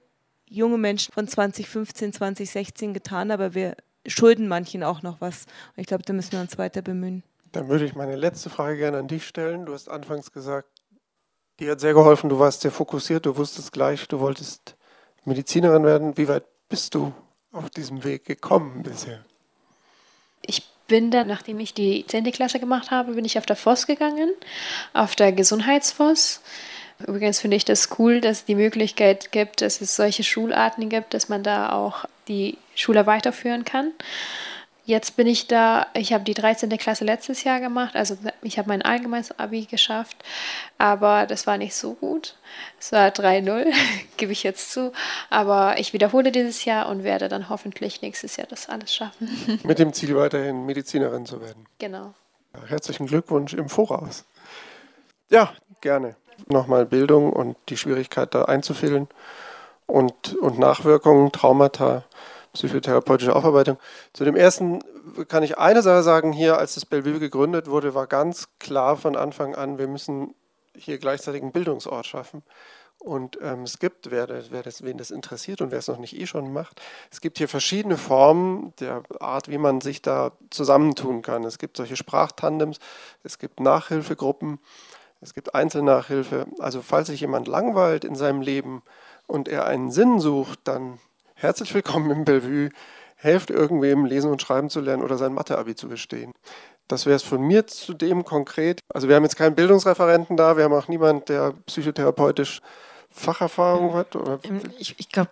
[0.47, 3.77] junge Menschen von 2015, 2016 getan, aber wir
[4.07, 5.47] schulden manchen auch noch was.
[5.77, 7.23] Und ich glaube, da müssen wir uns weiter bemühen.
[7.53, 9.67] Dann würde ich meine letzte Frage gerne an dich stellen.
[9.67, 10.69] Du hast anfangs gesagt,
[11.61, 14.77] dir hat sehr geholfen, du warst sehr fokussiert, du wusstest gleich, du wolltest
[15.25, 16.17] Medizinerin werden.
[16.17, 17.13] Wie weit bist du
[17.55, 19.25] auf diesem Weg gekommen bisher?
[20.43, 22.31] Ich bin dann, nachdem ich die 10.
[22.33, 24.31] Klasse gemacht habe, bin ich auf der FOS gegangen,
[24.93, 26.43] auf der Gesundheitsfoss.
[27.07, 31.15] Übrigens finde ich das cool, dass es die Möglichkeit gibt, dass es solche Schularten gibt,
[31.15, 33.93] dass man da auch die Schule weiterführen kann.
[34.87, 36.69] Jetzt bin ich da, ich habe die 13.
[36.77, 40.23] Klasse letztes Jahr gemacht, also ich habe mein allgemeines Abi geschafft,
[40.77, 42.37] aber das war nicht so gut.
[42.79, 43.73] Es war 3-0,
[44.19, 44.93] gebe ich jetzt zu,
[45.31, 49.61] aber ich wiederhole dieses Jahr und werde dann hoffentlich nächstes Jahr das alles schaffen.
[49.65, 51.65] Mit dem Ziel weiterhin Medizinerin zu werden.
[51.79, 52.13] Genau.
[52.67, 54.27] Herzlichen Glückwunsch im Voraus.
[55.31, 56.15] Ja, gerne.
[56.47, 59.09] Nochmal Bildung und die Schwierigkeit da einzufüllen
[59.87, 62.05] und, und Nachwirkungen, Traumata
[62.55, 63.79] psychotherapeutische Aufarbeitung.
[64.13, 64.81] Zu dem ersten
[65.29, 69.17] kann ich eine Sache sagen, hier, als das Bellevue gegründet wurde, war ganz klar von
[69.17, 70.35] Anfang an, wir müssen
[70.77, 72.43] hier gleichzeitig einen Bildungsort schaffen.
[72.99, 76.19] Und ähm, es gibt, wer, wer das, wen das interessiert und wer es noch nicht
[76.19, 81.21] eh schon macht, es gibt hier verschiedene Formen der Art, wie man sich da zusammentun
[81.21, 81.45] kann.
[81.45, 82.79] Es gibt solche Sprachtandems,
[83.23, 84.59] es gibt Nachhilfegruppen,
[85.21, 86.47] Es gibt Einzelnachhilfe.
[86.59, 88.83] Also falls sich jemand langweilt in seinem Leben
[89.27, 90.99] und er einen Sinn sucht, dann
[91.45, 92.71] herzlich willkommen im Bellevue.
[93.17, 96.33] Helft irgendwem lesen und schreiben zu lernen oder sein Mathe-Abi zu bestehen.
[96.89, 98.81] Das wäre es von mir zudem konkret.
[98.89, 102.63] Also wir haben jetzt keinen Bildungsreferenten da, wir haben auch niemanden, der psychotherapeutisch
[103.11, 104.17] Facherfahrung hat?
[104.17, 104.41] Oder?
[104.43, 105.31] Ähm, ich, ich glaube,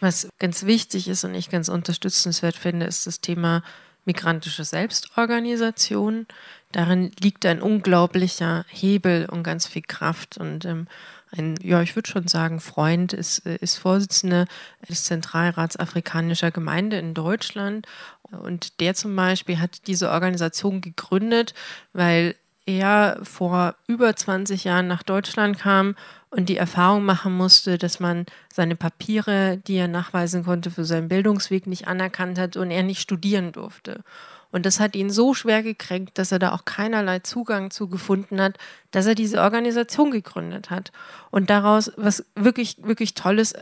[0.00, 3.62] was ganz wichtig ist und ich ganz unterstützenswert finde, ist das Thema
[4.04, 6.26] migrantische Selbstorganisation.
[6.72, 10.38] Darin liegt ein unglaublicher Hebel und ganz viel Kraft.
[10.38, 10.88] Und ähm,
[11.36, 14.46] ein, ja, ich würde schon sagen, Freund ist, äh, ist Vorsitzender
[14.88, 17.86] des Zentralrats afrikanischer Gemeinde in Deutschland.
[18.30, 21.54] Und der zum Beispiel hat diese Organisation gegründet,
[21.92, 22.34] weil
[22.64, 25.96] er vor über 20 Jahren nach Deutschland kam
[26.30, 31.08] und die Erfahrung machen musste, dass man seine Papiere, die er nachweisen konnte, für seinen
[31.08, 34.04] Bildungsweg nicht anerkannt hat und er nicht studieren durfte.
[34.52, 38.40] Und das hat ihn so schwer gekränkt, dass er da auch keinerlei Zugang zu gefunden
[38.40, 38.58] hat,
[38.92, 40.92] dass er diese Organisation gegründet hat.
[41.30, 43.54] Und daraus was wirklich, wirklich Tolles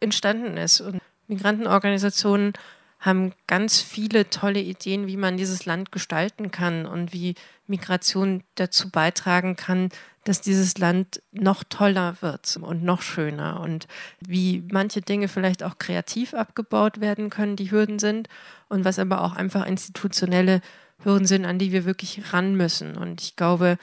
[0.00, 0.80] entstanden ist.
[0.80, 2.54] Und Migrantenorganisationen
[3.00, 7.34] haben ganz viele tolle Ideen, wie man dieses Land gestalten kann und wie
[7.66, 9.90] Migration dazu beitragen kann,
[10.28, 13.88] dass dieses Land noch toller wird und noch schöner und
[14.20, 18.28] wie manche Dinge vielleicht auch kreativ abgebaut werden können, die Hürden sind
[18.68, 20.60] und was aber auch einfach institutionelle
[21.02, 22.96] Hürden sind, an die wir wirklich ran müssen.
[22.98, 23.78] Und ich glaube,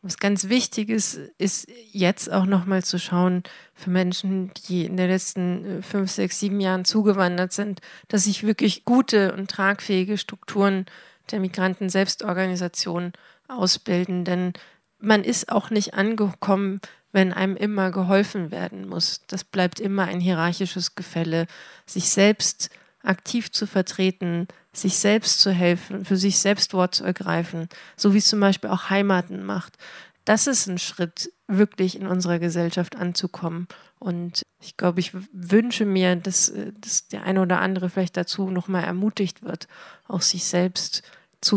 [0.00, 3.42] was ganz wichtig ist, ist jetzt auch nochmal zu schauen
[3.74, 8.44] für Menschen, die in den letzten äh, fünf, sechs, sieben Jahren zugewandert sind, dass sich
[8.44, 10.86] wirklich gute und tragfähige Strukturen
[11.30, 13.12] der Migranten-Selbstorganisation
[13.46, 14.24] ausbilden.
[14.24, 14.54] Denn
[15.02, 16.80] man ist auch nicht angekommen,
[17.12, 19.20] wenn einem immer geholfen werden muss.
[19.26, 21.46] Das bleibt immer ein hierarchisches Gefälle,
[21.84, 22.70] sich selbst
[23.02, 28.18] aktiv zu vertreten, sich selbst zu helfen, für sich selbst Wort zu ergreifen, so wie
[28.18, 29.76] es zum Beispiel auch Heimaten macht.
[30.24, 33.66] Das ist ein Schritt, wirklich in unserer Gesellschaft anzukommen.
[33.98, 38.50] Und ich glaube, ich wünsche mir, dass, äh, dass der eine oder andere vielleicht dazu
[38.50, 39.66] nochmal ermutigt wird,
[40.06, 41.02] auch sich selbst zu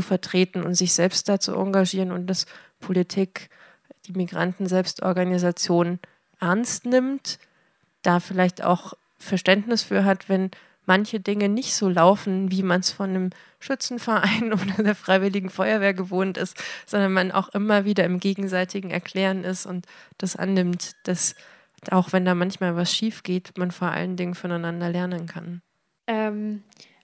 [0.01, 2.45] vertreten und sich selbst dazu engagieren und dass
[2.79, 3.49] Politik
[4.07, 5.99] die Migranten-Selbstorganisation
[6.39, 7.39] ernst nimmt,
[8.01, 10.51] da vielleicht auch Verständnis für hat, wenn
[10.85, 13.29] manche Dinge nicht so laufen, wie man es von einem
[13.59, 19.43] Schützenverein oder der Freiwilligen Feuerwehr gewohnt ist, sondern man auch immer wieder im gegenseitigen Erklären
[19.43, 19.85] ist und
[20.17, 21.35] das annimmt, dass
[21.91, 25.61] auch wenn da manchmal was schief geht, man vor allen Dingen voneinander lernen kann.
[26.07, 26.63] Ähm,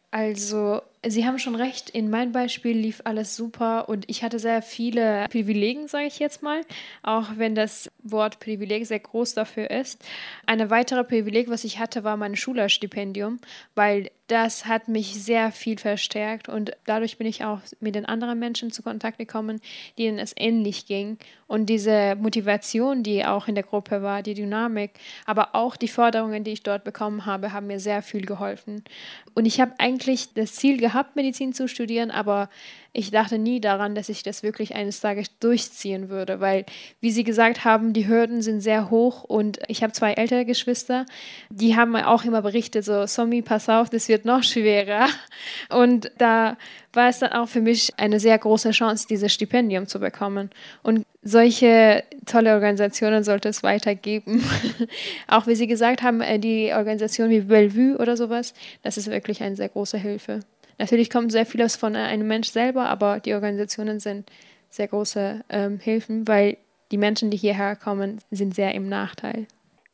[0.09, 4.61] also Sie haben schon recht, in meinem Beispiel lief alles super und ich hatte sehr
[4.61, 6.61] viele Privilegien, sage ich jetzt mal,
[7.01, 10.05] auch wenn das Wort Privileg sehr groß dafür ist.
[10.45, 13.39] Eine weitere Privileg, was ich hatte, war mein Schülerstipendium,
[13.73, 18.39] weil das hat mich sehr viel verstärkt und dadurch bin ich auch mit den anderen
[18.39, 19.59] Menschen zu Kontakt gekommen,
[19.97, 21.17] denen es ähnlich ging.
[21.47, 24.91] Und diese Motivation, die auch in der Gruppe war, die Dynamik,
[25.25, 28.85] aber auch die Forderungen, die ich dort bekommen habe, haben mir sehr viel geholfen.
[29.33, 32.49] Und ich habe eigentlich das Ziel gehabt, gehabt, Medizin zu studieren, aber
[32.93, 36.65] ich dachte nie daran, dass ich das wirklich eines Tages durchziehen würde, weil,
[36.99, 41.05] wie Sie gesagt haben, die Hürden sind sehr hoch und ich habe zwei ältere Geschwister,
[41.49, 45.07] die haben auch immer berichtet, so, Somi, pass auf, das wird noch schwerer.
[45.69, 46.57] Und da
[46.93, 50.49] war es dann auch für mich eine sehr große Chance, dieses Stipendium zu bekommen.
[50.83, 54.43] Und solche tolle Organisationen sollte es weitergeben.
[55.27, 58.53] auch wie Sie gesagt haben, äh, die Organisation wie Bellevue oder sowas,
[58.83, 60.41] das ist wirklich eine sehr große Hilfe.
[60.81, 64.31] Natürlich kommt sehr vieles von einem Mensch selber, aber die Organisationen sind
[64.71, 66.57] sehr große ähm, Hilfen, weil
[66.89, 69.45] die Menschen, die hierher kommen, sind sehr im Nachteil.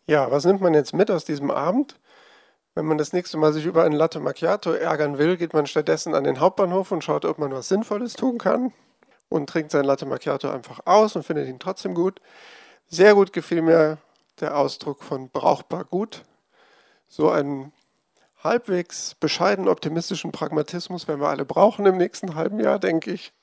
[0.05, 1.99] Ja, was nimmt man jetzt mit aus diesem Abend?
[2.73, 6.15] Wenn man das nächste Mal sich über ein Latte Macchiato ärgern will, geht man stattdessen
[6.15, 8.71] an den Hauptbahnhof und schaut, ob man was Sinnvolles tun kann
[9.27, 12.21] und trinkt sein Latte Macchiato einfach aus und findet ihn trotzdem gut.
[12.87, 13.97] Sehr gut gefiel mir
[14.39, 16.23] der Ausdruck von brauchbar gut.
[17.09, 17.73] So ein
[18.43, 23.33] halbwegs bescheiden optimistischen Pragmatismus werden wir alle brauchen im nächsten halben Jahr, denke ich.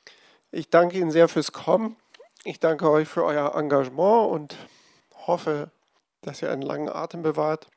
[0.50, 1.96] Ich danke Ihnen sehr fürs Kommen.
[2.44, 4.56] Ich danke euch für euer Engagement und
[5.26, 5.70] hoffe,
[6.22, 7.68] dass ihr einen langen Atem bewahrt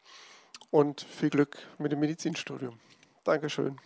[0.72, 2.80] und viel Glück mit dem Medizinstudium.
[3.24, 3.78] Dankeschön.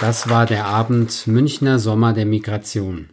[0.00, 3.10] Das war der Abend Münchner Sommer der Migration.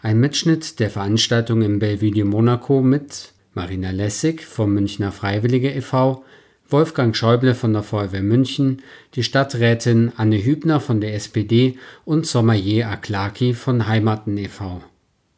[0.00, 6.24] Ein Mitschnitt der Veranstaltung im Belvedere Monaco mit Marina Lessig vom Münchner Freiwillige e.V.,
[6.68, 8.80] Wolfgang Schäuble von der Feuerwehr München,
[9.14, 11.76] die Stadträtin Anne Hübner von der SPD
[12.06, 14.82] und Sommelier Aklaki von Heimaten e.V.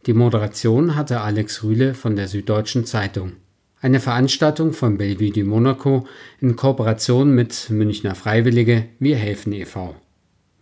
[0.07, 3.33] Die Moderation hatte Alex Rühle von der Süddeutschen Zeitung.
[3.81, 6.07] Eine Veranstaltung von Belvedere Monaco
[6.41, 9.97] in Kooperation mit Münchner Freiwillige Wir helfen e.V.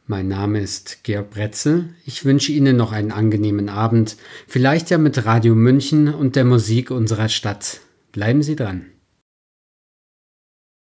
[0.07, 1.91] Mein Name ist Georg Bretzel.
[2.05, 4.17] Ich wünsche Ihnen noch einen angenehmen Abend,
[4.49, 7.81] vielleicht ja mit Radio München und der Musik unserer Stadt.
[8.11, 8.92] Bleiben Sie dran.